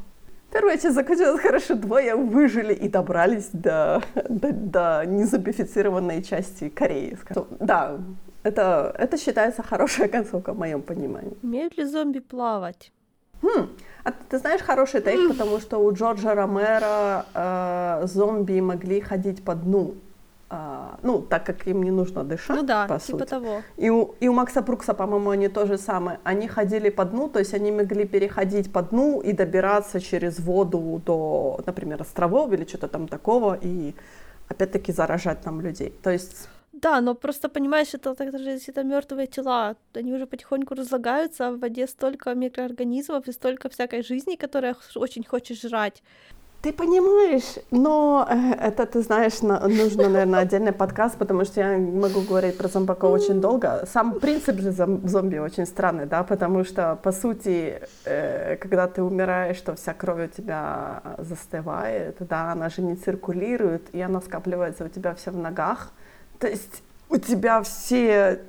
Первая 0.52 0.78
часть 0.78 0.96
закончилась 0.96 1.42
хорошо, 1.42 1.76
двое 1.76 2.16
выжили 2.16 2.74
и 2.74 2.88
добрались 2.88 3.50
до, 3.54 4.02
до, 4.30 4.52
до 4.52 5.04
незомбифицированной 5.06 6.24
части 6.24 6.70
Кореи. 6.70 7.18
Да, 7.60 8.00
это, 8.44 8.96
это 8.98 9.18
считается 9.18 9.64
хорошая 9.64 10.08
концовка 10.08 10.54
в 10.54 10.58
моем 10.58 10.82
понимании. 10.82 11.38
Умеют 11.44 11.78
ли 11.78 11.86
зомби 11.86 12.20
плавать? 12.20 12.92
Хм. 13.46 13.70
А 14.04 14.12
ты 14.12 14.38
знаешь 14.38 14.62
хороший 14.62 15.02
тейк, 15.02 15.30
потому 15.30 15.60
что 15.60 15.78
у 15.80 15.92
Джорджа 15.92 16.36
Ромера 16.36 17.26
э, 17.34 18.08
зомби 18.08 18.60
могли 18.60 19.02
ходить 19.02 19.44
по 19.44 19.56
дну. 19.56 19.96
Uh, 20.48 21.00
ну, 21.02 21.22
так 21.22 21.44
как 21.44 21.68
им 21.68 21.82
не 21.82 21.90
нужно 21.90 22.24
дышать, 22.24 22.56
ну 22.56 22.64
да, 22.64 22.86
по 22.88 23.00
типа 23.00 23.18
сути. 23.18 23.30
того. 23.30 23.62
И 23.78 23.90
у, 23.90 24.14
и 24.20 24.28
у 24.28 24.34
Макса 24.34 24.62
Брукса, 24.62 24.94
по-моему, 24.94 25.32
они 25.32 25.48
то 25.48 25.66
же 25.66 25.80
самое. 25.80 26.20
Они 26.24 26.48
ходили 26.48 26.90
по 26.90 27.04
дну, 27.04 27.28
то 27.30 27.40
есть 27.40 27.56
они 27.56 27.72
могли 27.72 28.06
переходить 28.06 28.72
по 28.72 28.84
дну 28.84 29.22
и 29.22 29.34
добираться 29.34 30.00
через 30.00 30.40
воду 30.40 31.02
до, 31.04 31.60
например, 31.66 32.02
островов 32.02 32.54
или 32.54 32.64
что-то 32.64 32.88
там 32.88 33.08
такого, 33.08 33.58
и 33.60 33.96
опять-таки 34.48 34.94
заражать 34.94 35.42
там 35.42 35.62
людей. 35.62 35.92
То 36.04 36.12
есть 36.12 36.48
да, 36.86 37.02
но 37.02 37.16
просто 37.16 37.50
понимаешь, 37.50 37.96
это 37.96 38.14
так 38.14 38.38
же, 38.38 38.50
если 38.52 38.74
это 38.74 38.84
мертвые 38.84 39.28
тела, 39.28 39.76
они 39.96 40.14
уже 40.14 40.26
потихоньку 40.26 40.76
разлагаются, 40.76 41.48
а 41.48 41.52
в 41.52 41.60
воде 41.60 41.88
столько 41.88 42.36
микроорганизмов 42.36 43.28
и 43.28 43.32
столько 43.32 43.70
всякой 43.70 44.04
жизни, 44.04 44.36
которая 44.36 44.76
очень 44.96 45.24
хочешь 45.24 45.62
жрать. 45.62 46.04
Ты 46.62 46.74
понимаешь, 46.74 47.56
но 47.72 48.28
э, 48.30 48.68
это, 48.68 48.86
ты 48.86 49.02
знаешь, 49.02 49.42
нужно, 49.42 50.10
наверное, 50.10 50.40
отдельный 50.42 50.72
подкаст, 50.72 51.18
потому 51.18 51.46
что 51.46 51.62
я 51.62 51.78
могу 51.78 52.22
говорить 52.22 52.58
про 52.58 52.68
зомбаков 52.68 53.12
очень 53.12 53.42
долго. 53.42 53.86
Сам 53.94 54.20
принцип 54.20 54.60
же 54.60 54.72
зомби 54.72 55.40
очень 55.40 55.66
странный, 55.66 56.06
да, 56.06 56.24
потому 56.24 56.64
что, 56.64 56.96
по 57.04 57.12
сути, 57.12 57.82
э, 58.06 58.58
когда 58.58 58.88
ты 58.88 59.02
умираешь, 59.02 59.62
то 59.62 59.74
вся 59.74 59.94
кровь 59.94 60.26
у 60.26 60.28
тебя 60.28 61.02
застывает, 61.18 62.18
да, 62.20 62.52
она 62.52 62.70
же 62.70 62.82
не 62.82 62.96
циркулирует, 62.96 63.82
и 63.96 64.02
она 64.02 64.22
скапливается 64.22 64.86
у 64.86 64.90
тебя 64.90 65.14
все 65.14 65.32
в 65.32 65.38
ногах. 65.38 65.92
То 66.40 66.48
есть 66.48 66.84
у 67.10 67.18
тебя 67.18 67.62
все, 67.64 68.42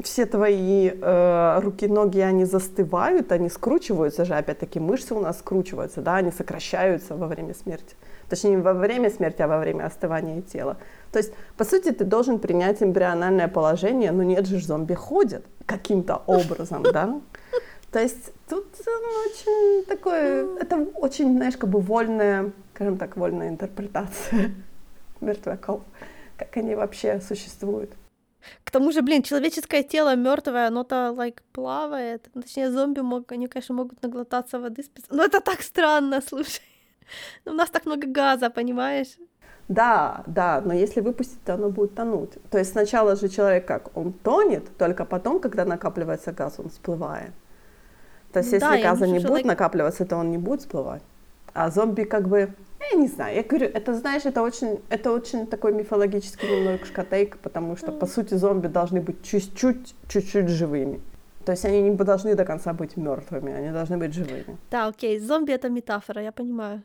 все 0.00 0.26
твои 0.26 0.90
э, 0.90 1.60
руки, 1.60 1.86
ноги, 1.86 2.20
они 2.20 2.44
застывают, 2.44 3.32
они 3.32 3.48
скручиваются 3.48 4.24
же, 4.24 4.34
опять-таки 4.34 4.80
мышцы 4.80 5.14
у 5.14 5.20
нас 5.20 5.38
скручиваются, 5.38 6.00
да, 6.02 6.16
они 6.16 6.30
сокращаются 6.30 7.16
во 7.16 7.26
время 7.26 7.54
смерти. 7.54 7.96
Точнее, 8.28 8.50
не 8.50 8.62
во 8.62 8.72
время 8.72 9.10
смерти, 9.10 9.42
а 9.42 9.48
во 9.48 9.58
время 9.58 9.86
остывания 9.86 10.40
тела. 10.40 10.78
То 11.10 11.18
есть, 11.18 11.32
по 11.56 11.64
сути, 11.64 11.90
ты 11.90 12.04
должен 12.04 12.38
принять 12.38 12.82
эмбриональное 12.82 13.48
положение, 13.48 14.12
но 14.12 14.22
нет 14.22 14.46
же, 14.46 14.58
зомби 14.58 14.94
ходят 14.94 15.44
каким-то 15.66 16.22
образом, 16.26 16.82
да? 16.82 17.20
То 17.90 18.00
есть 18.00 18.32
тут 18.48 18.66
ну, 18.86 18.92
очень 19.26 19.84
такое, 19.84 20.46
это 20.58 20.78
очень, 20.94 21.36
знаешь, 21.36 21.58
как 21.58 21.68
бы 21.68 21.78
вольная, 21.78 22.52
скажем 22.74 22.96
так, 22.96 23.18
вольная 23.18 23.50
интерпретация 23.50 24.52
мертвяков 25.20 25.82
как 26.44 26.56
они 26.56 26.74
вообще 26.74 27.20
существуют. 27.20 27.90
К 28.64 28.70
тому 28.70 28.92
же, 28.92 29.02
блин, 29.02 29.22
человеческое 29.22 29.82
тело 29.82 30.16
мертвое, 30.16 30.66
оно-то, 30.66 31.14
like, 31.16 31.38
плавает. 31.52 32.28
Ну, 32.34 32.42
точнее, 32.42 32.70
зомби 32.70 33.00
мог, 33.00 33.30
они, 33.32 33.46
конечно, 33.46 33.74
могут 33.74 34.02
наглотаться 34.02 34.58
воды. 34.58 34.82
Спец... 34.82 35.04
Но 35.10 35.24
это 35.24 35.40
так 35.40 35.62
странно, 35.62 36.20
слушай. 36.28 36.62
Но 37.44 37.52
у 37.52 37.54
нас 37.54 37.70
так 37.70 37.86
много 37.86 38.06
газа, 38.06 38.50
понимаешь? 38.50 39.18
Да, 39.68 40.22
да, 40.26 40.60
но 40.64 40.74
если 40.74 41.00
выпустить, 41.00 41.42
то 41.44 41.54
оно 41.54 41.70
будет 41.70 41.94
тонуть. 41.94 42.30
То 42.50 42.58
есть 42.58 42.72
сначала 42.72 43.16
же 43.16 43.28
человек 43.28 43.66
как? 43.66 43.96
Он 43.96 44.12
тонет, 44.12 44.76
только 44.76 45.04
потом, 45.04 45.40
когда 45.40 45.64
накапливается 45.64 46.32
газ, 46.32 46.58
он 46.58 46.68
всплывает. 46.68 47.32
То 48.32 48.40
есть 48.40 48.58
да, 48.58 48.74
если 48.74 48.82
газа 48.82 49.06
не 49.06 49.18
будет 49.18 49.44
like... 49.44 49.46
накапливаться, 49.46 50.04
то 50.04 50.16
он 50.16 50.30
не 50.30 50.38
будет 50.38 50.60
всплывать. 50.60 51.02
А 51.54 51.70
зомби 51.70 52.04
как 52.04 52.28
бы 52.28 52.54
я 52.92 52.98
не 52.98 53.08
знаю, 53.08 53.36
я 53.36 53.42
говорю, 53.42 53.66
это, 53.66 53.94
знаешь, 53.94 54.24
это 54.24 54.42
очень, 54.42 54.80
это 54.88 55.12
очень 55.12 55.46
такой 55.46 55.72
мифологический 55.72 56.48
немножко 56.48 57.04
тейк, 57.04 57.38
потому 57.38 57.76
что, 57.76 57.92
по 57.92 58.06
сути, 58.06 58.34
зомби 58.34 58.68
должны 58.68 59.00
быть 59.00 59.22
чуть-чуть, 59.22 59.94
чуть-чуть 60.08 60.48
живыми. 60.48 61.00
То 61.44 61.52
есть 61.52 61.64
они 61.64 61.82
не 61.82 61.96
должны 61.96 62.34
до 62.34 62.44
конца 62.44 62.72
быть 62.72 62.96
мертвыми, 62.96 63.52
они 63.52 63.72
должны 63.72 63.98
быть 63.98 64.14
живыми. 64.14 64.56
Да, 64.70 64.86
окей, 64.88 65.18
зомби 65.18 65.52
это 65.52 65.68
метафора, 65.68 66.22
я 66.22 66.32
понимаю. 66.32 66.82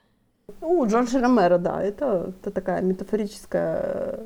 Ну, 0.62 0.88
Джорджа 0.88 1.20
Ромеро, 1.20 1.58
да, 1.58 1.84
это, 1.84 2.34
это 2.41 2.51
такая 2.51 2.82
метафорическая, 2.82 4.20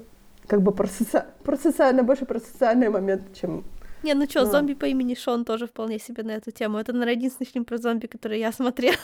как 0.47 0.61
бы 0.61 0.71
про, 0.71 0.88
соци... 0.88 1.25
про 1.43 1.57
социальный, 1.57 2.03
больше 2.03 2.25
про 2.25 2.39
социальный 2.39 2.89
момент, 2.89 3.23
чем 3.34 3.63
не, 4.03 4.15
ну 4.15 4.25
что, 4.25 4.45
зомби 4.45 4.73
по 4.73 4.86
имени 4.86 5.13
Шон 5.13 5.45
тоже 5.45 5.67
вполне 5.67 5.99
себе 5.99 6.23
на 6.23 6.32
эту 6.32 6.49
тему. 6.49 6.79
Это, 6.79 6.91
наверное, 6.91 7.13
единственный 7.13 7.45
фильм 7.45 7.65
про 7.65 7.77
зомби, 7.77 8.07
который 8.07 8.39
я 8.39 8.51
смотрела. 8.51 8.95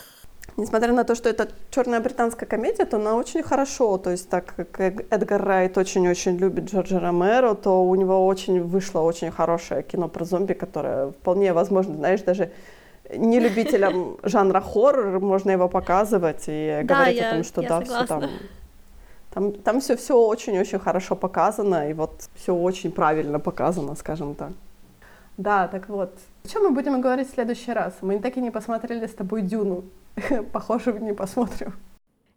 Несмотря 0.56 0.92
на 0.94 1.04
то, 1.04 1.14
что 1.14 1.30
это 1.30 1.50
черная 1.70 2.00
британская 2.00 2.46
комедия, 2.46 2.86
то 2.86 2.98
она 2.98 3.16
очень 3.16 3.44
хорошо, 3.44 3.98
то 3.98 4.10
есть 4.10 4.30
так 4.30 4.56
как 4.56 4.80
Эдгар 5.12 5.44
Райт 5.44 5.78
очень-очень 5.78 6.38
любит 6.38 6.72
Джорджа 6.72 7.00
Ромеро, 7.00 7.54
то 7.54 7.84
у 7.84 7.94
него 7.94 8.26
очень 8.26 8.64
вышло 8.64 9.02
очень 9.02 9.30
хорошее 9.30 9.84
кино 9.84 10.08
про 10.08 10.26
зомби, 10.26 10.54
которое 10.54 11.12
вполне 11.12 11.54
возможно, 11.54 11.96
знаешь, 11.96 12.22
даже 12.22 12.52
не 13.16 13.40
любителям 13.40 14.18
жанра 14.24 14.62
хоррор 14.62 15.20
можно 15.20 15.52
его 15.52 15.70
показывать 15.70 16.46
и 16.48 16.82
да, 16.84 16.96
говорить 16.96 17.18
я, 17.18 17.30
о 17.30 17.34
том, 17.34 17.44
что 17.44 17.62
да, 17.62 17.82
все 17.82 18.06
там 18.06 18.24
там, 19.38 19.52
там 19.52 19.80
все, 19.82 19.96
все 19.96 20.18
очень-очень 20.18 20.80
хорошо 20.80 21.16
показано, 21.16 21.90
и 21.90 21.94
вот 21.94 22.28
все 22.36 22.56
очень 22.56 22.92
правильно 22.92 23.40
показано, 23.40 23.96
скажем 23.96 24.34
так. 24.34 24.52
Да, 25.38 25.68
так 25.68 25.90
вот. 25.90 26.12
О 26.44 26.48
чем 26.48 26.64
мы 26.64 26.72
будем 26.72 27.00
говорить 27.02 27.30
в 27.30 27.34
следующий 27.36 27.72
раз? 27.72 27.94
Мы 28.02 28.20
так 28.20 28.36
и 28.38 28.42
не 28.42 28.50
посмотрели 28.50 29.06
с 29.06 29.14
тобой 29.14 29.44
Дюну. 29.44 29.84
Похоже, 30.52 30.94
не 31.00 31.14
посмотрим. 31.14 31.74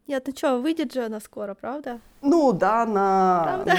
Нет, 0.06 0.24
ну 0.26 0.32
что, 0.36 0.58
выйдет 0.58 0.92
же 0.92 1.04
она 1.04 1.20
скоро, 1.20 1.54
правда? 1.54 2.00
Ну 2.20 2.52
да, 2.52 2.84
на, 2.84 3.42
правда? 3.44 3.74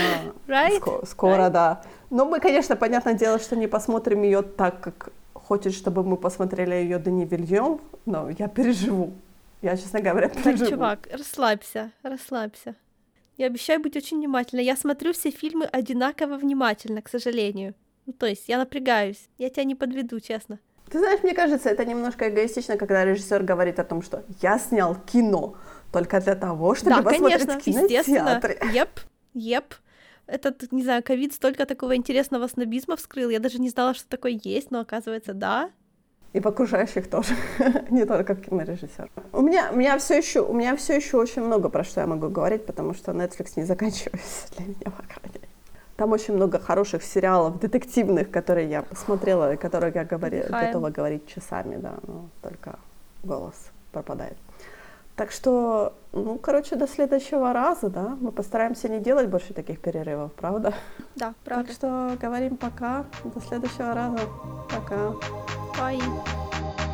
на... 0.47 0.47
Right? 0.53 0.79
Ско- 0.79 1.05
скоро, 1.05 1.47
right? 1.47 1.51
да. 1.51 1.81
Но 2.09 2.25
мы, 2.25 2.39
конечно, 2.39 2.75
понятное 2.75 3.15
дело, 3.15 3.37
что 3.39 3.55
не 3.55 3.67
посмотрим 3.67 4.23
ее 4.23 4.41
так, 4.41 4.79
как 4.79 5.11
хочет, 5.33 5.73
чтобы 5.73 6.03
мы 6.03 6.15
посмотрели 6.15 6.75
ее 6.75 6.99
Дани 6.99 7.25
Вильем, 7.25 7.81
но 8.05 8.29
я 8.29 8.47
переживу. 8.47 9.11
Я, 9.61 9.75
честно 9.75 10.01
говоря, 10.01 10.29
переживу. 10.29 10.57
Так, 10.57 10.69
чувак, 10.69 11.07
расслабься, 11.11 11.91
расслабься. 12.03 12.75
Я 13.37 13.47
обещаю 13.47 13.81
быть 13.81 13.97
очень 13.97 14.17
внимательной. 14.17 14.63
Я 14.63 14.77
смотрю 14.77 15.13
все 15.13 15.31
фильмы 15.31 15.65
одинаково 15.65 16.37
внимательно, 16.37 17.01
к 17.01 17.09
сожалению. 17.09 17.73
Ну, 18.05 18.13
то 18.13 18.25
есть 18.25 18.47
я 18.47 18.57
напрягаюсь. 18.57 19.27
Я 19.37 19.49
тебя 19.49 19.63
не 19.63 19.75
подведу, 19.75 20.19
честно. 20.19 20.59
Ты 20.91 20.99
знаешь, 20.99 21.23
мне 21.23 21.33
кажется, 21.33 21.69
это 21.69 21.85
немножко 21.85 22.27
эгоистично, 22.27 22.75
когда 22.75 23.05
режиссер 23.05 23.43
говорит 23.43 23.79
о 23.79 23.85
том, 23.85 24.01
что 24.01 24.23
я 24.41 24.59
снял 24.59 24.95
кино 24.95 25.55
только 25.93 26.19
для 26.19 26.35
того, 26.35 26.75
чтобы 26.75 26.97
да, 26.97 27.01
посмотреть 27.01 27.47
конечно, 27.47 27.59
в 27.59 27.63
кинотеатре. 27.63 28.59
Еп, 28.73 28.99
еп. 29.33 29.75
Этот, 30.27 30.71
не 30.71 30.83
знаю, 30.83 31.01
ковид 31.01 31.33
столько 31.33 31.65
такого 31.65 31.95
интересного 31.95 32.47
снобизма 32.47 32.97
вскрыл. 32.97 33.29
Я 33.29 33.39
даже 33.39 33.59
не 33.59 33.69
знала, 33.69 33.93
что 33.93 34.07
такое 34.07 34.39
есть, 34.43 34.69
но 34.71 34.81
оказывается, 34.81 35.33
да. 35.33 35.71
И 36.33 36.39
в 36.39 36.47
окружающих 36.47 37.09
тоже, 37.09 37.35
не 37.89 38.05
только 38.05 38.35
как 38.35 38.45
кинорежиссер. 38.45 39.09
У 39.31 39.41
меня, 39.41 39.69
у 39.71 39.77
меня 39.77 39.97
все 39.97 40.17
еще, 40.17 40.41
у 40.41 40.53
меня 40.53 40.75
все 40.75 40.95
еще 40.97 41.17
очень 41.17 41.41
много 41.41 41.69
про 41.69 41.85
что 41.85 42.01
я 42.01 42.07
могу 42.07 42.27
говорить, 42.27 42.65
потому 42.65 42.93
что 42.93 43.11
Netflix 43.11 43.53
не 43.55 43.63
заканчивается 43.63 44.47
для 44.57 44.65
меня, 44.65 44.91
по 44.91 45.03
крайней 45.03 45.39
мере. 45.39 45.50
Там 46.01 46.13
очень 46.13 46.33
много 46.33 46.57
хороших 46.57 47.03
сериалов 47.03 47.59
детективных, 47.59 48.31
которые 48.31 48.67
я 48.67 48.81
посмотрела, 48.81 49.53
и 49.53 49.55
которые 49.55 49.91
я 49.93 50.03
говори, 50.03 50.41
готова 50.49 50.89
говорить 50.89 51.27
часами, 51.27 51.77
да, 51.77 51.93
но 52.07 52.27
только 52.41 52.79
голос 53.21 53.53
пропадает. 53.91 54.35
Так 55.15 55.29
что, 55.29 55.93
ну, 56.11 56.39
короче, 56.39 56.75
до 56.75 56.87
следующего 56.87 57.53
раза, 57.53 57.91
да, 57.91 58.17
мы 58.19 58.31
постараемся 58.31 58.89
не 58.89 58.99
делать 58.99 59.27
больше 59.29 59.53
таких 59.53 59.79
перерывов, 59.79 60.33
правда? 60.33 60.73
Да, 61.15 61.35
правда. 61.45 61.67
Так 61.67 61.75
что 61.75 62.17
говорим 62.19 62.57
пока, 62.57 63.05
до 63.23 63.39
следующего 63.39 63.93
раза, 63.93 64.21
пока. 64.71 65.13
Bye. 65.77 66.90